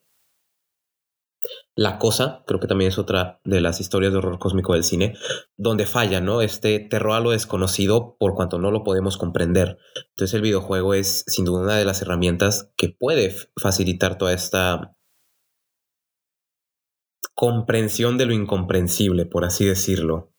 La 1.76 1.98
Cosa, 1.98 2.44
creo 2.48 2.60
que 2.60 2.68
también 2.68 2.90
es 2.90 2.98
otra 2.98 3.42
de 3.44 3.62
las 3.62 3.80
historias 3.80 4.12
de 4.12 4.20
horror 4.20 4.40
cósmico 4.40 4.74
del 4.74 4.84
cine, 4.84 5.16
donde 5.58 5.86
falla, 5.86 6.22
¿no? 6.22 6.42
Este 6.42 6.80
terror 6.80 7.14
a 7.14 7.20
lo 7.20 7.32
desconocido 7.32 8.16
por 8.18 8.36
cuanto 8.36 8.60
no 8.60 8.72
lo 8.72 8.84
podemos 8.84 9.18
comprender. 9.18 9.78
Entonces 10.12 10.34
el 10.34 10.42
videojuego 10.42 10.94
es 10.94 11.24
sin 11.28 11.46
duda 11.46 11.64
una 11.64 11.78
de 11.78 11.86
las 11.86 12.02
herramientas 12.02 12.72
que 12.78 12.90
puede 12.90 13.36
facilitar 13.56 14.18
toda 14.18 14.34
esta 14.34 14.96
comprensión 17.42 18.20
de 18.20 18.28
lo 18.28 18.34
incomprensible, 18.34 19.26
por 19.26 19.46
así 19.46 19.66
decirlo. 19.66 20.32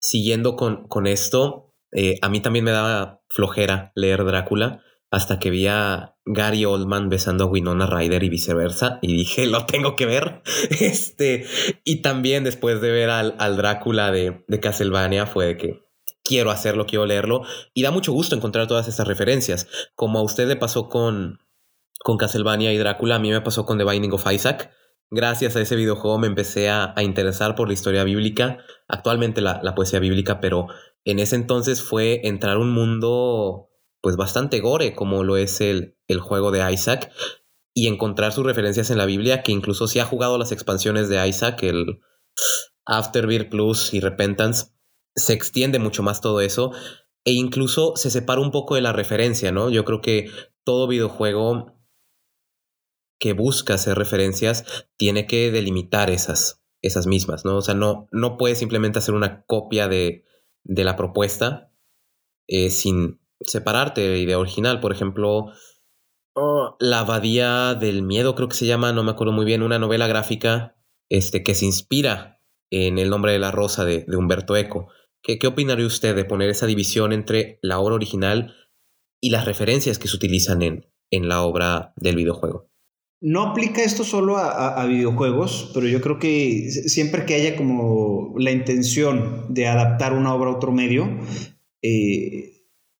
Siguiendo 0.00 0.54
con, 0.54 0.86
con 0.86 1.08
esto, 1.08 1.74
eh, 1.90 2.20
a 2.22 2.28
mí 2.28 2.38
también 2.38 2.64
me 2.64 2.70
daba 2.70 3.24
flojera 3.28 3.90
leer 3.96 4.24
Drácula 4.24 4.80
hasta 5.10 5.40
que 5.40 5.50
vi 5.50 5.66
a 5.66 6.14
Gary 6.24 6.64
Oldman 6.64 7.08
besando 7.08 7.42
a 7.42 7.46
Winona 7.48 7.86
Ryder 7.86 8.22
y 8.22 8.28
viceversa 8.28 9.00
y 9.02 9.16
dije, 9.16 9.48
lo 9.48 9.66
tengo 9.66 9.96
que 9.96 10.06
ver. 10.06 10.42
Este, 10.78 11.44
y 11.82 12.00
también 12.00 12.44
después 12.44 12.80
de 12.80 12.92
ver 12.92 13.10
al, 13.10 13.34
al 13.40 13.56
Drácula 13.56 14.12
de, 14.12 14.44
de 14.46 14.60
Castlevania 14.60 15.26
fue 15.26 15.46
de 15.46 15.56
que 15.56 15.82
quiero 16.22 16.52
hacerlo, 16.52 16.86
quiero 16.86 17.06
leerlo 17.06 17.42
y 17.74 17.82
da 17.82 17.90
mucho 17.90 18.12
gusto 18.12 18.36
encontrar 18.36 18.68
todas 18.68 18.86
estas 18.86 19.08
referencias. 19.08 19.66
Como 19.96 20.20
a 20.20 20.22
usted 20.22 20.46
le 20.46 20.54
pasó 20.54 20.88
con, 20.88 21.40
con 21.98 22.18
Castlevania 22.18 22.72
y 22.72 22.78
Drácula, 22.78 23.16
a 23.16 23.18
mí 23.18 23.32
me 23.32 23.40
pasó 23.40 23.66
con 23.66 23.78
The 23.78 23.84
Binding 23.84 24.12
of 24.12 24.32
Isaac 24.32 24.77
gracias 25.10 25.56
a 25.56 25.60
ese 25.60 25.76
videojuego 25.76 26.18
me 26.18 26.26
empecé 26.26 26.68
a, 26.68 26.94
interesar 26.98 27.54
por 27.54 27.68
la 27.68 27.74
historia 27.74 28.04
bíblica, 28.04 28.58
actualmente 28.88 29.40
la, 29.40 29.74
poesía 29.74 30.00
bíblica, 30.00 30.40
pero 30.40 30.66
en 31.04 31.18
ese 31.18 31.36
entonces 31.36 31.82
fue 31.82 32.26
entrar 32.26 32.56
a 32.56 32.60
un 32.60 32.70
mundo 32.70 33.70
pues 34.00 34.16
bastante 34.16 34.60
gore 34.60 34.94
como 34.94 35.24
lo 35.24 35.36
es 35.36 35.60
el, 35.60 35.96
el 36.06 36.20
juego 36.20 36.50
de 36.50 36.72
Isaac 36.72 37.10
y 37.74 37.88
encontrar 37.88 38.32
sus 38.32 38.44
referencias 38.44 38.90
en 38.90 38.98
la 38.98 39.06
Biblia, 39.06 39.42
que 39.42 39.52
incluso 39.52 39.86
si 39.86 39.98
ha 39.98 40.04
jugado 40.04 40.38
las 40.38 40.52
expansiones 40.52 41.08
de 41.08 41.26
Isaac, 41.26 41.62
el 41.62 42.00
Afterbirth 42.86 43.50
Plus 43.50 43.94
y 43.94 44.00
Repentance, 44.00 44.72
se 45.14 45.32
extiende 45.32 45.78
mucho 45.78 46.02
más 46.02 46.20
todo 46.20 46.40
eso 46.40 46.72
e 47.24 47.32
incluso 47.32 47.94
se 47.96 48.10
separa 48.10 48.40
un 48.40 48.50
poco 48.50 48.74
de 48.74 48.80
la 48.80 48.92
referencia, 48.92 49.52
¿no? 49.52 49.70
Yo 49.70 49.84
creo 49.84 50.00
que 50.00 50.30
todo 50.64 50.88
videojuego 50.88 51.77
que 53.18 53.32
busca 53.32 53.74
hacer 53.74 53.98
referencias 53.98 54.86
tiene 54.96 55.26
que 55.26 55.50
delimitar 55.50 56.10
esas, 56.10 56.62
esas 56.82 57.06
mismas, 57.06 57.44
¿no? 57.44 57.56
O 57.56 57.62
sea, 57.62 57.74
no, 57.74 58.08
no 58.12 58.38
puede 58.38 58.54
simplemente 58.54 58.98
hacer 58.98 59.14
una 59.14 59.42
copia 59.44 59.88
de, 59.88 60.24
de 60.64 60.84
la 60.84 60.96
propuesta 60.96 61.72
eh, 62.46 62.70
sin 62.70 63.20
separarte 63.40 64.00
de 64.00 64.10
la 64.10 64.18
idea 64.18 64.38
original. 64.38 64.80
Por 64.80 64.92
ejemplo, 64.92 65.46
oh, 66.34 66.76
La 66.80 67.00
Abadía 67.00 67.74
del 67.74 68.02
Miedo, 68.02 68.34
creo 68.34 68.48
que 68.48 68.56
se 68.56 68.66
llama, 68.66 68.92
no 68.92 69.02
me 69.02 69.10
acuerdo 69.10 69.32
muy 69.32 69.44
bien, 69.44 69.62
una 69.62 69.78
novela 69.78 70.06
gráfica 70.06 70.76
este, 71.08 71.42
que 71.42 71.54
se 71.54 71.66
inspira 71.66 72.40
en 72.70 72.98
El 72.98 73.10
nombre 73.10 73.32
de 73.32 73.38
la 73.38 73.50
rosa 73.50 73.84
de, 73.84 74.04
de 74.06 74.16
Humberto 74.16 74.56
Eco. 74.56 74.88
¿Qué, 75.22 75.38
¿Qué 75.38 75.46
opinaría 75.46 75.86
usted 75.86 76.14
de 76.14 76.24
poner 76.24 76.50
esa 76.50 76.66
división 76.66 77.12
entre 77.12 77.58
la 77.62 77.80
obra 77.80 77.94
original 77.94 78.54
y 79.20 79.30
las 79.30 79.46
referencias 79.46 79.98
que 79.98 80.06
se 80.06 80.16
utilizan 80.16 80.62
en, 80.62 80.86
en 81.10 81.28
la 81.28 81.42
obra 81.42 81.92
del 81.96 82.16
videojuego? 82.16 82.68
No 83.20 83.42
aplica 83.42 83.82
esto 83.82 84.04
solo 84.04 84.36
a, 84.36 84.84
videojuegos, 84.86 85.72
pero 85.74 85.88
yo 85.88 86.00
creo 86.00 86.20
que 86.20 86.70
siempre 86.70 87.26
que 87.26 87.34
haya 87.34 87.56
como 87.56 88.34
la 88.38 88.52
intención 88.52 89.46
de 89.48 89.66
adaptar 89.66 90.12
una 90.12 90.32
obra 90.32 90.50
a 90.50 90.54
otro 90.54 90.70
medio, 90.70 91.08
eh, 91.82 92.58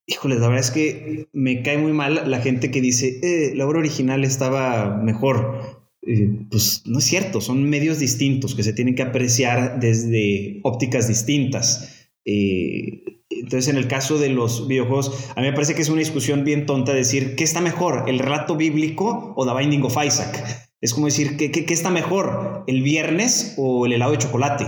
híjole, 0.08 0.36
la 0.36 0.48
verdad 0.48 0.64
es 0.64 0.70
que 0.72 1.28
me 1.32 1.62
cae 1.62 1.78
muy 1.78 1.92
mal 1.92 2.28
la 2.28 2.40
gente 2.40 2.72
que 2.72 2.80
dice, 2.80 3.20
eh, 3.22 3.54
la 3.54 3.66
obra 3.66 3.78
original 3.78 4.24
estaba 4.24 4.96
mejor. 4.96 5.86
Eh, 6.02 6.46
pues 6.50 6.82
no 6.86 6.98
es 6.98 7.04
cierto, 7.04 7.40
son 7.40 7.68
medios 7.68 7.98
distintos 7.98 8.54
que 8.54 8.62
se 8.62 8.72
tienen 8.72 8.94
que 8.94 9.02
apreciar 9.02 9.78
desde 9.78 10.60
ópticas 10.64 11.06
distintas. 11.06 12.10
Eh, 12.24 13.17
entonces, 13.42 13.68
en 13.68 13.76
el 13.76 13.88
caso 13.88 14.18
de 14.18 14.28
los 14.28 14.66
videojuegos, 14.68 15.30
a 15.34 15.40
mí 15.40 15.46
me 15.46 15.52
parece 15.52 15.74
que 15.74 15.82
es 15.82 15.88
una 15.88 16.00
discusión 16.00 16.44
bien 16.44 16.66
tonta 16.66 16.92
decir, 16.92 17.36
¿qué 17.36 17.44
está 17.44 17.60
mejor, 17.60 18.04
el 18.08 18.18
relato 18.18 18.56
bíblico 18.56 19.32
o 19.36 19.46
The 19.46 19.58
Binding 19.58 19.82
of 19.84 19.96
Isaac? 20.04 20.68
Es 20.80 20.94
como 20.94 21.06
decir, 21.06 21.36
¿qué, 21.36 21.50
qué, 21.50 21.74
está 21.74 21.90
mejor, 21.90 22.64
el 22.66 22.82
viernes 22.82 23.54
o 23.56 23.86
el 23.86 23.92
helado 23.92 24.12
de 24.12 24.18
chocolate? 24.18 24.66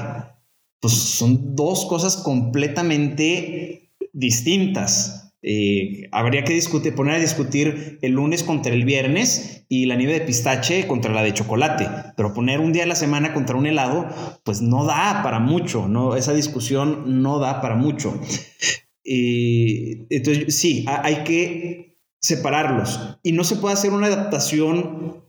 Pues 0.81 0.95
son 0.95 1.55
dos 1.55 1.87
cosas 1.87 2.17
completamente 2.17 3.93
distintas. 4.13 5.30
Eh, 5.43 6.09
habría 6.13 6.45
que 6.45 6.53
discutir, 6.53 6.95
poner 6.95 7.15
a 7.15 7.19
discutir 7.19 7.99
el 8.03 8.13
lunes 8.13 8.43
contra 8.43 8.75
el 8.75 8.85
viernes 8.85 9.65
y 9.69 9.87
la 9.87 9.97
nieve 9.97 10.13
de 10.13 10.21
pistache 10.21 10.87
contra 10.87 11.15
la 11.15 11.23
de 11.23 11.33
chocolate, 11.33 11.89
pero 12.17 12.35
poner 12.35 12.61
un 12.61 12.73
día 12.73 12.83
a 12.83 12.87
la 12.87 12.95
semana 12.95 13.33
contra 13.33 13.57
un 13.57 13.67
helado, 13.67 14.09
pues 14.45 14.61
no 14.61 14.85
da 14.85 15.23
para 15.23 15.39
mucho, 15.41 15.89
¿no? 15.89 16.17
Esa 16.17 16.35
discusión 16.35 17.23
no 17.23 17.39
da 17.39 17.61
para 17.61 17.77
mucho. 17.77 18.21
entonces, 19.05 20.55
sí, 20.55 20.85
hay 20.87 21.25
que 21.25 21.97
separarlos 22.21 23.19
y 23.23 23.33
no 23.33 23.45
se 23.45 23.57
puede 23.57 23.75
hacer 23.75 23.93
una 23.93 24.09
adaptación 24.09 25.25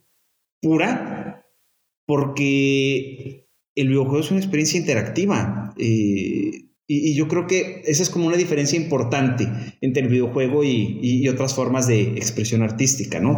pura 0.61 1.45
porque 2.05 3.47
el 3.75 3.87
videojuego 3.87 4.19
es 4.19 4.31
una 4.31 4.41
experiencia 4.41 4.79
interactiva. 4.79 5.73
Eh, 5.77 6.70
y, 6.93 7.15
yo 7.15 7.27
creo 7.27 7.47
que 7.47 7.81
esa 7.85 8.03
es 8.03 8.09
como 8.09 8.27
una 8.27 8.35
diferencia 8.35 8.77
importante 8.77 9.47
entre 9.79 10.03
el 10.03 10.09
videojuego 10.09 10.63
y, 10.63 11.27
otras 11.29 11.55
formas 11.55 11.87
de 11.87 12.01
expresión 12.17 12.63
artística, 12.63 13.19
¿no? 13.19 13.37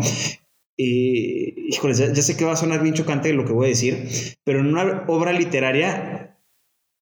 Eh, 0.78 1.54
híjoles, 1.68 2.00
ya, 2.00 2.16
sé 2.16 2.36
que 2.36 2.46
va 2.46 2.54
a 2.54 2.58
sonar 2.58 2.82
bien 2.82 2.96
chocante 2.96 3.32
lo 3.32 3.46
que 3.46 3.54
voy 3.54 3.68
a 3.68 3.70
decir, 3.70 4.08
pero 4.44 4.60
en 4.60 4.68
una 4.68 5.06
obra 5.08 5.32
literaria 5.32 6.40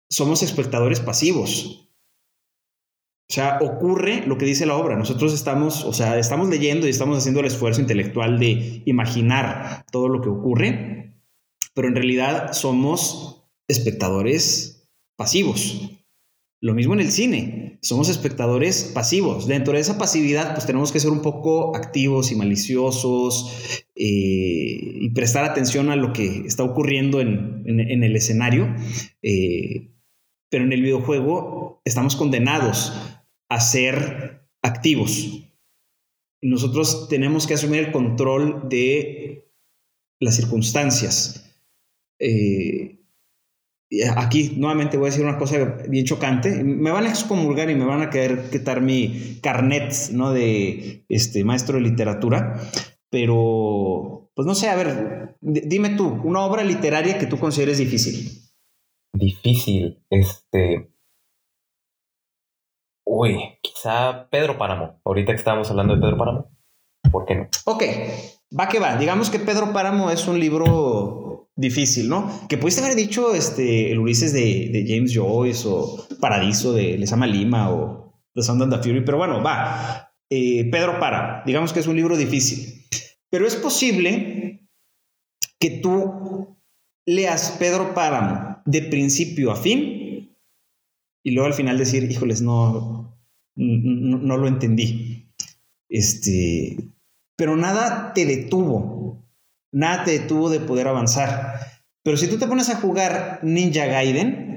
somos 0.10 0.43
espectadores 0.43 0.99
pasivos. 0.99 1.89
O 3.30 3.34
sea, 3.34 3.60
ocurre 3.62 4.28
lo 4.28 4.38
que 4.38 4.45
dice 4.45 4.66
la 4.66 4.76
obra. 4.76 4.97
Nosotros 4.97 5.34
estamos, 5.34 5.86
o 5.86 5.93
sea, 5.93 6.20
estamos 6.20 6.49
leyendo 6.49 6.86
y 6.86 6.89
estamos 6.89 7.18
haciendo 7.18 7.39
el 7.39 7.45
esfuerzo 7.45 7.80
intelectual 7.80 8.39
de 8.39 8.84
imaginar 8.86 9.86
todo 9.89 10.10
lo 10.10 10.20
que 10.20 10.28
ocurre, 10.28 11.16
pero 11.74 11.88
en 11.88 11.95
realidad 11.95 12.52
somos 12.52 13.47
espectadores 13.70 14.89
pasivos. 15.16 16.01
Lo 16.64 16.76
mismo 16.76 16.93
en 16.93 16.99
el 16.99 17.12
cine, 17.12 17.80
somos 17.82 18.07
espectadores 18.07 18.91
pasivos. 18.93 19.47
Dentro 19.47 19.74
de 19.74 19.80
esa 19.80 19.97
pasividad, 19.97 20.53
pues 20.53 20.68
tenemos 20.68 20.91
que 20.91 20.99
ser 20.99 21.09
un 21.09 21.24
poco 21.24 21.76
activos 21.76 22.32
y 22.32 22.36
maliciosos 22.36 23.84
eh, 23.95 24.78
y 25.01 25.09
prestar 25.09 25.43
atención 25.43 25.89
a 25.89 25.95
lo 25.95 26.14
que 26.14 26.43
está 26.45 26.64
ocurriendo 26.64 27.20
en, 27.20 27.64
el 27.66 28.16
escenario. 28.16 28.76
Eh, 29.24 29.89
pero 30.49 30.64
en 30.64 30.72
el 30.72 30.84
videojuego 30.84 31.82
estamos 31.84 32.16
condenados 32.16 32.93
a 33.49 33.59
ser 33.59 34.47
activos. 34.62 35.43
Nosotros 36.43 37.07
tenemos 37.09 37.47
que 37.47 37.55
asumir 37.55 37.80
el 37.80 37.91
control 37.91 38.70
de 38.70 39.51
las 40.20 40.36
circunstancias. 40.36 41.51
Eh, 42.20 43.01
aquí 44.16 44.54
nuevamente 44.58 44.98
voy 44.98 45.08
a 45.08 45.12
decir 45.12 45.26
una 45.26 45.38
cosa 45.38 45.58
bien 45.88 46.06
chocante. 46.06 46.64
Me 46.64 46.92
van 46.92 47.06
a 47.06 47.10
excomulgar 47.10 47.70
y 47.70 47.76
me 47.76 47.86
van 47.86 48.02
a 48.02 48.10
querer 48.10 48.50
quitar 48.50 48.82
mi 48.82 49.39
carnet 49.42 49.94
¿no? 50.12 50.32
de 50.32 51.06
este, 51.10 51.44
maestro 51.44 51.76
de 51.76 51.82
literatura. 51.82 52.62
Pero, 53.10 54.32
pues 54.34 54.48
no 54.48 54.56
sé, 54.56 54.70
a 54.70 54.76
ver, 54.76 55.36
dime 55.42 55.89
tú, 55.89 56.22
una 56.24 56.42
obra 56.42 56.64
literaria 56.64 57.18
que 57.18 57.26
tú 57.26 57.38
consideres 57.38 57.78
difícil. 57.78 58.32
Difícil, 59.14 60.02
este. 60.10 60.94
Uy, 63.06 63.60
quizá 63.62 64.30
Pedro 64.30 64.58
Páramo. 64.58 65.02
Ahorita 65.04 65.34
que 65.34 65.39
estábamos 65.39 65.70
hablando 65.70 65.96
de 65.96 66.02
Pedro 66.02 66.18
Páramo. 66.18 66.52
¿Por 67.12 67.26
qué 67.26 67.36
no? 67.36 67.50
Ok, 67.66 67.84
va 68.58 68.70
que 68.70 68.80
va. 68.80 68.96
Digamos 68.96 69.30
que 69.30 69.39
Pedro 69.39 69.74
Páramo 69.74 70.12
es 70.12 70.26
un 70.30 70.39
libro 70.39 71.31
difícil, 71.62 72.09
¿no? 72.09 72.47
Que 72.49 72.57
pudiste 72.57 72.82
haber 72.82 72.95
dicho 72.95 73.34
este, 73.34 73.91
el 73.91 73.99
Ulises 73.99 74.34
de, 74.34 74.86
James 74.88 75.14
Joyce 75.14 75.68
o 75.68 76.07
Paradiso 76.20 76.74
de 76.74 76.97
Lesama 76.97 77.28
Lima 77.28 77.72
o 77.72 78.14
The 78.34 78.41
Sound 78.41 78.64
and 78.64 78.74
the 78.74 78.80
Fury, 78.82 79.05
pero 79.05 79.18
bueno, 79.18 79.41
va. 79.41 80.12
Eh, 80.30 80.70
Pedro 80.72 80.99
Páramo, 80.99 81.43
digamos 81.45 81.72
que 81.74 81.80
es 81.80 81.88
un 81.88 81.95
libro 81.95 82.18
difícil. 82.18 82.86
Pero 83.30 83.47
es 83.47 83.55
posible 83.55 84.68
que 85.59 85.70
tú 85.70 86.57
leas 87.05 87.55
Pedro 87.59 87.93
Páramo 87.93 88.62
de 88.66 88.82
principio 88.82 89.51
a 89.51 89.55
fin 89.55 90.01
y 91.24 91.32
luego 91.32 91.47
al 91.47 91.53
final 91.53 91.78
decir, 91.78 92.09
híjoles, 92.09 92.41
no, 92.41 93.18
no, 93.55 94.38
lo 94.38 94.47
entendí. 94.47 95.32
Este, 95.89 96.78
pero 97.38 97.55
nada 97.55 98.14
te 98.14 98.26
detuvo, 98.26 99.01
nada 99.72 100.03
te 100.03 100.19
detuvo 100.19 100.49
de 100.49 100.59
poder 100.59 100.88
avanzar. 100.88 101.59
Pero 102.03 102.17
si 102.17 102.28
tú 102.28 102.38
te 102.38 102.47
pones 102.47 102.69
a 102.69 102.76
jugar 102.76 103.39
Ninja 103.43 103.86
Gaiden, 103.86 104.51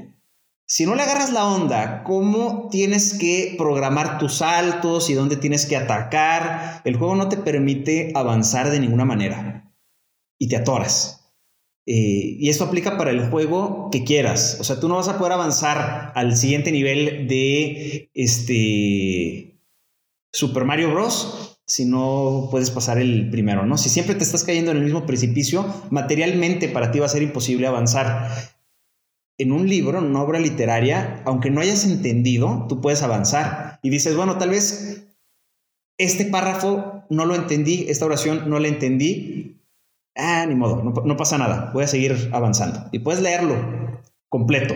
si 0.67 0.87
no 0.87 0.95
le 0.95 1.03
agarras 1.03 1.33
la 1.33 1.47
onda, 1.47 2.03
cómo 2.05 2.69
tienes 2.71 3.19
que 3.19 3.55
programar 3.59 4.19
tus 4.19 4.37
saltos 4.37 5.11
y 5.11 5.15
dónde 5.15 5.37
tienes 5.37 5.67
que 5.67 5.77
atacar, 5.77 6.81
el 6.85 6.97
juego 6.97 7.15
no 7.15 7.29
te 7.29 7.37
permite 7.37 8.13
avanzar 8.15 8.71
de 8.71 8.81
ninguna 8.81 9.05
manera 9.05 9.75
y 10.39 10.49
te 10.49 10.57
atoras. 10.57 11.21
Eh, 11.87 12.37
y 12.39 12.49
esto 12.49 12.65
aplica 12.65 12.97
para 12.97 13.11
el 13.11 13.29
juego 13.29 13.91
que 13.93 14.05
quieras. 14.05 14.57
O 14.59 14.65
sea, 14.65 14.81
tú 14.81 14.89
no 14.89 14.97
vas 14.97 15.09
a 15.09 15.19
poder 15.19 15.35
avanzar 15.35 16.13
al 16.15 16.35
siguiente 16.35 16.73
nivel 16.73 17.29
de 17.29 18.11
este 18.15 19.61
Super 20.33 20.65
Mario 20.65 20.93
Bros. 20.93 21.54
Si 21.67 21.87
no 21.87 22.49
puedes 22.51 22.71
pasar 22.71 22.99
el 22.99 23.31
primero, 23.31 23.65
¿no? 23.65 23.79
Si 23.79 23.89
siempre 23.89 24.15
te 24.15 24.25
estás 24.25 24.45
cayendo 24.45 24.71
en 24.71 24.79
el 24.79 24.85
mismo 24.85 25.07
precipicio, 25.07 25.67
materialmente 25.91 26.69
para 26.69 26.91
ti 26.91 26.99
va 26.99 27.07
a 27.07 27.11
ser 27.11 27.23
imposible 27.23 27.67
avanzar. 27.67 28.31
En 29.39 29.51
un 29.51 29.69
libro, 29.69 29.99
en 29.99 30.05
una 30.05 30.23
obra 30.23 30.39
literaria, 30.39 31.23
aunque 31.25 31.51
no 31.51 31.61
hayas 31.61 31.85
entendido, 31.85 32.67
tú 32.69 32.81
puedes 32.81 33.03
avanzar. 33.03 33.81
Y 33.83 33.91
dices, 33.91 34.15
bueno, 34.15 34.39
tal 34.39 34.51
vez 34.51 35.07
este 35.99 36.27
párrafo 36.27 37.05
no 37.11 37.25
lo 37.25 37.35
entendí, 37.35 37.87
esta 37.89 38.07
oración 38.07 38.49
no 38.49 38.59
la 38.59 38.69
entendí, 38.69 39.61
ah, 40.17 40.45
ni 40.47 40.55
modo, 40.55 40.83
no, 40.83 41.17
pasa 41.17 41.39
nada, 41.39 41.71
voy 41.73 41.85
a 41.85 41.89
seguir 41.89 42.31
avanzando. 42.33 42.89
Y 42.93 43.01
puedes 43.01 43.23
leerlo 43.23 44.01
completo. 44.29 44.75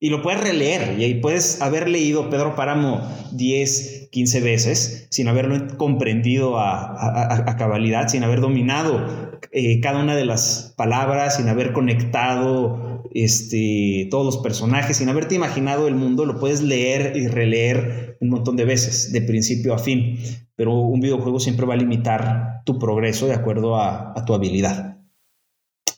Y 0.00 0.08
lo 0.08 0.22
puedes 0.22 0.40
releer 0.40 0.98
y 0.98 1.04
ahí 1.04 1.14
puedes 1.20 1.60
haber 1.60 1.88
leído 1.88 2.30
Pedro 2.30 2.56
Páramo 2.56 3.02
10, 3.32 4.08
15 4.10 4.40
veces 4.40 5.06
sin 5.10 5.28
haberlo 5.28 5.76
comprendido 5.76 6.58
a, 6.58 7.54
cabalidad, 7.58 8.08
sin 8.08 8.24
haber 8.24 8.40
dominado 8.40 9.38
eh, 9.52 9.80
cada 9.80 10.00
una 10.00 10.16
de 10.16 10.24
las 10.24 10.74
palabras, 10.76 11.36
sin 11.36 11.48
haber 11.48 11.74
conectado 11.74 13.04
este, 13.12 14.08
todos 14.10 14.24
los 14.24 14.38
personajes, 14.38 14.96
sin 14.96 15.10
haberte 15.10 15.34
imaginado 15.34 15.86
el 15.86 15.94
mundo, 15.94 16.24
lo 16.24 16.40
puedes 16.40 16.62
leer 16.62 17.14
y 17.16 17.28
releer 17.28 18.16
un 18.20 18.30
montón 18.30 18.56
de 18.56 18.64
veces, 18.64 19.12
de 19.12 19.20
principio 19.20 19.74
a 19.74 19.78
fin 19.78 20.18
pero 20.60 20.74
un 20.74 21.00
videojuego 21.00 21.40
siempre 21.40 21.64
va 21.64 21.72
a 21.72 21.78
limitar 21.78 22.60
tu 22.66 22.78
progreso 22.78 23.26
de 23.26 23.32
acuerdo 23.32 23.80
a, 23.80 24.14
tu 24.26 24.34
habilidad. 24.34 24.98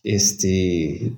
Este, 0.04 1.14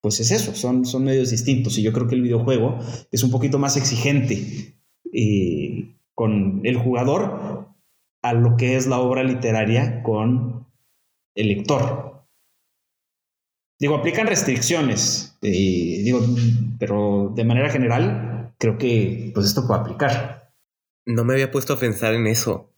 pues 0.00 0.20
es 0.20 0.30
eso, 0.30 0.54
son, 0.54 0.84
son 0.84 1.04
medios 1.04 1.30
distintos 1.30 1.76
y 1.78 1.82
yo 1.82 1.92
creo 1.92 2.06
que 2.06 2.14
el 2.14 2.22
videojuego 2.22 2.78
es 3.10 3.22
un 3.22 3.30
poquito 3.30 3.58
más 3.58 3.76
exigente 3.76 4.76
eh, 5.12 5.96
con 6.14 6.60
el 6.64 6.76
jugador 6.76 7.68
a 8.22 8.32
lo 8.32 8.56
que 8.56 8.76
es 8.76 8.86
la 8.86 8.98
obra 8.98 9.22
literaria 9.22 10.02
con 10.02 10.66
el 11.34 11.48
lector. 11.48 12.26
Digo, 13.80 13.94
aplican 13.94 14.26
restricciones, 14.26 15.38
eh, 15.42 16.00
digo, 16.02 16.20
pero 16.78 17.32
de 17.34 17.44
manera 17.44 17.70
general 17.70 18.54
creo 18.58 18.76
que 18.76 19.30
pues 19.34 19.46
esto 19.46 19.66
puede 19.66 19.80
aplicar. 19.80 20.52
No 21.06 21.24
me 21.24 21.34
había 21.34 21.50
puesto 21.50 21.74
a 21.74 21.78
pensar 21.78 22.14
en 22.14 22.26
eso. 22.26 22.74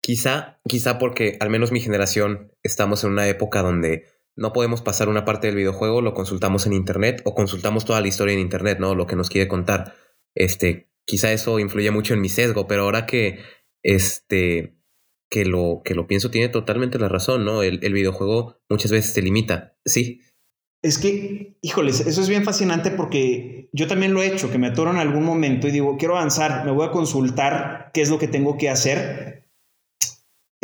Quizá, 0.00 0.60
quizá 0.66 0.98
porque 0.98 1.36
al 1.40 1.48
menos 1.48 1.70
mi 1.70 1.80
generación 1.80 2.52
estamos 2.64 3.04
en 3.04 3.12
una 3.12 3.28
época 3.28 3.62
donde 3.62 4.06
no 4.36 4.52
podemos 4.52 4.82
pasar 4.82 5.08
una 5.08 5.24
parte 5.24 5.46
del 5.46 5.56
videojuego, 5.56 6.00
lo 6.00 6.14
consultamos 6.14 6.66
en 6.66 6.72
internet 6.72 7.22
o 7.24 7.34
consultamos 7.34 7.84
toda 7.84 8.00
la 8.00 8.08
historia 8.08 8.34
en 8.34 8.40
internet, 8.40 8.78
¿no? 8.80 8.94
Lo 8.94 9.06
que 9.06 9.16
nos 9.16 9.28
quiere 9.28 9.48
contar. 9.48 9.94
Este, 10.34 10.90
quizá 11.04 11.32
eso 11.32 11.58
influye 11.58 11.90
mucho 11.90 12.14
en 12.14 12.20
mi 12.20 12.28
sesgo, 12.28 12.66
pero 12.66 12.82
ahora 12.82 13.06
que 13.06 13.38
este 13.82 14.76
que 15.30 15.44
lo 15.46 15.80
que 15.82 15.94
lo 15.94 16.06
pienso 16.06 16.30
tiene 16.30 16.48
totalmente 16.48 16.98
la 16.98 17.08
razón, 17.08 17.44
¿no? 17.44 17.62
El, 17.62 17.80
el 17.82 17.92
videojuego 17.92 18.60
muchas 18.68 18.90
veces 18.90 19.14
te 19.14 19.22
limita. 19.22 19.76
Sí, 19.84 20.20
es 20.82 20.98
que, 20.98 21.56
híjoles, 21.62 22.00
eso 22.00 22.20
es 22.20 22.28
bien 22.28 22.42
fascinante 22.42 22.90
porque 22.90 23.68
yo 23.72 23.86
también 23.86 24.14
lo 24.14 24.20
he 24.20 24.26
hecho, 24.26 24.50
que 24.50 24.58
me 24.58 24.66
atoro 24.66 24.90
en 24.90 24.96
algún 24.96 25.24
momento 25.24 25.68
y 25.68 25.70
digo, 25.70 25.96
quiero 25.96 26.16
avanzar, 26.16 26.64
me 26.64 26.72
voy 26.72 26.86
a 26.86 26.90
consultar 26.90 27.90
qué 27.94 28.02
es 28.02 28.10
lo 28.10 28.18
que 28.18 28.26
tengo 28.26 28.58
que 28.58 28.68
hacer. 28.68 29.41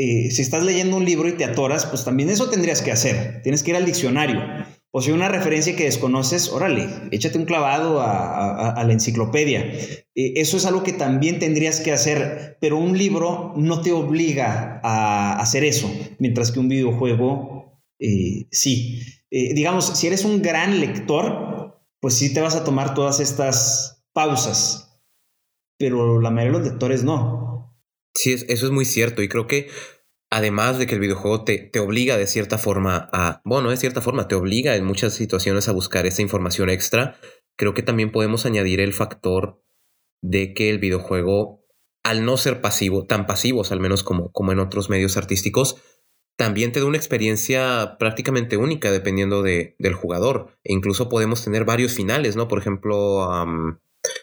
Eh, 0.01 0.31
si 0.31 0.43
estás 0.43 0.65
leyendo 0.65 0.97
un 0.97 1.05
libro 1.05 1.29
y 1.29 1.33
te 1.33 1.45
atoras, 1.45 1.85
pues 1.85 2.05
también 2.05 2.31
eso 2.31 2.49
tendrías 2.49 2.83
que 2.83 2.93
hacer. 2.93 3.43
Tienes 3.43 3.65
que 3.65 3.73
ir 3.73 3.77
al 3.77 3.85
diccionario. 3.85 4.41
O 4.93 5.03
si 5.03 5.11
hay 5.11 5.17
una 5.17 5.29
referencia 5.29 5.75
que 5.75 5.85
desconoces, 5.85 6.51
órale, 6.51 6.89
échate 7.11 7.37
un 7.37 7.45
clavado 7.45 8.01
a, 8.01 8.83
la 8.87 8.93
enciclopedia. 8.93 9.61
Eh, 10.15 10.35
eso 10.37 10.57
es 10.57 10.67
algo 10.67 10.85
que 10.85 10.93
también 10.93 11.41
tendrías 11.41 11.81
que 11.81 11.93
hacer, 11.93 12.57
pero 12.61 12.79
un 12.79 12.97
libro 12.97 13.53
no 13.57 13.83
te 13.83 13.91
obliga 13.91 14.81
a 14.85 15.41
hacer 15.41 15.65
eso, 15.65 15.93
mientras 16.21 16.53
que 16.53 16.61
un 16.61 16.69
videojuego 16.69 17.83
eh, 17.99 18.47
sí. 18.53 19.03
Digamos, 19.31 19.99
si 19.99 20.07
eres 20.07 20.25
un 20.25 20.41
gran 20.41 20.81
lector, 20.81 21.83
pues 22.01 22.15
sí 22.15 22.33
te 22.33 22.41
vas 22.41 22.55
a 22.55 22.65
tomar 22.65 22.95
todas 22.95 23.21
estas 23.21 24.07
pausas, 24.15 25.03
pero 25.77 26.21
la 26.21 26.31
mayoría 26.31 26.53
de 26.53 26.65
los 26.65 26.69
lectores 26.73 27.05
no. 27.05 27.48
Sí, 28.15 28.33
eso 28.33 28.67
es 28.67 28.73
muy 28.73 28.85
cierto 28.85 29.23
y 29.23 29.29
creo 29.29 29.47
que 29.47 29.69
además 30.31 30.79
de 30.79 30.87
que 30.87 30.95
el 30.95 31.01
videojuego 31.01 31.45
te, 31.45 31.59
te 31.59 31.79
obliga 31.79 32.17
de 32.17 32.27
cierta 32.27 32.59
forma 32.59 33.09
a, 33.13 33.41
bueno, 33.45 33.71
de 33.71 33.77
cierta 33.77 34.01
forma 34.01 34.29
te 34.29 34.35
obliga 34.35 34.77
en 34.77 34.85
muchas 34.85 35.15
situaciones 35.15 35.69
a 35.69 35.73
buscar 35.73 36.07
esa 36.07 36.23
información 36.23 36.71
extra, 36.71 37.19
creo 37.57 37.75
que 37.75 37.83
también 37.83 38.13
podemos 38.13 38.47
añadir 38.47 38.81
el 38.81 38.93
factor 38.93 39.63
de 40.23 40.55
que 40.55 40.71
el 40.71 40.79
videojuego, 40.79 41.65
al 42.03 42.25
no 42.25 42.37
ser 42.37 42.61
pasivo, 42.61 43.07
tan 43.07 43.27
pasivos 43.27 43.73
al 43.73 43.81
menos 43.81 44.03
como, 44.03 44.33
como 44.33 44.53
en 44.53 44.59
otros 44.59 44.91
medios 44.91 45.17
artísticos, 45.17 45.77
también 46.39 46.71
te 46.71 46.79
da 46.79 46.87
una 46.87 46.97
experiencia 46.97 47.97
prácticamente 47.99 48.57
única 48.57 48.93
dependiendo 48.93 49.43
de, 49.43 49.75
del 49.81 49.95
jugador. 49.95 50.57
E 50.63 50.73
incluso 50.73 51.09
podemos 51.09 51.43
tener 51.43 51.65
varios 51.65 51.95
finales, 51.95 52.37
¿no? 52.37 52.47
Por 52.47 52.61
ejemplo, 52.61 53.29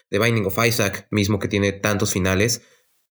The 0.08 0.18
Binding 0.18 0.46
of 0.46 0.58
Isaac, 0.66 1.08
mismo 1.10 1.38
que 1.38 1.48
tiene 1.48 1.72
tantos 1.72 2.14
finales. 2.14 2.62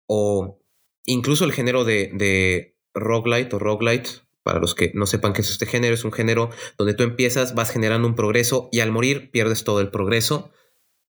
O 0.06 0.63
incluso 1.06 1.44
el 1.44 1.52
género 1.52 1.84
de, 1.84 2.10
de 2.14 2.76
roguelite 2.94 3.56
o 3.56 3.58
roguelite. 3.58 4.10
Para 4.42 4.58
los 4.58 4.74
que 4.74 4.92
no 4.94 5.06
sepan 5.06 5.32
qué 5.32 5.40
es 5.40 5.50
este 5.50 5.64
género, 5.64 5.94
es 5.94 6.04
un 6.04 6.12
género 6.12 6.50
donde 6.76 6.92
tú 6.92 7.02
empiezas, 7.02 7.54
vas 7.54 7.70
generando 7.70 8.06
un 8.06 8.14
progreso 8.14 8.68
y 8.72 8.80
al 8.80 8.92
morir 8.92 9.30
pierdes 9.30 9.64
todo 9.64 9.80
el 9.80 9.90
progreso. 9.90 10.52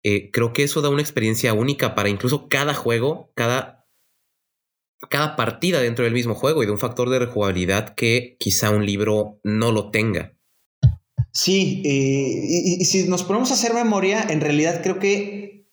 eh, 0.01 0.31
creo 0.31 0.53
que 0.53 0.63
eso 0.63 0.81
da 0.81 0.89
una 0.89 1.01
experiencia 1.01 1.53
única 1.53 1.93
para 1.93 2.09
incluso 2.09 2.47
cada 2.49 2.73
juego, 2.73 3.31
cada, 3.35 3.87
cada 5.09 5.35
partida 5.35 5.79
dentro 5.79 6.05
del 6.05 6.13
mismo 6.13 6.33
juego 6.33 6.63
y 6.63 6.65
de 6.65 6.71
un 6.71 6.79
factor 6.79 7.09
de 7.09 7.19
rejugabilidad 7.19 7.93
que 7.93 8.35
quizá 8.39 8.71
un 8.71 8.85
libro 8.85 9.39
no 9.43 9.71
lo 9.71 9.91
tenga. 9.91 10.35
Sí, 11.31 11.83
eh, 11.85 12.79
y, 12.79 12.85
si 12.85 13.07
nos 13.07 13.23
ponemos 13.23 13.51
a 13.51 13.53
hacer 13.53 13.73
memoria, 13.73 14.25
en 14.29 14.41
realidad 14.41 14.81
creo 14.81 14.99
que 14.99 15.69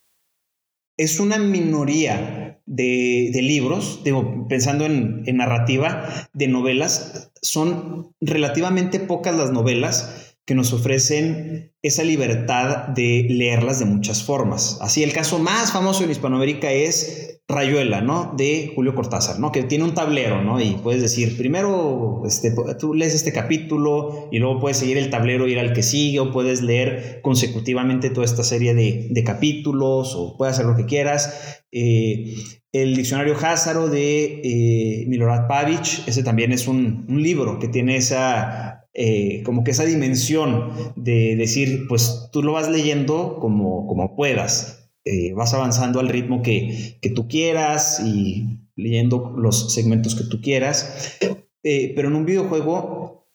es 0.98 1.18
una 1.18 1.38
minoría 1.38 2.45
de, 2.66 3.30
libros, 3.42 4.00
digo, 4.04 4.46
pensando 4.48 4.84
en, 4.84 5.24
narrativa, 5.36 6.28
de 6.32 6.48
novelas, 6.48 7.30
son 7.40 8.12
relativamente 8.20 9.00
pocas 9.00 9.36
las 9.36 9.52
novelas 9.52 10.36
que 10.44 10.54
nos 10.54 10.72
ofrecen 10.72 11.72
esa 11.82 12.04
libertad 12.04 12.88
de 12.88 13.26
leerlas 13.28 13.78
de 13.78 13.84
muchas 13.84 14.22
formas. 14.22 14.78
Así, 14.80 15.02
el 15.02 15.12
caso 15.12 15.38
más 15.38 15.72
famoso 15.72 16.04
en 16.04 16.10
Hispanoamérica 16.10 16.70
es 16.70 17.36
Rayuela, 17.48 18.00
¿no? 18.00 18.34
De 18.36 18.72
Julio 18.74 18.96
Cortázar, 18.96 19.38
¿no? 19.38 19.52
Que 19.52 19.62
tiene 19.62 19.84
un 19.84 19.94
tablero, 19.94 20.42
¿no? 20.42 20.60
Y 20.60 20.72
puedes 20.82 21.00
decir, 21.00 21.36
primero, 21.36 22.22
este, 22.26 22.52
tú 22.76 22.92
lees 22.92 23.14
este 23.14 23.32
capítulo 23.32 24.28
y 24.32 24.40
luego 24.40 24.58
puedes 24.58 24.78
seguir 24.78 24.98
el 24.98 25.10
tablero 25.10 25.46
y 25.46 25.52
ir 25.52 25.60
al 25.60 25.72
que 25.72 25.84
sigue, 25.84 26.18
o 26.18 26.32
puedes 26.32 26.62
leer 26.62 27.20
consecutivamente 27.22 28.10
toda 28.10 28.24
esta 28.24 28.42
serie 28.42 28.74
de, 28.74 29.24
capítulos, 29.24 30.14
o 30.16 30.36
puedes 30.36 30.54
hacer 30.54 30.66
lo 30.66 30.76
que 30.76 30.86
quieras. 30.86 31.62
Eh, 31.72 32.34
el 32.72 32.94
diccionario 32.94 33.34
Házaro 33.34 33.88
de 33.88 34.40
eh, 34.44 35.06
Milorad 35.08 35.48
Pavich, 35.48 36.06
ese 36.06 36.22
también 36.22 36.52
es 36.52 36.68
un, 36.68 37.06
libro 37.08 37.58
que 37.58 37.68
tiene 37.68 37.96
esa 37.96 38.88
eh, 38.92 39.42
como 39.44 39.64
que 39.64 39.72
esa 39.72 39.84
dimensión 39.84 40.70
de 40.96 41.36
decir, 41.36 41.86
pues 41.88 42.28
tú 42.32 42.42
lo 42.42 42.52
vas 42.52 42.70
leyendo 42.70 43.38
como, 43.40 43.86
como 43.86 44.14
puedas, 44.14 44.90
vas 45.36 45.54
avanzando 45.54 46.00
al 46.00 46.08
ritmo 46.08 46.42
que, 46.42 46.98
tú 47.14 47.28
quieras 47.28 48.00
y 48.04 48.58
leyendo 48.74 49.34
los 49.36 49.72
segmentos 49.72 50.14
que 50.14 50.24
tú 50.24 50.40
quieras, 50.40 51.18
pero 51.62 52.08
en 52.08 52.16
un 52.16 52.26
videojuego 52.26 53.28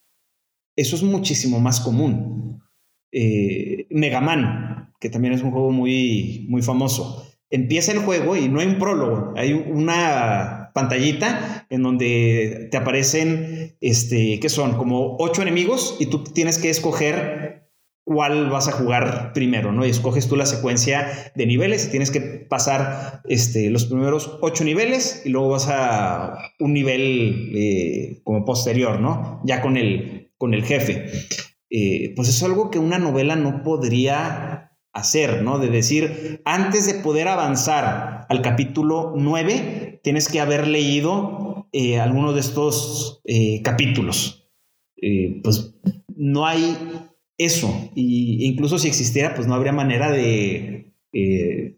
eso 0.76 0.96
es 0.96 1.04
muchísimo 1.04 1.60
más 1.60 1.80
común. 1.80 2.62
Mega 3.12 4.22
Man, 4.22 4.94
que 5.00 5.10
también 5.10 5.34
es 5.34 5.42
un 5.42 5.52
juego 5.52 5.72
muy, 5.72 6.46
muy 6.50 6.62
famoso, 6.62 7.31
empieza 7.52 7.92
el 7.92 8.00
juego 8.00 8.36
y 8.36 8.50
no 8.50 8.60
hay 8.60 8.68
un 8.68 8.80
prólogo, 8.80 9.34
hay 9.36 9.54
una 9.54 10.72
pantallita 10.74 11.68
en 11.70 11.84
donde 11.84 12.70
te 12.72 12.78
aparecen, 12.78 13.76
este, 13.82 14.40
que 14.40 14.50
son 14.50 14.78
como 14.78 15.18
ocho 15.20 15.42
enemigos 15.42 15.98
y 16.00 16.08
tú 16.08 16.24
tienes 16.24 16.58
que 16.58 16.70
escoger 16.70 17.70
cuál 18.04 18.50
vas 18.50 18.68
a 18.68 18.72
jugar 18.72 19.32
primero, 19.34 19.72
¿no? 19.72 19.86
Y 19.86 19.90
escoges 19.90 20.28
tú 20.28 20.36
la 20.36 20.46
secuencia 20.46 21.32
de 21.36 21.46
niveles 21.46 21.86
y 21.86 21.92
tienes 21.92 22.10
que 22.10 22.22
pasar 22.22 23.22
este, 23.26 23.70
los 23.70 23.86
primeros 23.86 24.40
ocho 24.42 24.64
niveles 24.64 25.22
y 25.26 25.30
luego 25.30 25.50
vas 25.50 25.68
a 25.70 26.38
un 26.60 26.74
nivel 26.74 27.52
eh, 27.54 28.22
como 28.24 28.44
posterior, 28.44 29.00
¿no? 29.00 29.42
Ya 29.46 29.62
con 29.62 29.78
el, 29.78 30.32
con 30.38 30.54
el 30.54 30.64
jefe. 30.64 31.12
Eh, 31.70 32.14
pues 32.16 32.28
es 32.28 32.42
algo 32.44 32.70
que 32.70 32.80
una 32.80 32.98
novela 32.98 33.36
no 33.36 33.64
podría 33.64 34.71
hacer, 34.94 35.42
¿no? 35.44 35.60
De 35.60 35.70
decir, 35.70 36.42
antes 36.46 36.86
de 36.86 36.96
poder 36.96 37.28
avanzar 37.28 38.26
al 38.30 38.42
capítulo 38.42 39.14
9, 39.16 40.02
tienes 40.04 40.28
que 40.28 40.40
haber 40.40 40.68
leído 40.68 41.68
eh, 41.72 42.00
alguno 42.00 42.34
de 42.34 42.42
estos 42.42 43.22
eh, 43.26 43.62
capítulos. 43.62 44.50
Eh, 45.02 45.40
pues 45.44 45.76
no 46.08 46.46
hay 46.46 46.78
eso. 47.38 47.92
Y 47.96 48.46
incluso 48.46 48.78
si 48.78 48.88
existiera, 48.88 49.34
pues 49.34 49.48
no 49.48 49.56
habría 49.56 49.72
manera 49.72 50.12
de 50.12 50.94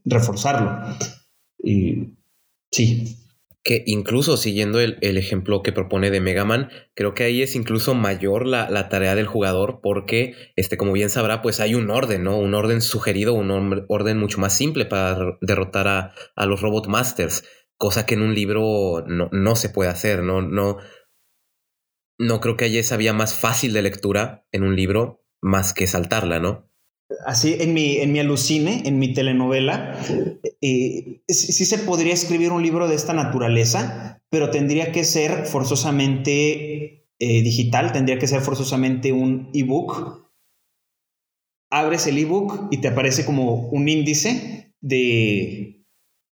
reforzarlo. 0.05 0.97
sí 2.71 3.22
que 3.63 3.83
incluso 3.85 4.35
siguiendo 4.35 4.79
el, 4.81 4.97
ejemplo 5.01 5.63
que 5.63 5.71
propone 5.71 6.11
de 6.11 6.19
Mega 6.19 6.43
Man, 6.43 6.69
creo 6.95 7.13
que 7.13 7.23
ahí 7.23 7.41
es 7.41 7.55
incluso 7.55 7.95
mayor 7.95 8.45
la, 8.45 8.89
tarea 8.89 9.15
del 9.15 9.25
jugador 9.25 9.79
porque, 9.81 10.35
este, 10.57 10.75
como 10.75 10.91
bien 10.91 11.09
sabrá, 11.09 11.41
pues 11.41 11.61
hay 11.61 11.73
un 11.73 11.89
orden, 11.89 12.23
¿no? 12.23 12.37
Un 12.37 12.53
orden 12.53 12.81
sugerido, 12.81 13.33
un 13.33 13.85
orden 13.87 14.17
mucho 14.17 14.39
más 14.39 14.55
simple 14.55 14.85
para 14.85 15.37
derrotar 15.41 15.87
a, 15.87 16.13
a 16.35 16.45
los 16.45 16.61
Robot 16.61 16.87
Masters, 16.87 17.45
cosa 17.77 18.05
que 18.05 18.15
en 18.15 18.21
un 18.21 18.35
libro 18.35 19.05
no, 19.07 19.29
no 19.31 19.55
se 19.55 19.69
puede 19.69 19.89
hacer, 19.89 20.23
¿no? 20.23 20.41
No, 20.41 20.77
no 22.19 22.41
creo 22.41 22.57
que 22.57 22.65
haya 22.65 22.81
esa 22.81 22.97
vía 22.97 23.13
más 23.13 23.33
fácil 23.33 23.71
de 23.71 23.81
lectura 23.81 24.45
en 24.51 24.63
un 24.63 24.75
libro 24.75 25.23
más 25.41 25.73
que 25.73 25.87
saltarla, 25.87 26.39
¿no? 26.39 26.69
Así 27.25 27.55
en 27.59 27.73
mi, 27.73 27.97
en 27.97 28.11
mi 28.11 28.19
alucine, 28.19 28.83
en 28.85 28.99
mi 28.99 29.13
telenovela, 29.13 29.99
eh, 30.61 31.21
sí 31.27 31.65
se 31.65 31.77
podría 31.79 32.13
escribir 32.13 32.51
un 32.51 32.63
libro 32.63 32.87
de 32.87 32.95
esta 32.95 33.13
naturaleza, 33.13 34.21
pero 34.29 34.49
tendría 34.49 34.91
que 34.91 35.03
ser 35.03 35.45
forzosamente 35.45 37.07
eh, 37.19 37.41
digital, 37.41 37.91
tendría 37.91 38.17
que 38.19 38.27
ser 38.27 38.41
forzosamente 38.41 39.11
un 39.11 39.49
ebook. 39.53 40.23
Abres 41.71 42.07
el 42.07 42.17
ebook 42.17 42.67
y 42.71 42.77
te 42.77 42.89
aparece 42.89 43.25
como 43.25 43.69
un 43.69 43.87
índice 43.87 44.73
de 44.81 45.85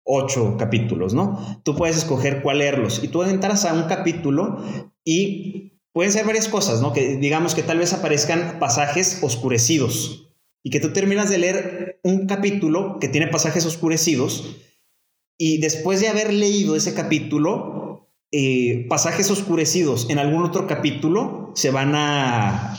ocho 0.05 0.57
capítulos, 0.59 1.15
¿no? 1.15 1.61
Tú 1.63 1.77
puedes 1.77 1.97
escoger 1.97 2.43
cuál 2.43 2.59
leerlos 2.59 3.05
y 3.05 3.09
tú 3.09 3.23
entras 3.23 3.65
a 3.65 3.75
un 3.75 3.85
capítulo 3.85 4.65
y 5.05 5.81
pueden 5.93 6.13
ser 6.13 6.27
varias 6.27 6.49
cosas, 6.49 6.83
¿no? 6.83 6.93
Que 6.93 7.17
digamos 7.17 7.55
que 7.55 7.63
tal 7.63 7.79
vez 7.79 7.93
aparezcan 7.93 8.59
pasajes 8.59 9.21
oscurecidos 9.23 10.30
y 10.63 10.71
que 10.71 10.81
tú 10.81 10.93
terminas 10.93 11.31
de 11.31 11.39
leer 11.39 12.01
un 12.03 12.27
capítulo 12.27 12.99
que 13.01 13.09
tiene 13.09 13.29
pasajes 13.29 13.65
oscurecidos 13.67 14.57
y 15.39 15.59
después 15.59 16.01
de 16.01 16.09
haber 16.09 16.35
leído 16.35 16.77
ese 16.77 16.93
capítulo, 16.93 18.11
eh, 18.31 18.87
pasajes 18.91 19.31
oscurecidos 19.31 20.09
en 20.11 20.19
algún 20.19 20.45
otro 20.45 20.67
capítulo 20.67 21.51
se 21.55 21.71
van 21.71 21.95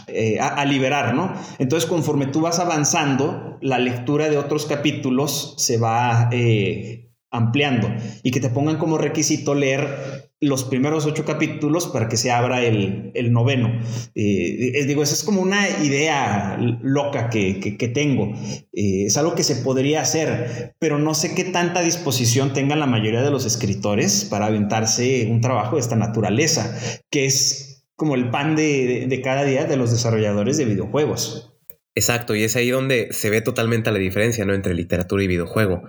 eh, 0.07 0.39
a, 0.39 0.47
a, 0.47 0.65
liberar, 0.65 1.15
¿no? 1.15 1.33
Entonces, 1.57 1.89
conforme 1.89 2.27
tú 2.27 2.39
vas 2.41 2.59
avanzando, 2.59 3.57
la 3.61 3.79
lectura 3.79 4.29
de 4.29 4.37
otros 4.37 4.67
capítulos 4.67 5.55
se 5.57 5.77
va 5.77 6.29
eh, 6.31 7.10
ampliando 7.31 7.89
y 8.23 8.31
que 8.31 8.41
te 8.41 8.49
pongan 8.49 8.77
como 8.77 8.97
requisito 8.97 9.55
leer 9.55 10.29
los 10.41 10.63
primeros 10.63 11.05
ocho 11.05 11.23
capítulos 11.23 11.87
para 11.87 12.09
que 12.09 12.17
se 12.17 12.31
abra 12.31 12.63
el, 12.63 13.31
noveno. 13.31 13.69
Eh, 14.15 14.71
eh, 14.73 14.85
digo, 14.85 15.03
esa 15.03 15.13
es 15.13 15.23
como 15.23 15.39
una 15.39 15.69
idea 15.83 16.57
loca 16.81 17.29
que, 17.29 17.91
tengo. 17.93 18.33
Eh, 18.73 19.05
es 19.05 19.17
algo 19.17 19.35
que 19.35 19.43
se 19.43 19.57
podría 19.57 20.01
hacer, 20.01 20.75
pero 20.79 20.97
no 20.97 21.13
sé 21.13 21.35
qué 21.35 21.43
tanta 21.43 21.81
disposición 21.81 22.53
tengan 22.53 22.79
la 22.79 22.87
mayoría 22.87 23.21
de 23.21 23.29
los 23.29 23.45
escritores 23.45 24.25
para 24.25 24.47
aventarse 24.47 25.27
un 25.29 25.41
trabajo 25.41 25.75
de 25.75 25.81
esta 25.81 25.95
naturaleza, 25.95 26.75
que 27.11 27.25
es 27.25 27.85
como 27.95 28.15
el 28.15 28.31
pan 28.31 28.55
de, 28.55 29.05
de 29.07 29.21
cada 29.21 29.43
día 29.43 29.65
de 29.65 29.77
los 29.77 29.91
desarrolladores 29.91 30.57
de 30.57 30.65
videojuegos. 30.65 31.53
Exacto, 31.93 32.35
y 32.35 32.43
es 32.43 32.55
ahí 32.55 32.71
donde 32.71 33.09
se 33.11 33.29
ve 33.29 33.41
totalmente 33.41 33.91
la 33.91 33.99
diferencia 33.99 34.43
¿no? 34.43 34.55
entre 34.55 34.73
literatura 34.73 35.23
y 35.23 35.27
videojuego 35.27 35.83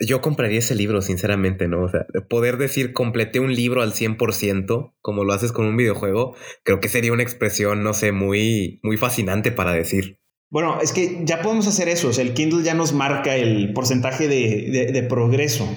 yo 0.00 0.20
compraría 0.20 0.60
ese 0.60 0.74
libro, 0.74 1.02
sinceramente, 1.02 1.68
¿no? 1.68 1.82
O 1.82 1.88
sea, 1.88 2.06
poder 2.28 2.56
decir 2.56 2.92
completé 2.92 3.40
un 3.40 3.54
libro 3.54 3.82
al 3.82 3.92
100%, 3.92 4.94
como 5.00 5.24
lo 5.24 5.32
haces 5.32 5.52
con 5.52 5.66
un 5.66 5.76
videojuego, 5.76 6.36
creo 6.64 6.80
que 6.80 6.88
sería 6.88 7.12
una 7.12 7.22
expresión, 7.22 7.82
no 7.82 7.94
sé, 7.94 8.12
muy, 8.12 8.80
muy 8.82 8.96
fascinante 8.96 9.50
para 9.50 9.72
decir. 9.72 10.20
Bueno, 10.50 10.80
es 10.80 10.92
que 10.92 11.22
ya 11.24 11.42
podemos 11.42 11.66
hacer 11.66 11.88
eso, 11.88 12.08
o 12.08 12.12
sea, 12.12 12.24
el 12.24 12.32
Kindle 12.32 12.64
ya 12.64 12.74
nos 12.74 12.92
marca 12.92 13.36
el 13.36 13.72
porcentaje 13.74 14.28
de, 14.28 15.02
progreso, 15.08 15.68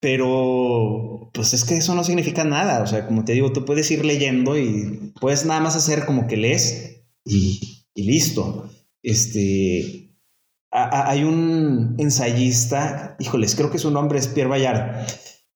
pero 0.00 1.30
pues 1.34 1.52
es 1.52 1.64
que 1.64 1.76
eso 1.76 1.94
no 1.94 2.04
significa 2.04 2.44
nada, 2.44 2.82
o 2.82 2.86
sea, 2.86 3.06
como 3.06 3.24
te 3.24 3.32
digo, 3.32 3.52
tú 3.52 3.64
puedes 3.64 3.90
ir 3.90 4.04
leyendo 4.04 4.56
y 4.56 5.12
puedes 5.20 5.44
nada 5.44 5.60
más 5.60 5.76
hacer 5.76 6.06
como 6.06 6.26
que 6.26 6.36
lees 6.36 7.02
y, 7.24 7.84
y 7.94 8.04
listo. 8.04 8.70
Este, 9.02 10.03
hay 10.74 11.22
un 11.22 11.94
ensayista, 11.98 13.16
híjoles, 13.20 13.54
creo 13.54 13.70
que 13.70 13.78
su 13.78 13.92
nombre 13.92 14.18
es 14.18 14.26
Pierre 14.26 14.50
Bayard, 14.50 15.06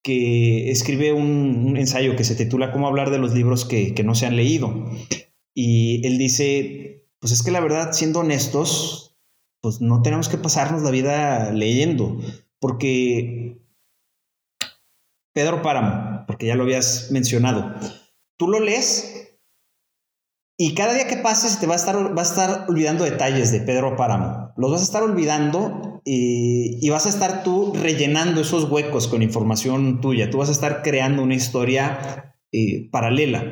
que 0.02 0.70
escribe 0.70 1.12
un, 1.12 1.76
ensayo 1.76 2.14
que 2.14 2.22
se 2.22 2.36
titula 2.36 2.70
Cómo 2.70 2.86
hablar 2.86 3.10
de 3.10 3.18
los 3.18 3.34
libros 3.34 3.64
que, 3.64 3.92
no 4.04 4.14
se 4.14 4.26
han 4.26 4.36
leído. 4.36 4.72
Y 5.54 6.06
él 6.06 6.18
dice, 6.18 7.08
pues 7.18 7.32
es 7.32 7.42
que 7.42 7.50
la 7.50 7.60
verdad, 7.60 7.92
siendo 7.92 8.20
honestos, 8.20 9.18
pues 9.60 9.80
no 9.80 10.02
tenemos 10.02 10.28
que 10.28 10.38
pasarnos 10.38 10.82
la 10.82 10.92
vida 10.92 11.52
leyendo, 11.52 12.20
porque 12.60 13.60
Pedro 15.34 15.62
Páramo, 15.62 16.26
porque 16.28 16.46
ya 16.46 16.54
lo 16.54 16.62
habías 16.62 17.10
mencionado, 17.10 17.74
tú 18.38 18.46
lo 18.46 18.60
lees 18.60 19.18
y 20.56 20.74
cada 20.74 20.94
día 20.94 21.08
que 21.08 21.16
pases 21.16 21.58
te 21.58 21.66
va 21.66 21.74
a 21.74 21.76
estar, 21.76 22.16
va 22.16 22.22
a 22.22 22.24
estar 22.24 22.66
olvidando 22.68 23.04
detalles 23.04 23.50
de 23.50 23.60
Pedro 23.60 23.96
Páramo. 23.96 24.47
Los 24.58 24.72
vas 24.72 24.80
a 24.80 24.84
estar 24.84 25.04
olvidando 25.04 26.02
y, 26.04 26.90
vas 26.90 27.06
a 27.06 27.10
estar 27.10 27.44
tú 27.44 27.72
rellenando 27.80 28.40
esos 28.40 28.64
huecos 28.68 29.06
con 29.06 29.22
información 29.22 30.00
tuya. 30.00 30.30
Tú 30.30 30.38
vas 30.38 30.48
a 30.48 30.52
estar 30.52 30.82
creando 30.82 31.22
una 31.22 31.36
historia 31.36 32.34
eh, 32.50 32.88
paralela. 32.90 33.44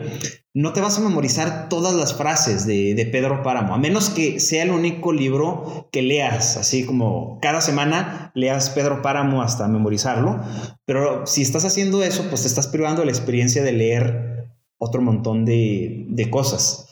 No 0.53 0.73
te 0.73 0.81
vas 0.81 0.99
a 0.99 1.03
memorizar 1.03 1.69
todas 1.69 1.95
las 1.95 2.15
frases 2.15 2.67
de, 2.67 2.95
de, 2.95 3.07
Pedro 3.07 3.45
Páramo, 3.45 3.73
a 3.73 3.79
menos 3.79 4.11
que 4.11 4.41
sea 4.41 4.65
el 4.65 4.73
único 4.73 5.13
libro 5.13 5.89
que 5.93 6.03
leas, 6.03 6.57
así 6.57 6.85
como 6.85 7.39
cada 7.41 7.61
semana 7.61 8.33
leas 8.35 8.71
Pedro 8.71 9.01
Páramo 9.01 9.43
hasta 9.43 9.69
memorizarlo. 9.69 10.41
Pero 10.87 11.25
si 11.25 11.43
estás 11.43 11.65
haciendo 11.65 12.03
eso, 12.03 12.25
pues 12.31 12.43
te 12.43 12.49
estás 12.49 12.67
privando 12.67 13.03
de 13.03 13.07
la 13.07 13.13
experiencia 13.13 13.63
de 13.63 13.73
leer 13.73 14.49
otro 14.77 15.03
montón 15.03 15.45
de, 15.45 16.07
de 16.09 16.31
cosas. 16.31 16.86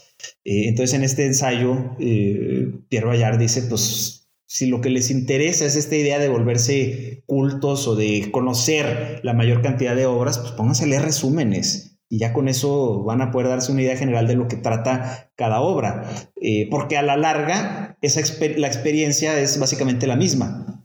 Eh, 0.45 0.69
entonces, 0.69 0.95
en 0.95 1.05
este 1.05 1.27
ensayo, 1.27 1.97
eh, 1.99 2.73
Pierre 2.89 3.07
Bayard 3.07 3.39
dice, 3.39 3.63
pues 3.63 4.29
si 4.47 4.67
lo 4.67 4.81
que 4.81 4.91
les 4.91 5.11
interesa 5.11 5.65
es 5.65 5.77
esta 5.77 5.97
idea 5.97 6.19
de 6.19 6.29
volverse 6.29 7.25
cultos 7.27 7.89
o 7.89 7.97
de 7.97 8.31
conocer 8.31 9.21
la 9.23 9.33
mayor 9.33 9.63
cantidad 9.63 9.97
de 9.97 10.07
obras, 10.07 10.39
pues 10.39 10.53
pónganse 10.53 10.85
a 10.85 10.87
leer 10.89 11.03
resúmenes 11.03 11.95
y 12.09 12.19
ya 12.19 12.33
con 12.33 12.49
eso 12.49 13.03
van 13.03 13.23
a 13.23 13.31
poder 13.31 13.49
darse 13.49 13.73
una 13.73 13.83
idea 13.83 13.97
general 13.97 14.29
de 14.29 14.37
lo 14.37 14.47
que 14.47 14.57
trata 14.57 15.33
cada 15.35 15.61
obra, 15.61 16.31
eh, 16.41 16.69
porque 16.71 16.97
a 16.97 17.03
la 17.03 17.17
larga 17.17 17.99
esa 18.03 18.21
la 18.57 18.69
experiencia 18.69 19.41
es 19.41 19.59
básicamente 19.59 20.07
la 20.07 20.17
misma. 20.17 20.85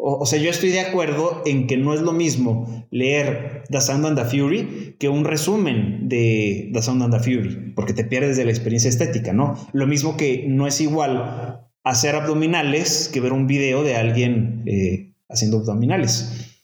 O, 0.00 0.26
sea, 0.26 0.38
yo 0.38 0.50
estoy 0.50 0.70
de 0.70 0.80
acuerdo 0.80 1.42
en 1.44 1.66
que 1.66 1.76
no 1.76 1.94
es 1.94 2.00
lo 2.00 2.12
mismo 2.12 2.86
leer 2.90 3.64
The 3.70 3.80
Sound 3.80 4.06
and 4.06 4.18
the 4.18 4.24
Fury 4.24 4.96
que 4.98 5.08
un 5.08 5.24
resumen 5.24 6.08
de 6.08 6.70
The 6.72 6.82
Sound 6.82 7.02
and 7.02 7.14
the 7.14 7.20
Fury, 7.20 7.72
porque 7.74 7.94
te 7.94 8.04
pierdes 8.04 8.36
de 8.36 8.44
la 8.44 8.50
experiencia 8.50 8.88
estética, 8.88 9.32
¿no? 9.32 9.56
Lo 9.72 9.86
mismo 9.86 10.16
que 10.16 10.46
no 10.48 10.66
es 10.66 10.80
igual 10.80 11.68
hacer 11.84 12.14
abdominales 12.14 13.10
que 13.12 13.20
ver 13.20 13.32
un 13.32 13.46
video 13.46 13.82
de 13.82 13.96
alguien 13.96 14.62
eh, 14.66 15.14
haciendo 15.28 15.58
abdominales. 15.58 16.54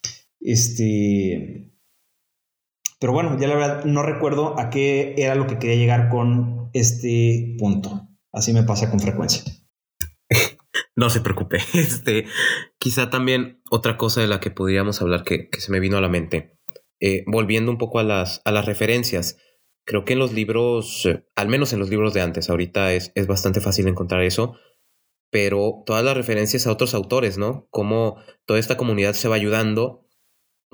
Este. 0.40 1.72
Pero 3.00 3.12
bueno, 3.12 3.38
ya 3.38 3.48
la 3.48 3.54
verdad 3.54 3.84
no 3.84 4.02
recuerdo 4.02 4.58
a 4.58 4.70
qué 4.70 5.14
era 5.18 5.34
lo 5.34 5.46
que 5.46 5.58
quería 5.58 5.76
llegar 5.76 6.08
con 6.08 6.70
este 6.72 7.56
punto. 7.58 8.08
Así 8.32 8.52
me 8.52 8.62
pasa 8.62 8.90
con 8.90 9.00
frecuencia. 9.00 9.42
No 10.96 11.10
se 11.10 11.20
preocupe. 11.20 11.58
Este, 11.74 12.26
quizá 12.78 13.10
también 13.10 13.62
otra 13.70 13.96
cosa 13.96 14.20
de 14.20 14.28
la 14.28 14.40
que 14.40 14.50
podríamos 14.50 15.00
hablar 15.02 15.24
que, 15.24 15.48
se 15.58 15.72
me 15.72 15.80
vino 15.80 15.96
a 15.96 16.00
la 16.00 16.08
mente. 16.08 16.58
Eh, 17.00 17.24
volviendo 17.26 17.70
un 17.70 17.78
poco 17.78 17.98
a 17.98 18.04
las, 18.04 18.40
a 18.44 18.52
las 18.52 18.66
referencias. 18.66 19.36
Creo 19.86 20.04
que 20.04 20.14
en 20.14 20.18
los 20.18 20.32
libros, 20.32 21.04
eh, 21.06 21.24
al 21.36 21.48
menos 21.48 21.72
en 21.72 21.80
los 21.80 21.90
libros 21.90 22.14
de 22.14 22.22
antes, 22.22 22.48
ahorita 22.48 22.92
es, 22.92 23.12
es 23.14 23.26
bastante 23.26 23.60
fácil 23.60 23.88
encontrar 23.88 24.22
eso 24.22 24.56
pero 25.34 25.82
todas 25.84 26.04
las 26.04 26.16
referencias 26.16 26.68
a 26.68 26.70
otros 26.70 26.94
autores, 26.94 27.38
¿no? 27.38 27.66
Cómo 27.70 28.22
toda 28.46 28.60
esta 28.60 28.76
comunidad 28.76 29.14
se 29.14 29.26
va 29.26 29.34
ayudando, 29.34 30.06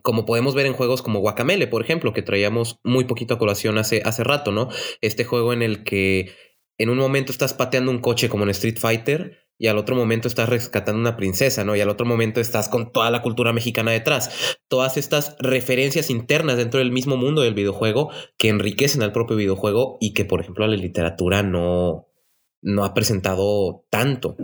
como 0.03 0.27
podemos 0.27 0.55
ver 0.55 0.67
en 0.67 0.75
juegos 0.75 1.01
como 1.01 1.21
Guacamele, 1.21 1.67
por 1.67 1.83
ejemplo, 1.83 2.13
que 2.13 2.21
traíamos 2.21 2.79
muy 2.85 3.05
poquito 3.05 3.33
a 3.33 3.39
colación 3.39 3.79
hace, 3.79 4.03
hace 4.05 4.23
rato, 4.23 4.53
¿no? 4.53 4.69
Este 5.01 5.25
juego 5.25 5.55
en 5.55 5.63
el 5.63 5.83
que 5.83 6.35
en 6.77 6.91
un 6.91 6.99
momento 6.99 7.33
estás 7.33 7.55
pateando 7.55 7.91
un 7.91 8.01
coche 8.01 8.29
como 8.29 8.45
en 8.45 8.51
Street 8.51 8.77
Fighter 8.79 9.40
y 9.61 9.69
al 9.69 9.77
otro 9.77 9.95
momento 9.95 10.27
estás 10.27 10.49
rescatando 10.49 10.99
una 10.99 11.19
princesa, 11.19 11.65
¿no? 11.65 11.77
Y 11.77 11.83
al 11.83 11.91
otro 11.91 12.07
momento 12.07 12.41
estás 12.41 12.71
con 12.71 12.93
toda 12.93 13.11
la 13.11 13.21
cultura 13.21 13.53
mexicana 13.53 13.91
detrás. 13.91 14.57
Todas 14.69 14.97
estas 14.97 15.37
referencias 15.39 16.09
internas 16.09 16.57
dentro 16.57 16.79
del 16.79 16.91
mismo 16.91 17.19
mundo 17.19 17.43
del 17.43 17.53
videojuego 17.53 18.09
que 18.39 18.49
enriquecen 18.49 19.03
al 19.03 19.13
propio 19.13 19.37
videojuego 19.37 19.99
y 20.01 20.15
que, 20.15 20.25
por 20.25 20.41
ejemplo, 20.41 20.67
la 20.67 20.77
literatura 20.77 21.43
no, 21.43 22.09
no 22.63 22.87
ha 22.87 22.95
presentado 22.95 23.85
tanto. 23.91 24.35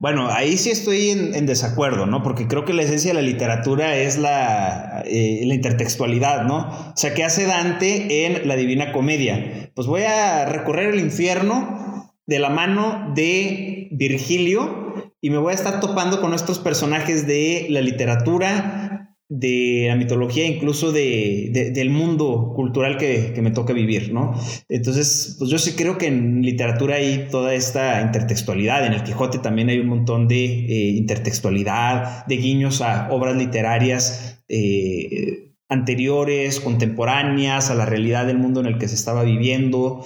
Bueno, 0.00 0.26
ahí 0.28 0.56
sí 0.56 0.70
estoy 0.70 1.10
en, 1.10 1.46
desacuerdo, 1.46 2.06
¿no? 2.06 2.24
Porque 2.24 2.48
creo 2.48 2.64
que 2.64 2.72
la 2.72 2.82
esencia 2.82 3.10
de 3.10 3.22
la 3.22 3.22
literatura 3.22 3.96
es 3.96 4.18
la, 4.18 5.04
eh, 5.06 5.42
la, 5.46 5.54
intertextualidad, 5.54 6.46
¿no? 6.46 6.68
O 6.68 6.96
sea, 6.96 7.14
¿qué 7.14 7.22
hace 7.22 7.46
Dante 7.46 8.26
en 8.26 8.48
la 8.48 8.56
Divina 8.56 8.90
Comedia? 8.90 9.70
Pues 9.76 9.86
voy 9.86 10.02
a 10.02 10.46
recorrer 10.46 10.88
el 10.94 10.98
infierno 10.98 11.91
de 12.32 12.38
la 12.38 12.48
mano 12.48 13.12
de 13.14 13.88
Virgilio 13.92 15.12
y 15.20 15.28
me 15.28 15.36
voy 15.36 15.52
a 15.52 15.54
estar 15.54 15.80
topando 15.80 16.22
con 16.22 16.32
estos 16.32 16.58
personajes 16.58 17.26
de 17.26 17.66
la 17.68 17.82
literatura, 17.82 19.14
de 19.28 19.84
la 19.88 19.96
mitología, 19.96 20.46
incluso 20.46 20.92
de, 20.92 21.70
del 21.74 21.90
mundo 21.90 22.54
cultural 22.56 22.96
que, 22.96 23.38
me 23.42 23.50
toca 23.50 23.74
vivir, 23.74 24.14
¿no? 24.14 24.34
Entonces, 24.70 25.36
pues 25.38 25.50
yo 25.50 25.58
sí 25.58 25.72
creo 25.72 25.98
que 25.98 26.06
en 26.06 26.40
literatura 26.40 26.96
hay 26.96 27.28
toda 27.30 27.52
esta 27.52 28.00
intertextualidad, 28.00 28.86
en 28.86 28.94
el 28.94 29.02
Quijote 29.02 29.38
también 29.38 29.68
hay 29.68 29.78
un 29.78 29.88
montón 29.88 30.26
de 30.26 30.44
eh, 30.44 30.88
intertextualidad, 30.96 32.24
de 32.26 32.36
guiños 32.36 32.80
a 32.80 33.08
obras 33.10 33.36
literarias 33.36 34.42
eh, 34.48 35.52
anteriores, 35.68 36.60
contemporáneas, 36.60 37.70
a 37.70 37.74
la 37.74 37.84
realidad 37.84 38.26
del 38.26 38.38
mundo 38.38 38.60
en 38.60 38.66
el 38.66 38.78
que 38.78 38.88
se 38.88 38.94
estaba 38.94 39.22
viviendo. 39.22 40.02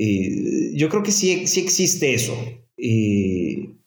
Eh, 0.00 0.72
yo 0.74 0.88
creo 0.88 1.02
que 1.02 1.10
sí, 1.10 1.46
sí 1.46 1.60
existe 1.60 2.14
eso. 2.14 2.34
En, 2.76 3.78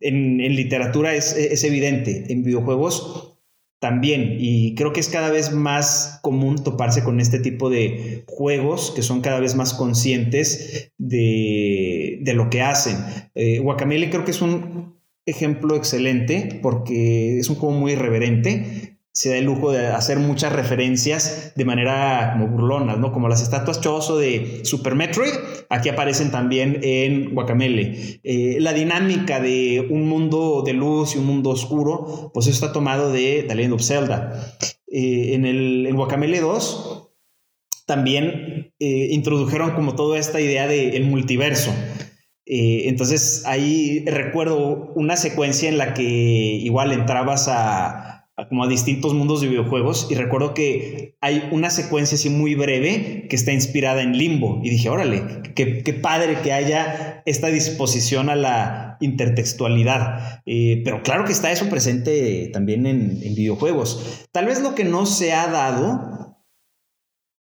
en, 0.00 0.56
literatura 0.56 1.14
es, 1.14 1.34
es 1.34 1.64
evidente, 1.64 2.26
en 2.28 2.42
videojuegos 2.42 3.34
también. 3.84 4.38
Y 4.40 4.74
creo 4.76 4.94
que 4.94 5.00
es 5.00 5.10
cada 5.10 5.30
vez 5.30 5.52
más 5.52 6.18
común 6.22 6.64
toparse 6.64 7.04
con 7.04 7.20
este 7.20 7.38
tipo 7.38 7.68
de 7.68 8.24
juegos 8.26 8.92
que 8.96 9.02
son 9.02 9.20
cada 9.20 9.40
vez 9.40 9.54
más 9.54 9.74
conscientes 9.74 10.90
de, 10.96 12.22
lo 12.34 12.48
que 12.48 12.62
hacen. 12.62 12.96
Eh, 13.34 13.58
Guacamele 13.58 14.08
creo 14.08 14.24
que 14.24 14.30
es 14.30 14.40
un 14.40 14.98
ejemplo 15.26 15.76
excelente 15.76 16.58
porque 16.62 17.38
es 17.38 17.50
un 17.50 17.56
juego 17.56 17.74
muy 17.74 17.92
irreverente 17.92 18.93
se 19.14 19.30
da 19.30 19.36
el 19.36 19.44
lujo 19.44 19.70
de 19.70 19.86
hacer 19.86 20.18
muchas 20.18 20.52
referencias 20.52 21.52
de 21.54 21.64
manera 21.64 22.30
como 22.32 22.48
burlonas, 22.48 22.98
¿no? 22.98 23.12
Como 23.12 23.28
las 23.28 23.42
estatuas 23.42 23.80
Chozo 23.80 24.18
de 24.18 24.62
Super 24.64 24.96
Metroid, 24.96 25.32
aquí 25.70 25.88
aparecen 25.88 26.32
también 26.32 26.80
en 26.82 27.32
Guacamele. 27.32 28.20
Eh, 28.24 28.56
la 28.58 28.72
dinámica 28.72 29.38
de 29.38 29.86
un 29.88 30.08
mundo 30.08 30.64
de 30.66 30.72
luz 30.72 31.14
y 31.14 31.18
un 31.18 31.26
mundo 31.26 31.50
oscuro, 31.50 32.32
pues 32.34 32.48
eso 32.48 32.56
está 32.56 32.72
tomado 32.72 33.12
de 33.12 33.44
The 33.46 33.54
Legend 33.54 33.74
of 33.74 33.82
Zelda. 33.82 34.56
Eh, 34.88 35.34
en, 35.34 35.46
el, 35.46 35.94
Guacamele 35.94 36.40
2 36.40 37.10
también 37.86 38.74
eh, 38.80 39.08
introdujeron 39.12 39.74
como 39.74 39.94
toda 39.94 40.18
esta 40.18 40.40
idea 40.40 40.66
del 40.66 41.04
multiverso. 41.04 41.72
entonces 42.46 43.44
ahí 43.46 44.04
recuerdo 44.06 44.92
una 44.96 45.16
secuencia 45.16 45.68
en 45.68 45.78
la 45.78 45.94
que 45.94 46.02
igual 46.02 46.92
entrabas 46.92 47.46
a 47.48 48.13
como 48.48 48.64
a 48.64 48.68
distintos 48.68 49.14
mundos 49.14 49.40
de 49.40 49.48
videojuegos 49.48 50.08
y 50.10 50.16
recuerdo 50.16 50.54
que 50.54 51.16
hay 51.20 51.48
una 51.52 51.70
secuencia 51.70 52.16
así 52.16 52.30
muy 52.30 52.56
breve 52.56 53.26
que 53.28 53.36
está 53.36 53.52
inspirada 53.52 54.02
en 54.02 54.18
Limbo 54.18 54.60
y 54.64 54.70
dije, 54.70 54.88
órale, 54.88 55.22
qué, 55.54 55.82
qué 55.84 55.92
padre 55.92 56.38
que 56.42 56.52
haya 56.52 57.22
esta 57.26 57.46
disposición 57.48 58.28
a 58.28 58.36
la 58.36 58.96
intertextualidad. 59.00 60.42
Eh, 60.46 60.82
pero 60.84 61.02
claro 61.02 61.24
que 61.24 61.32
está 61.32 61.52
eso 61.52 61.68
presente 61.68 62.50
también 62.52 62.86
en, 62.86 63.20
videojuegos. 63.34 64.26
Tal 64.32 64.46
vez 64.46 64.60
lo 64.60 64.74
que 64.74 64.84
no 64.84 65.06
se 65.06 65.32
ha 65.32 65.46
dado 65.48 66.36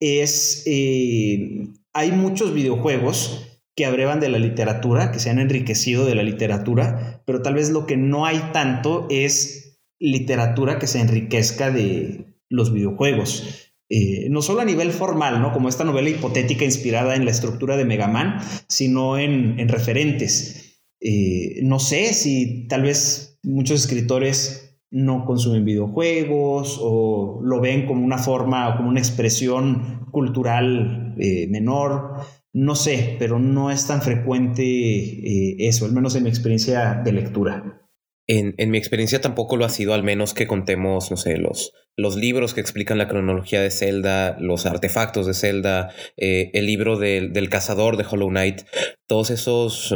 es, 0.00 0.64
eh, 0.66 1.68
hay 1.92 2.12
muchos 2.12 2.52
videojuegos 2.52 3.62
que 3.76 3.86
abrevan 3.86 4.20
de 4.20 4.28
la 4.28 4.38
literatura, 4.38 5.10
que 5.10 5.18
se 5.18 5.30
han 5.30 5.38
enriquecido 5.38 6.04
de 6.04 6.14
la 6.14 6.22
literatura, 6.22 7.22
pero 7.26 7.42
tal 7.42 7.54
vez 7.54 7.70
lo 7.70 7.86
que 7.86 7.96
no 7.96 8.24
hay 8.24 8.38
tanto 8.52 9.08
es 9.10 9.63
literatura 9.98 10.78
que 10.78 10.86
se 10.86 11.00
enriquezca 11.00 11.70
de 11.70 12.34
los 12.48 12.72
videojuegos. 12.72 13.64
Eh, 13.90 14.28
no 14.30 14.40
solo 14.40 14.60
a 14.60 14.64
nivel 14.64 14.90
formal, 14.92 15.40
¿no? 15.42 15.52
Como 15.52 15.68
esta 15.68 15.84
novela 15.84 16.08
hipotética 16.08 16.64
inspirada 16.64 17.14
en 17.16 17.24
la 17.24 17.30
estructura 17.30 17.76
de 17.76 17.84
Mega 17.84 18.08
Man, 18.08 18.38
sino 18.66 19.18
en, 19.18 19.68
referentes. 19.68 20.80
Eh, 21.00 21.60
no 21.62 21.78
sé 21.78 22.14
si 22.14 22.66
tal 22.66 22.82
vez 22.82 23.38
muchos 23.42 23.82
escritores 23.82 24.80
no 24.90 25.24
consumen 25.26 25.64
videojuegos 25.64 26.78
o 26.80 27.40
lo 27.42 27.60
ven 27.60 27.86
como 27.86 28.04
una 28.04 28.16
forma 28.16 28.68
o 28.68 28.76
como 28.76 28.88
una 28.88 29.00
expresión 29.00 30.06
cultural 30.10 31.14
eh, 31.18 31.46
menor. 31.48 32.20
No 32.52 32.76
sé, 32.76 33.16
pero 33.18 33.38
no 33.38 33.70
es 33.70 33.86
tan 33.86 34.00
frecuente 34.00 35.66
eso, 35.66 35.84
al 35.86 35.92
menos 35.92 36.14
en 36.14 36.22
mi 36.22 36.28
experiencia 36.28 37.02
de 37.04 37.12
lectura. 37.12 37.83
En, 38.26 38.54
en, 38.56 38.70
mi 38.70 38.78
experiencia 38.78 39.20
tampoco 39.20 39.56
lo 39.56 39.64
ha 39.64 39.68
sido, 39.68 39.92
al 39.92 40.02
menos 40.02 40.32
que 40.32 40.46
contemos, 40.46 41.10
no 41.10 41.16
sé, 41.16 41.36
los, 41.36 41.72
los 41.96 42.16
libros 42.16 42.54
que 42.54 42.60
explican 42.60 42.98
la 42.98 43.08
cronología 43.08 43.60
de 43.60 43.70
Zelda, 43.70 44.36
los 44.40 44.66
artefactos 44.66 45.26
de 45.26 45.34
Zelda, 45.34 45.94
eh, 46.16 46.50
el 46.54 46.66
libro 46.66 46.98
del, 46.98 47.48
cazador 47.50 47.96
de 47.96 48.06
Hollow 48.10 48.30
Knight, 48.30 48.62
todos 49.06 49.30
esos 49.30 49.94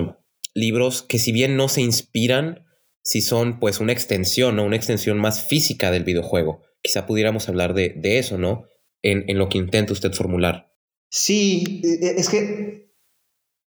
libros 0.55 1.03
que 1.03 1.19
si 1.19 1.33
bien 1.33 1.57
no 1.57 1.69
se 1.69 1.81
inspiran, 1.81 2.67
si 3.03 3.23
son 3.23 3.59
pues 3.59 3.81
una 3.81 3.93
extensión 3.93 4.59
o 4.59 4.65
una 4.65 4.77
extensión 4.77 5.19
más 5.19 5.47
física 5.47 5.91
del 5.91 6.05
videojuego. 6.05 6.63
Quizá 6.83 7.07
pudiéramos 7.07 7.49
hablar 7.49 7.75
de, 7.75 7.95
de 7.97 8.19
eso, 8.19 8.39
¿no? 8.39 8.65
En, 9.03 9.25
en 9.29 9.39
lo 9.39 9.49
que 9.49 9.59
intenta 9.59 9.93
usted 9.93 10.13
formular. 10.13 10.73
Sí, 11.11 11.81
e, 11.83 12.07
e, 12.07 12.11
es 12.19 12.29
que 12.29 12.88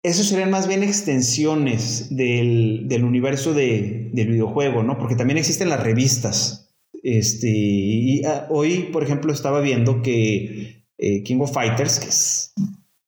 esos 0.05 0.29
serían 0.29 0.51
más 0.51 0.69
bien 0.69 0.83
extensiones 0.83 2.15
del, 2.15 3.03
universo 3.03 3.55
del 3.55 4.11
videojuego, 4.13 4.83
¿no? 4.83 4.99
Porque 4.99 5.17
también 5.17 5.39
existen 5.39 5.71
las 5.71 5.83
revistas. 5.83 6.71
Este, 7.03 7.49
y 7.51 8.23
ah, 8.25 8.47
hoy, 8.51 8.91
por 8.93 9.03
ejemplo, 9.03 9.33
estaba 9.33 9.61
viendo 9.61 10.03
que 10.03 10.85
eh, 10.99 11.23
King 11.23 11.41
of 11.41 11.53
Fighters, 11.53 12.01
que 12.01 12.09
es 12.09 12.53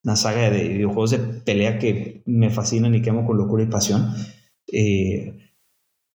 una 0.05 0.16
saga 0.16 0.51
de 0.51 0.68
videojuegos 0.68 1.11
de 1.11 1.18
pelea 1.18 1.78
que 1.78 2.22
me 2.24 2.49
fascinan 2.49 2.94
y 2.94 3.03
que 3.03 3.11
amo 3.11 3.26
con 3.26 3.36
locura 3.36 3.62
y 3.62 3.66
pasión, 3.66 4.14
eh, 4.72 5.34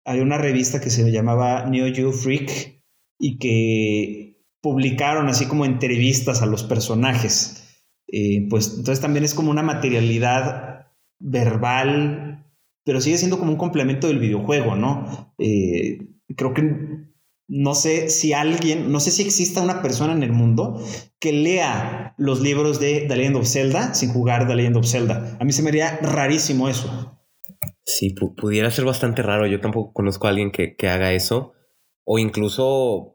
hay 0.04 0.20
una 0.20 0.38
revista 0.38 0.80
que 0.80 0.90
se 0.90 1.10
llamaba 1.10 1.66
Neo 1.66 1.92
Geo 1.92 2.12
Freak 2.12 2.82
y 3.18 3.38
que 3.38 4.44
publicaron 4.60 5.28
así 5.28 5.46
como 5.46 5.64
entrevistas 5.64 6.40
a 6.40 6.46
los 6.46 6.62
personajes. 6.62 7.64
Eh, 8.06 8.46
pues 8.48 8.68
entonces 8.70 9.00
también 9.00 9.24
es 9.24 9.34
como 9.34 9.50
una 9.50 9.62
materialidad 9.62 10.67
verbal, 11.18 12.46
pero 12.84 13.00
sigue 13.00 13.18
siendo 13.18 13.38
como 13.38 13.52
un 13.52 13.58
complemento 13.58 14.06
del 14.06 14.18
videojuego, 14.18 14.76
¿no? 14.76 15.34
Eh, 15.38 15.98
creo 16.36 16.54
que 16.54 17.08
no 17.48 17.74
sé 17.74 18.10
si 18.10 18.34
alguien, 18.34 18.92
no 18.92 19.00
sé 19.00 19.10
si 19.10 19.22
exista 19.22 19.62
una 19.62 19.80
persona 19.80 20.12
en 20.12 20.22
el 20.22 20.32
mundo 20.32 20.82
que 21.18 21.32
lea 21.32 22.14
los 22.18 22.40
libros 22.40 22.78
de 22.78 23.06
The 23.08 23.16
Legend 23.16 23.36
of 23.36 23.48
Zelda 23.48 23.94
sin 23.94 24.12
jugar 24.12 24.46
The 24.46 24.54
Legend 24.54 24.76
of 24.76 24.86
Zelda. 24.86 25.36
A 25.40 25.44
mí 25.44 25.52
se 25.52 25.62
me 25.62 25.70
haría 25.70 25.96
rarísimo 26.02 26.68
eso. 26.68 27.18
Sí, 27.84 28.10
pudiera 28.10 28.70
ser 28.70 28.84
bastante 28.84 29.22
raro. 29.22 29.46
Yo 29.46 29.60
tampoco 29.60 29.94
conozco 29.94 30.26
a 30.26 30.30
alguien 30.30 30.50
que, 30.50 30.76
que 30.76 30.88
haga 30.88 31.14
eso. 31.14 31.54
O 32.04 32.18
incluso 32.18 33.14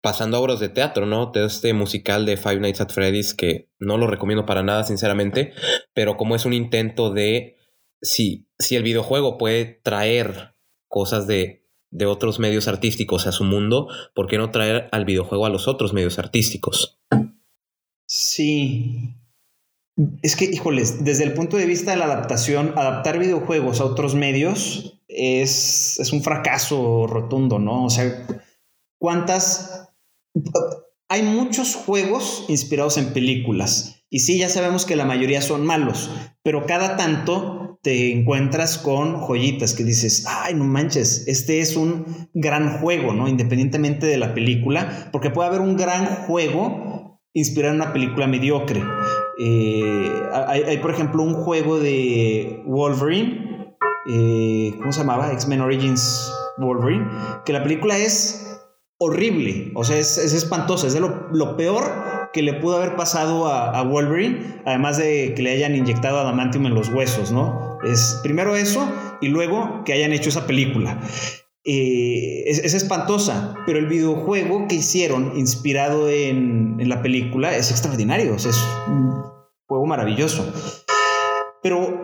pasando 0.00 0.36
a 0.36 0.40
obras 0.40 0.60
de 0.60 0.68
teatro, 0.68 1.06
¿no? 1.06 1.26
De 1.26 1.44
este 1.44 1.72
musical 1.74 2.24
de 2.26 2.36
Five 2.36 2.60
Nights 2.60 2.80
at 2.80 2.90
Freddy's 2.90 3.34
que 3.34 3.70
no 3.78 3.98
lo 3.98 4.06
recomiendo 4.06 4.46
para 4.46 4.62
nada, 4.62 4.84
sinceramente, 4.84 5.52
pero 5.94 6.16
como 6.16 6.36
es 6.36 6.44
un 6.44 6.52
intento 6.52 7.10
de 7.10 7.56
si, 8.02 8.48
si 8.58 8.76
el 8.76 8.82
videojuego 8.82 9.36
puede 9.36 9.64
traer 9.82 10.54
cosas 10.88 11.26
de, 11.26 11.66
de 11.90 12.06
otros 12.06 12.38
medios 12.38 12.68
artísticos 12.68 13.26
a 13.26 13.32
su 13.32 13.44
mundo, 13.44 13.88
¿por 14.14 14.26
qué 14.26 14.38
no 14.38 14.50
traer 14.50 14.88
al 14.92 15.04
videojuego 15.04 15.46
a 15.46 15.50
los 15.50 15.68
otros 15.68 15.92
medios 15.92 16.18
artísticos? 16.18 17.00
Sí. 18.06 19.16
Es 20.22 20.34
que, 20.34 20.46
híjoles, 20.46 21.04
desde 21.04 21.24
el 21.24 21.34
punto 21.34 21.56
de 21.58 21.66
vista 21.66 21.90
de 21.90 21.98
la 21.98 22.06
adaptación, 22.06 22.72
adaptar 22.76 23.18
videojuegos 23.18 23.80
a 23.80 23.84
otros 23.84 24.14
medios 24.14 24.98
es, 25.08 26.00
es 26.00 26.12
un 26.12 26.22
fracaso 26.22 27.06
rotundo, 27.06 27.58
¿no? 27.58 27.84
O 27.84 27.90
sea, 27.90 28.26
¿cuántas 28.98 29.89
hay 31.08 31.22
muchos 31.22 31.74
juegos 31.74 32.44
inspirados 32.48 32.96
en 32.96 33.12
películas. 33.12 34.04
Y 34.10 34.20
sí, 34.20 34.38
ya 34.38 34.48
sabemos 34.48 34.86
que 34.86 34.96
la 34.96 35.04
mayoría 35.04 35.42
son 35.42 35.66
malos, 35.66 36.10
pero 36.42 36.66
cada 36.66 36.96
tanto 36.96 37.78
te 37.82 38.12
encuentras 38.12 38.78
con 38.78 39.16
joyitas 39.16 39.74
que 39.74 39.84
dices, 39.84 40.26
ay, 40.28 40.54
no 40.54 40.64
manches, 40.64 41.26
este 41.26 41.60
es 41.60 41.76
un 41.76 42.28
gran 42.34 42.78
juego, 42.78 43.12
¿no? 43.12 43.26
Independientemente 43.28 44.06
de 44.06 44.18
la 44.18 44.34
película, 44.34 45.08
porque 45.12 45.30
puede 45.30 45.48
haber 45.48 45.60
un 45.60 45.76
gran 45.76 46.06
juego 46.26 47.20
inspirado 47.32 47.74
en 47.74 47.80
una 47.80 47.92
película 47.92 48.26
mediocre. 48.26 48.82
Eh, 49.38 50.12
hay, 50.32 50.78
por 50.78 50.90
ejemplo, 50.90 51.22
un 51.22 51.34
juego 51.34 51.78
de 51.78 52.62
Wolverine, 52.66 53.76
eh, 54.08 54.74
¿cómo 54.78 54.92
se 54.92 55.00
llamaba? 55.00 55.32
X-Men 55.32 55.60
Origins 55.60 56.30
Wolverine, 56.58 57.06
que 57.46 57.52
la 57.52 57.62
película 57.62 57.96
es 57.96 58.49
horrible, 59.02 59.72
o 59.74 59.82
sea, 59.82 59.96
es, 59.96 60.18
es 60.18 60.34
espantoso, 60.34 60.86
es 60.86 60.92
de 60.92 61.00
lo, 61.00 61.56
peor 61.56 62.30
que 62.34 62.42
le 62.42 62.52
pudo 62.52 62.76
haber 62.76 62.96
pasado 62.96 63.46
a, 63.48 63.82
Wolverine, 63.82 64.60
además 64.66 64.98
de 64.98 65.32
que 65.34 65.42
le 65.42 65.52
hayan 65.52 65.74
inyectado 65.74 66.18
adamantium 66.18 66.66
en 66.66 66.74
los 66.74 66.90
huesos, 66.90 67.32
¿no? 67.32 67.78
Es 67.82 68.20
primero 68.22 68.56
eso 68.56 68.86
y 69.22 69.28
luego 69.28 69.84
que 69.86 69.94
hayan 69.94 70.12
hecho 70.12 70.28
esa 70.28 70.46
película. 70.46 71.00
Eh, 71.64 72.44
es, 72.46 72.74
espantosa, 72.74 73.54
pero 73.64 73.78
el 73.78 73.86
videojuego 73.86 74.68
que 74.68 74.76
hicieron 74.76 75.32
inspirado 75.34 76.10
en, 76.10 76.76
en 76.78 76.88
la 76.90 77.00
película 77.00 77.56
es 77.56 77.70
extraordinario, 77.70 78.34
o 78.34 78.38
sea, 78.38 78.50
es 78.50 78.62
un 78.86 79.14
juego 79.66 79.86
maravilloso. 79.86 80.52
Pero 81.62 81.99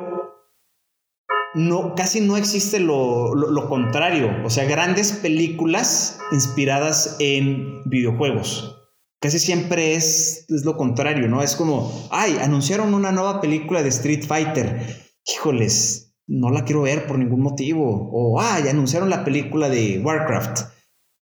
no, 1.57 1.95
casi 1.95 2.21
no 2.21 2.37
existe 2.37 2.79
lo, 2.79 3.67
contrario. 3.69 4.31
O 4.45 4.51
sea, 4.51 4.67
grandes 4.67 5.13
películas 5.13 6.19
inspiradas 6.31 7.17
en 7.19 7.83
videojuegos. 7.87 8.77
Casi 9.23 9.39
siempre 9.39 9.95
es, 9.95 10.45
es, 10.51 10.67
lo 10.67 10.77
contrario, 10.77 11.29
¿no? 11.29 11.43
Es 11.43 11.57
como, 11.57 11.91
ay, 12.11 12.37
anunciaron 12.43 12.93
una 12.93 13.11
nueva 13.11 13.41
película 13.41 13.83
de 13.83 13.89
Street 13.89 14.25
Fighter. 14.27 14.83
Híjoles, 15.25 16.15
no 16.27 16.51
la 16.51 16.65
quiero 16.65 16.83
ver 16.83 17.07
por 17.07 17.19
ningún 17.19 17.41
motivo. 17.41 18.11
O, 18.13 18.39
ay, 18.39 18.69
anunciaron 18.69 19.09
la 19.09 19.25
película 19.25 19.71
de 19.71 19.99
Warcraft. 20.05 20.61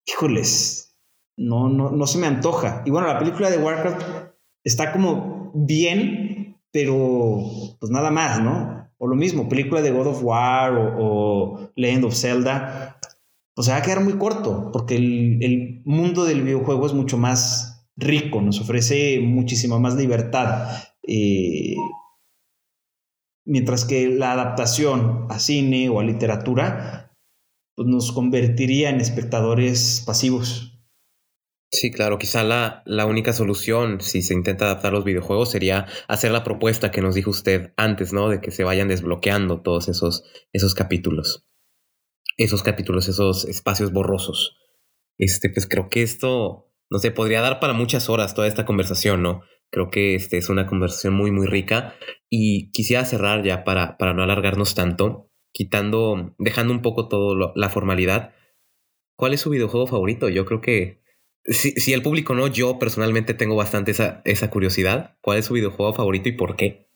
Híjoles, 0.07 0.97
no, 1.37 1.69
no, 1.69 1.91
no 1.91 2.07
se 2.07 2.17
me 2.17 2.25
antoja. 2.25 2.81
Y 2.85 2.89
bueno, 2.89 3.05
la 3.05 3.19
película 3.19 3.51
de 3.51 3.59
Warcraft 3.59 4.01
está 4.63 4.91
como 4.91 5.51
bien, 5.53 6.59
pero 6.71 7.37
pues 7.79 7.91
nada 7.91 8.09
más, 8.09 8.41
¿no? 8.41 8.82
O 9.03 9.07
lo 9.07 9.17
mismo, 9.17 9.49
película 9.49 9.81
de 9.81 9.91
God 9.91 10.07
of 10.07 10.23
War 10.23 10.73
o, 10.77 11.71
Legend 11.75 12.05
of 12.05 12.15
Zelda, 12.15 13.01
pues 13.53 13.65
se 13.65 13.73
va 13.73 13.79
a 13.79 13.81
quedar 13.81 14.01
muy 14.01 14.13
corto, 14.13 14.69
porque 14.71 14.95
el, 14.95 15.81
mundo 15.83 16.23
del 16.23 16.41
videojuego 16.41 16.85
es 16.85 16.93
mucho 16.93 17.17
más 17.17 17.85
rico, 17.97 18.41
nos 18.41 18.61
ofrece 18.61 19.19
muchísima 19.19 19.77
más 19.77 19.95
libertad. 19.95 20.85
Eh, 21.05 21.75
mientras 23.45 23.83
que 23.83 24.07
la 24.07 24.31
adaptación 24.31 25.27
a 25.29 25.37
cine 25.37 25.89
o 25.89 25.99
a 25.99 26.03
literatura 26.05 27.11
pues 27.75 27.85
nos 27.89 28.13
convertiría 28.13 28.89
en 28.89 29.01
espectadores 29.01 30.01
pasivos. 30.05 30.72
Sí, 31.73 31.89
claro, 31.89 32.19
quizá 32.19 32.43
la, 32.43 32.83
la, 32.85 33.07
única 33.07 33.33
solución, 33.33 33.99
si 33.99 34.21
se 34.21 34.35
intenta 34.35 34.65
adaptar 34.65 34.93
los 34.93 35.03
videojuegos, 35.03 35.49
sería 35.49 35.87
hacer 36.07 36.31
la 36.31 36.43
propuesta 36.43 36.91
que 36.91 37.01
nos 37.01 37.15
dijo 37.15 37.31
usted 37.31 37.73
antes, 37.77 38.13
¿no? 38.13 38.29
De 38.29 38.41
que 38.41 38.51
se 38.51 38.63
vayan 38.63 38.89
desbloqueando 38.89 39.63
todos 39.63 39.87
esos, 39.87 40.23
esos 40.51 40.75
capítulos. 40.75 41.47
Esos 42.37 42.61
capítulos, 42.61 43.07
esos 43.07 43.45
espacios 43.45 43.91
borrosos. 43.91 44.55
Este, 45.17 45.49
pues 45.49 45.65
creo 45.65 45.89
que 45.89 46.03
esto, 46.03 46.71
no 46.91 46.99
sé, 46.99 47.09
podría 47.09 47.41
dar 47.41 47.59
para 47.59 47.73
muchas 47.73 48.07
horas 48.07 48.35
toda 48.35 48.47
esta 48.47 48.65
conversación, 48.65 49.23
¿no? 49.23 49.41
Creo 49.71 49.89
que 49.89 50.13
este 50.13 50.37
es 50.37 50.49
una 50.49 50.67
conversación 50.67 51.15
muy, 51.15 51.31
muy 51.31 51.47
rica. 51.47 51.95
Y 52.29 52.69
quisiera 52.69 53.03
cerrar 53.03 53.43
ya 53.43 53.63
para, 53.63 53.97
para 53.97 54.13
no 54.13 54.21
alargarnos 54.21 54.75
tanto, 54.75 55.31
quitando, 55.51 56.35
dejando 56.37 56.71
un 56.71 56.83
poco 56.83 57.07
todo 57.07 57.51
la 57.55 57.69
formalidad. 57.69 58.35
¿Cuál 59.17 59.33
es 59.33 59.41
su 59.41 59.49
videojuego 59.49 59.87
favorito? 59.87 60.29
Yo 60.29 60.45
creo 60.45 60.61
que 60.61 61.02
si, 61.45 61.93
el 61.93 62.01
público 62.01 62.33
no, 62.35 62.47
yo 62.47 62.79
personalmente 62.79 63.33
tengo 63.33 63.55
bastante 63.55 63.91
esa, 63.91 64.21
esa 64.25 64.49
curiosidad. 64.49 65.17
¿Cuál 65.21 65.39
es 65.39 65.45
su 65.45 65.53
videojuego 65.53 65.93
favorito 65.93 66.29
y 66.29 66.33
por 66.33 66.55
qué? 66.55 66.87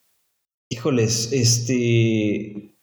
Híjoles, 0.69 1.33
este. 1.33 2.73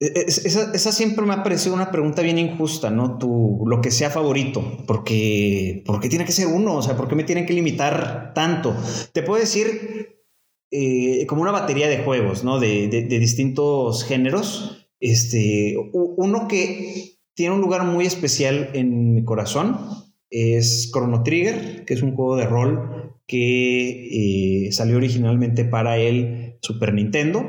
E, 0.00 0.06
e, 0.06 0.24
esa, 0.26 0.92
siempre 0.92 1.26
me 1.26 1.34
ha 1.34 1.42
parecido 1.42 1.74
una 1.74 1.90
pregunta 1.90 2.22
bien 2.22 2.38
injusta, 2.38 2.90
¿no? 2.90 3.18
Tu, 3.18 3.64
lo 3.66 3.80
que 3.80 3.90
sea 3.90 4.10
favorito, 4.10 4.84
porque, 4.86 5.82
¿por 5.84 5.98
qué 6.00 6.08
tiene 6.08 6.24
que 6.24 6.32
ser 6.32 6.46
uno? 6.46 6.76
O 6.76 6.82
sea, 6.82 6.96
¿por 6.96 7.08
qué 7.08 7.16
me 7.16 7.24
tienen 7.24 7.46
que 7.46 7.54
limitar 7.54 8.32
tanto? 8.34 8.76
Te 9.12 9.22
puedo 9.22 9.40
decir 9.40 10.22
eh, 10.70 11.26
como 11.26 11.42
una 11.42 11.50
batería 11.50 11.88
de 11.88 12.04
juegos, 12.04 12.44
¿no? 12.44 12.60
De, 12.60 12.86
de, 12.86 13.02
de, 13.02 13.18
distintos 13.18 14.04
géneros. 14.04 14.86
Este, 15.00 15.76
uno 15.92 16.46
que 16.48 17.18
tiene 17.34 17.54
un 17.54 17.60
lugar 17.60 17.84
muy 17.84 18.06
especial 18.06 18.70
en 18.74 19.14
mi 19.14 19.24
corazón 19.24 20.07
es 20.30 20.90
Chrono 20.92 21.22
Trigger, 21.22 21.84
que 21.84 21.94
es 21.94 22.02
un 22.02 22.14
juego 22.14 22.36
de 22.36 22.46
rol 22.46 23.14
que 23.26 24.66
eh, 24.66 24.72
salió 24.72 24.96
originalmente 24.96 25.64
para 25.64 25.98
el 25.98 26.56
Super 26.60 26.94
Nintendo 26.94 27.44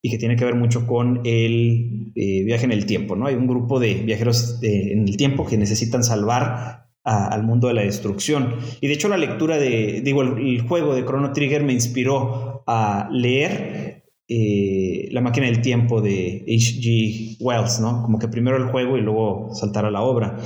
y 0.00 0.10
que 0.10 0.18
tiene 0.18 0.36
que 0.36 0.44
ver 0.44 0.54
mucho 0.54 0.86
con 0.86 1.20
el 1.24 2.12
eh, 2.14 2.44
viaje 2.44 2.64
en 2.64 2.72
el 2.72 2.86
tiempo, 2.86 3.16
¿no? 3.16 3.26
Hay 3.26 3.34
un 3.34 3.46
grupo 3.46 3.80
de 3.80 3.94
viajeros 3.94 4.58
en 4.62 5.06
el 5.06 5.16
tiempo 5.16 5.46
que 5.46 5.58
necesitan 5.58 6.02
salvar 6.02 6.88
al 7.04 7.42
mundo 7.42 7.68
de 7.68 7.74
la 7.74 7.82
destrucción. 7.82 8.56
Y 8.80 8.86
de 8.86 8.92
hecho 8.92 9.08
la 9.08 9.16
lectura 9.16 9.56
de, 9.56 10.02
digo, 10.04 10.22
el, 10.22 10.60
juego 10.62 10.94
de 10.94 11.04
Chrono 11.04 11.32
Trigger 11.32 11.62
me 11.62 11.72
inspiró 11.72 12.64
a 12.66 13.08
leer 13.10 14.04
eh, 14.28 15.08
La 15.10 15.22
máquina 15.22 15.46
del 15.46 15.62
tiempo 15.62 16.02
de 16.02 16.44
H.G. 16.46 17.38
Wells, 17.40 17.80
¿no? 17.80 18.02
Como 18.02 18.18
que 18.18 18.28
primero 18.28 18.58
el 18.58 18.64
juego 18.64 18.98
y 18.98 19.00
luego 19.00 19.54
saltar 19.54 19.86
a 19.86 19.90
la 19.90 20.02
obra 20.02 20.38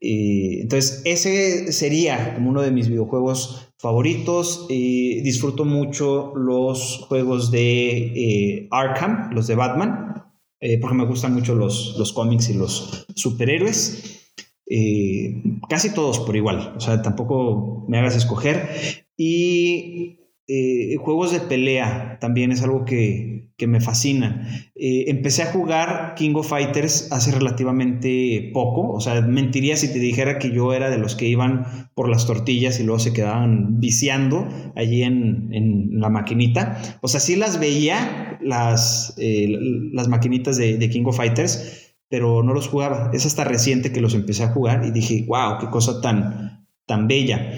entonces, 0.00 1.02
ese 1.04 1.72
sería 1.72 2.34
como 2.34 2.50
uno 2.50 2.62
de 2.62 2.70
mis 2.70 2.88
videojuegos 2.88 3.72
favoritos. 3.78 4.66
disfruto 4.68 5.64
mucho 5.64 6.32
los 6.36 7.04
juegos 7.08 7.50
de 7.50 8.12
eh, 8.14 8.68
Arkham, 8.70 9.30
los 9.32 9.46
de 9.46 9.54
Batman, 9.54 10.24
eh, 10.60 10.78
porque 10.80 10.96
me 10.96 11.06
gustan 11.06 11.34
mucho 11.34 11.54
los, 11.54 11.96
los 11.98 12.12
cómics 12.12 12.48
y 12.50 12.54
los 12.54 13.06
superhéroes. 13.14 14.22
Eh, 14.68 15.42
casi 15.68 15.94
todos 15.94 16.18
por 16.20 16.34
igual, 16.36 16.74
o 16.76 16.80
sea, 16.80 17.00
tampoco 17.02 17.84
me 17.88 17.98
hagas 17.98 18.16
escoger. 18.16 18.68
Y 19.16 20.16
Eh, 20.48 20.94
juegos 20.98 21.32
de 21.32 21.40
pelea 21.40 22.18
también 22.20 22.52
es 22.52 22.62
algo 22.62 22.84
que, 22.84 23.35
me 23.66 23.80
fascina. 23.80 24.46
Eh, 24.74 25.04
empecé 25.08 25.42
a 25.42 25.46
jugar 25.46 26.14
King 26.14 26.34
of 26.34 26.48
Fighters 26.48 27.10
hace 27.10 27.32
relativamente 27.32 28.50
poco, 28.52 28.92
o 28.92 29.00
sea, 29.00 29.22
mentiría 29.22 29.76
si 29.76 29.90
te 29.90 29.98
dijera 29.98 30.38
que 30.38 30.50
yo 30.50 30.74
era 30.74 30.90
de 30.90 30.98
los 30.98 31.14
que 31.14 31.26
iban 31.26 31.90
por 31.94 32.10
las 32.10 32.26
tortillas 32.26 32.78
y 32.78 32.82
luego 32.82 32.98
se 32.98 33.14
quedaban 33.14 33.80
viciando 33.80 34.46
allí 34.74 35.02
en, 35.02 35.88
la 35.98 36.10
maquinita. 36.10 36.98
O 37.00 37.08
sea, 37.08 37.20
sí 37.20 37.36
las 37.36 37.58
veía, 37.58 38.38
las, 38.42 39.14
eh, 39.16 39.48
las 39.92 40.08
maquinitas 40.08 40.58
de, 40.58 40.76
de 40.76 40.90
King 40.90 41.04
of 41.06 41.16
Fighters, 41.16 41.94
pero 42.10 42.42
no 42.42 42.52
los 42.52 42.68
jugaba. 42.68 43.10
Es 43.14 43.24
hasta 43.24 43.44
reciente 43.44 43.92
que 43.92 44.02
los 44.02 44.14
empecé 44.14 44.44
a 44.44 44.52
jugar 44.52 44.84
y 44.84 44.90
dije, 44.90 45.24
wow, 45.26 45.58
qué 45.58 45.68
cosa 45.68 46.02
tan, 46.02 46.66
tan 46.84 47.08
bella. 47.08 47.52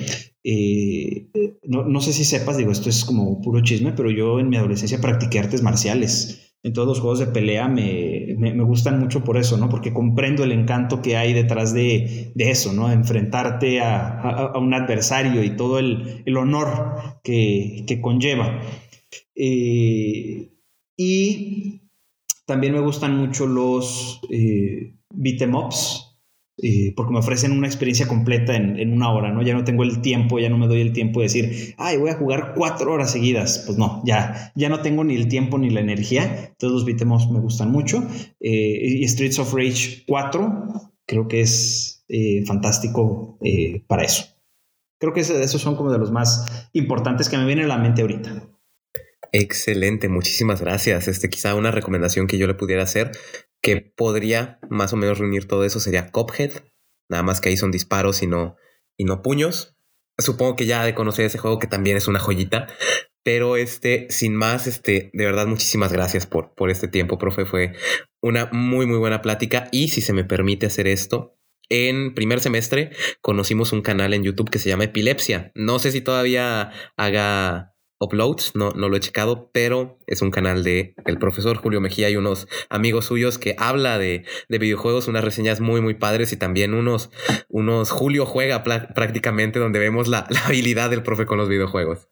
Eh, 0.45 1.30
no, 1.64 2.01
sé 2.01 2.12
si 2.12 2.24
sepas, 2.24 2.57
digo, 2.57 2.70
esto 2.70 2.89
es 2.89 3.05
como 3.05 3.41
puro 3.41 3.62
chisme, 3.62 3.93
pero 3.93 4.11
yo 4.11 4.41
en 4.41 4.49
mi 4.49 4.57
adolescencia 4.57 5.01
practiqué 5.01 5.39
artes 5.39 5.62
marciales. 5.62 6.45
En 6.64 6.72
todos 6.72 6.89
los 6.89 7.01
juegos 7.01 7.20
de 7.20 7.28
pelea 7.28 7.68
me, 7.68 8.34
gustan 8.64 8.99
mucho 8.99 9.22
por 9.22 9.36
eso, 9.36 9.57
¿no? 9.57 9.68
Porque 9.68 9.93
comprendo 9.93 10.43
el 10.43 10.53
encanto 10.53 11.03
que 11.03 11.16
hay 11.16 11.32
detrás 11.32 11.72
de, 11.72 12.32
eso, 12.36 12.72
¿no? 12.72 12.91
Enfrentarte 12.91 13.80
a, 13.80 14.53
un 14.57 14.74
adversario 14.74 15.45
y 15.45 15.57
todo 15.57 15.78
el, 15.78 16.36
honor 16.36 17.20
que, 17.22 17.99
conlleva. 18.03 18.61
Eh, 19.36 20.51
y 20.97 21.82
también 22.45 22.72
me 22.72 22.80
gustan 22.80 23.16
mucho 23.16 23.47
los 23.47 24.20
eh, 24.30 24.95
em 25.14 25.55
ups, 25.55 26.07
porque 26.96 27.12
me 27.12 27.18
ofrecen 27.18 27.52
una 27.52 27.66
experiencia 27.68 28.09
completa 28.09 28.56
en, 28.56 28.92
una 28.92 29.11
hora, 29.12 29.32
¿no? 29.32 29.42
Ya 29.42 29.54
no 29.54 29.64
tengo 29.64 29.84
el 29.84 30.00
tiempo, 30.00 30.38
ya 30.40 30.48
no 30.48 30.59
me 30.59 30.66
doy 30.66 30.80
el 30.80 30.92
tiempo 30.92 31.20
de 31.20 31.24
decir, 31.24 31.74
ay, 31.78 31.96
voy 31.98 32.11
a 32.11 32.14
jugar 32.14 32.54
cuatro 32.56 32.92
horas 32.92 33.12
seguidas. 33.12 33.62
Pues 33.66 33.78
no, 33.78 34.02
ya, 34.04 34.52
ya 34.56 34.68
no 34.68 34.80
tengo 34.80 35.04
ni 35.04 35.14
el 35.14 35.28
tiempo 35.28 35.59
ni 35.59 35.70
la 35.70 35.80
energía. 35.80 36.54
Todos 36.59 36.72
los 36.72 36.84
beatemos 36.84 37.30
me 37.30 37.38
gustan 37.38 37.70
mucho. 37.70 38.06
Eh, 38.40 38.98
y 39.00 39.09
Streets 39.09 39.38
of 39.38 39.54
Rage 39.54 40.04
4 40.06 40.92
creo 41.06 41.26
que 41.26 41.40
es 41.40 42.04
eh, 42.09 42.44
fantástico 42.46 43.38
eh, 43.42 43.82
para 43.86 44.04
eso. 44.04 44.24
Creo 45.00 45.12
que 45.12 45.20
esos 45.20 45.61
son 45.61 45.76
como 45.76 45.92
de 45.92 45.98
los 45.98 46.11
más 46.11 46.68
importantes 46.72 47.28
que 47.28 47.38
me 47.38 47.46
vienen 47.46 47.66
a 47.66 47.68
la 47.68 47.78
mente 47.78 48.02
ahorita. 48.02 48.48
Excelente, 49.32 50.09
muchísimas 50.09 50.61
gracias. 50.61 51.09
Este 51.09 51.28
quizá 51.28 51.54
una 51.54 51.70
recomendación 51.70 52.26
que 52.26 52.38
yo 52.38 52.46
le 52.46 52.54
pudiera 52.54 52.82
hacer 52.82 53.12
que 53.61 53.92
podría 53.96 54.59
más 54.70 54.92
o 54.92 54.96
menos 54.96 55.18
reunir 55.18 55.46
todo 55.46 55.64
eso 55.64 55.80
sería 55.80 56.11
Cophead, 56.11 56.52
nada 57.09 57.22
más 57.22 57.40
que 57.40 57.48
ahí 57.48 57.56
son 57.56 57.70
disparos 57.70 58.22
y 58.22 58.26
no, 58.26 58.56
y 58.96 59.04
no 59.04 59.22
puños. 59.22 59.76
Supongo 60.18 60.56
que 60.56 60.66
ya 60.66 60.84
de 60.84 60.94
conocer 60.94 61.26
ese 61.26 61.38
juego 61.38 61.59
que 61.59 61.68
también 61.68 61.96
es 61.96 62.09
una 62.09 62.18
joyita, 62.18 62.66
pero 63.22 63.56
este, 63.56 64.06
sin 64.11 64.34
más, 64.34 64.66
este, 64.66 65.11
de 65.12 65.24
verdad 65.24 65.46
muchísimas 65.46 65.92
gracias 65.92 66.26
por, 66.26 66.54
por 66.54 66.70
este 66.70 66.88
tiempo, 66.88 67.18
profe, 67.18 67.44
fue 67.44 67.74
una 68.20 68.48
muy 68.52 68.86
muy 68.86 68.98
buena 68.98 69.22
plática 69.22 69.68
y 69.70 69.88
si 69.88 70.00
se 70.00 70.12
me 70.12 70.24
permite 70.24 70.66
hacer 70.66 70.88
esto, 70.88 71.38
en 71.68 72.14
primer 72.14 72.40
semestre 72.40 72.90
conocimos 73.20 73.72
un 73.72 73.82
canal 73.82 74.14
en 74.14 74.24
YouTube 74.24 74.50
que 74.50 74.59
se 74.59 74.68
llama 74.68 74.84
Epilepsia. 74.84 75.52
No 75.54 75.78
sé 75.78 75.92
si 75.92 76.00
todavía 76.00 76.72
haga 76.96 77.74
uploads, 77.99 78.55
no, 78.55 78.70
no 78.72 78.88
lo 78.88 78.96
he 78.96 79.01
checado, 79.01 79.51
pero 79.53 79.99
es 80.07 80.22
un 80.22 80.30
canal 80.30 80.64
de 80.64 80.94
el 81.05 81.18
profesor 81.18 81.57
Julio 81.57 81.80
Mejía 81.80 82.11
y 82.11 82.16
unos 82.16 82.49
amigos 82.68 83.07
suyos 83.07 83.38
que 83.38 83.57
habla 83.59 83.99
de, 83.99 84.24
videojuegos, 84.49 85.09
unas 85.09 85.24
reseñas 85.24 85.61
muy, 85.61 85.80
muy 85.80 85.94
padres 85.94 86.32
y 86.32 86.36
también 86.36 86.74
unos, 86.74 87.11
unos 87.49 87.90
Julio 87.90 88.26
juega 88.26 88.62
prácticamente 88.62 89.59
donde 89.59 89.78
vemos 89.78 90.09
la 90.09 90.26
habilidad 90.44 90.90
del 90.90 91.03
profe 91.03 91.26
con 91.26 91.38
los 91.38 91.49
videojuegos. 91.49 92.09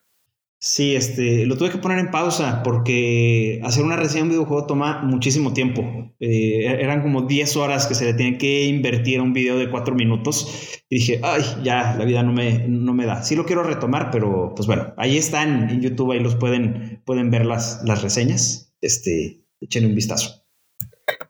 Sí, 0.68 0.96
este, 0.96 1.46
lo 1.46 1.56
tuve 1.56 1.70
que 1.70 1.78
poner 1.78 2.00
en 2.00 2.10
pausa 2.10 2.64
porque 2.64 3.60
hacer 3.62 3.84
una 3.84 3.94
reseña 3.94 4.16
de 4.16 4.22
un 4.22 4.28
videojuego 4.30 4.66
toma 4.66 5.00
muchísimo 5.04 5.52
tiempo. 5.52 6.12
Eh, 6.18 6.66
eran 6.80 7.02
como 7.02 7.22
10 7.22 7.56
horas 7.56 7.86
que 7.86 7.94
se 7.94 8.04
le 8.04 8.14
tiene 8.14 8.36
que 8.36 8.64
invertir 8.64 9.20
a 9.20 9.22
un 9.22 9.32
video 9.32 9.56
de 9.58 9.70
4 9.70 9.94
minutos. 9.94 10.82
Y 10.90 10.96
dije, 10.96 11.20
ay, 11.22 11.42
ya, 11.62 11.94
la 11.96 12.04
vida 12.04 12.24
no 12.24 12.32
me, 12.32 12.66
no 12.66 12.94
me 12.94 13.06
da. 13.06 13.22
Sí 13.22 13.36
lo 13.36 13.46
quiero 13.46 13.62
retomar, 13.62 14.10
pero 14.10 14.54
pues 14.56 14.66
bueno, 14.66 14.92
ahí 14.96 15.16
están 15.16 15.70
en 15.70 15.82
YouTube, 15.82 16.10
ahí 16.10 16.20
los 16.20 16.34
pueden, 16.34 17.00
pueden 17.06 17.30
ver 17.30 17.46
las, 17.46 17.82
las 17.84 18.02
reseñas. 18.02 18.74
Este, 18.80 19.44
echen 19.60 19.86
un 19.86 19.94
vistazo. 19.94 20.45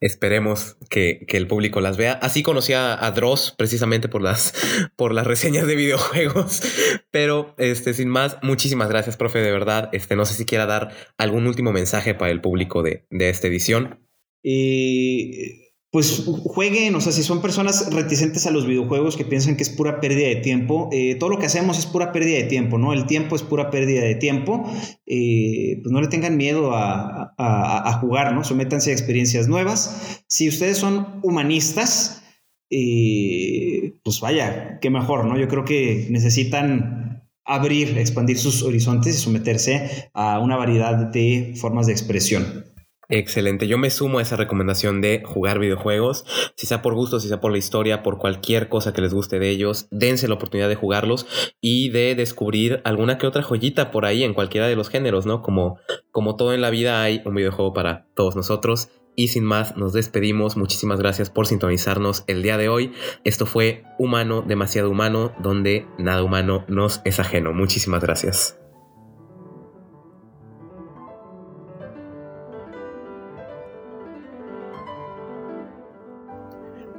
Esperemos 0.01 0.77
que, 0.89 1.27
el 1.29 1.47
público 1.47 1.81
las 1.81 1.97
vea. 1.97 2.12
Así 2.12 2.43
conocí 2.43 2.72
a, 2.72 3.11
Dross 3.11 3.55
precisamente 3.57 4.09
por 4.09 4.22
las, 4.22 4.55
por 4.97 5.12
las 5.12 5.27
reseñas 5.27 5.66
de 5.66 5.77
videojuegos. 5.77 6.62
Pero 7.11 7.55
este, 7.59 7.95
sin 7.95 8.09
más, 8.09 8.39
muchísimas 8.43 8.89
gracias, 8.89 9.16
profe, 9.16 9.41
de 9.41 9.53
verdad. 9.53 9.91
Este, 9.93 10.16
no 10.16 10.24
sé 10.24 10.35
si 10.35 10.47
quiera 10.47 10.66
dar 10.66 10.95
algún 11.18 11.47
último 11.47 11.72
mensaje 11.72 12.14
para 12.14 12.31
el 12.31 12.41
público 12.41 12.83
de, 12.83 13.07
de 13.11 13.29
esta 13.29 13.49
edición. 13.49 14.01
Eh, 14.43 15.66
pues 15.97 16.25
jueguen, 16.27 16.95
o 16.95 17.01
sea, 17.01 17.11
si 17.11 17.23
son 17.23 17.41
personas 17.41 17.91
reticentes 17.91 18.47
a 18.47 18.51
los 18.51 18.67
videojuegos 18.67 19.17
que 19.17 19.25
piensan 19.25 19.57
que 19.57 19.63
es 19.63 19.71
pura 19.71 19.99
pérdida 19.99 20.29
de 20.29 20.37
tiempo, 20.37 20.91
eh, 20.93 21.15
todo 21.15 21.31
lo 21.31 21.39
que 21.39 21.47
hacemos 21.47 21.79
es 21.79 21.87
pura 21.87 22.13
pérdida 22.13 22.37
de 22.37 22.45
tiempo, 22.45 22.77
¿no? 22.77 22.93
El 22.93 23.07
tiempo 23.07 23.35
es 23.35 23.43
pura 23.43 23.71
pérdida 23.71 24.03
de 24.03 24.15
tiempo, 24.15 24.71
eh, 25.07 25.81
pues 25.83 25.91
no 25.91 26.03
le 26.03 26.09
tengan 26.09 26.37
miedo 26.37 26.73
a, 26.75 27.99
jugar, 28.03 28.35
¿no? 28.35 28.45
Sométanse 28.45 28.91
a 28.91 28.93
experiencias 28.93 29.49
nuevas. 29.49 30.23
Si 30.29 30.51
ustedes 30.51 30.77
son 30.77 31.19
humanistas, 31.23 32.23
eh, 32.69 33.95
pues 34.05 34.21
vaya, 34.21 34.79
qué 34.83 34.91
mejor, 34.91 35.25
¿no? 35.25 35.39
Yo 35.39 35.49
creo 35.49 35.65
que 35.65 36.09
necesitan 36.11 37.27
abrir, 37.43 37.97
expandir 37.97 38.37
sus 38.37 38.63
horizontes 38.63 39.17
y 39.17 39.19
someterse 39.19 40.11
a 40.13 40.41
una 40.41 40.59
variedad 40.59 41.07
de 41.07 41.55
formas 41.57 41.87
de 41.87 41.93
expresión. 41.93 42.66
Excelente, 43.09 43.69
yo 43.69 43.79
me 43.79 43.91
sumo 43.91 44.19
a 44.19 44.23
esa 44.23 44.35
recomendación 44.35 45.01
de 45.01 45.23
jugar 45.25 45.61
videojuegos, 45.61 46.25
si 46.57 46.67
sea 46.67 46.83
por 46.83 46.95
gusto, 46.95 47.21
si 47.21 47.29
sea 47.29 47.41
por 47.41 47.53
la 47.53 47.59
historia, 47.59 48.03
por 48.03 48.19
cualquier 48.19 48.69
cosa 48.69 48.93
que 48.93 49.01
les 49.01 49.15
guste 49.15 49.39
de 49.39 49.49
ellos, 49.49 49.87
dense 49.93 50.27
la 50.27 50.35
oportunidad 50.35 50.69
de 50.69 50.75
jugarlos 50.75 51.27
y 51.61 51.91
de 51.91 52.17
descubrir 52.17 52.81
alguna 52.85 53.17
que 53.17 53.29
otra 53.29 53.45
joyita 53.45 53.93
por 53.93 54.07
ahí 54.07 54.25
en 54.25 54.35
cualquiera 54.35 54.67
de 54.67 54.75
los 54.75 54.89
géneros, 54.89 55.25
¿no? 55.25 55.41
Como, 55.43 55.79
como 56.11 56.35
todo 56.35 56.53
en 56.53 56.61
la 56.61 56.71
vida 56.71 57.03
hay 57.03 57.23
un 57.25 57.35
videojuego 57.35 57.73
para 57.73 58.07
todos 58.15 58.35
nosotros. 58.35 58.89
Y 59.19 59.29
sin 59.29 59.45
más, 59.45 59.79
nos 59.79 59.95
despedimos. 59.95 60.59
Muchísimas 60.59 61.01
gracias 61.01 61.31
por 61.31 61.47
sintonizarnos 61.47 62.25
el 62.27 62.43
día 62.43 62.59
de 62.59 62.69
hoy. 62.69 62.93
Esto 63.25 63.47
fue 63.47 63.85
Humano, 63.99 64.43
demasiado 64.43 64.91
humano, 64.91 65.33
donde 65.43 65.87
nada 65.99 66.23
humano 66.23 66.67
nos 66.69 67.01
es 67.05 67.19
ajeno. 67.19 67.55
Muchísimas 67.55 68.03
gracias. 68.03 68.59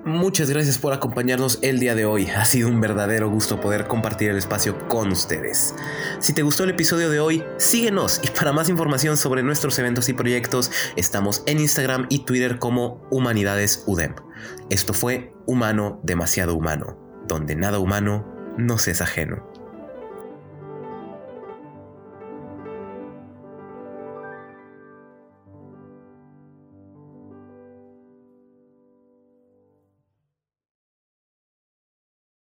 Muchas 0.08 0.50
gracias 0.50 0.78
por 0.78 0.94
acompañarnos 0.94 1.60
el 1.62 1.82
día 1.82 1.94
de 1.94 2.06
hoy. 2.06 2.28
Ha 2.28 2.46
sido 2.46 2.70
un 2.70 2.80
verdadero 2.80 3.30
gusto 3.30 3.60
poder 3.60 3.88
compartir 3.88 4.30
el 4.30 4.38
espacio 4.38 4.88
con 4.88 5.12
ustedes. 5.12 5.76
Si 6.20 6.32
te 6.32 6.44
gustó 6.44 6.64
el 6.64 6.70
episodio 6.70 7.10
de 7.10 7.20
hoy, 7.20 7.44
síguenos 7.58 8.22
y 8.24 8.30
para 8.30 8.54
más 8.54 8.70
información 8.70 9.18
sobre 9.18 9.44
nuestros 9.44 9.78
eventos 9.80 10.08
y 10.08 10.14
proyectos, 10.14 10.72
estamos 10.96 11.44
en 11.46 11.60
Instagram 11.60 12.06
y 12.08 12.20
Twitter 12.20 12.58
como 12.58 13.06
Humanidades 13.12 13.84
UDEM. 13.86 14.16
Esto 14.70 14.94
fue 14.94 15.34
Humano 15.46 16.00
demasiado 16.04 16.56
humano, 16.56 16.98
donde 17.28 17.58
nada 17.58 17.80
humano 17.80 18.34
nos 18.58 18.88
es 18.88 19.02
ajeno. 19.02 19.57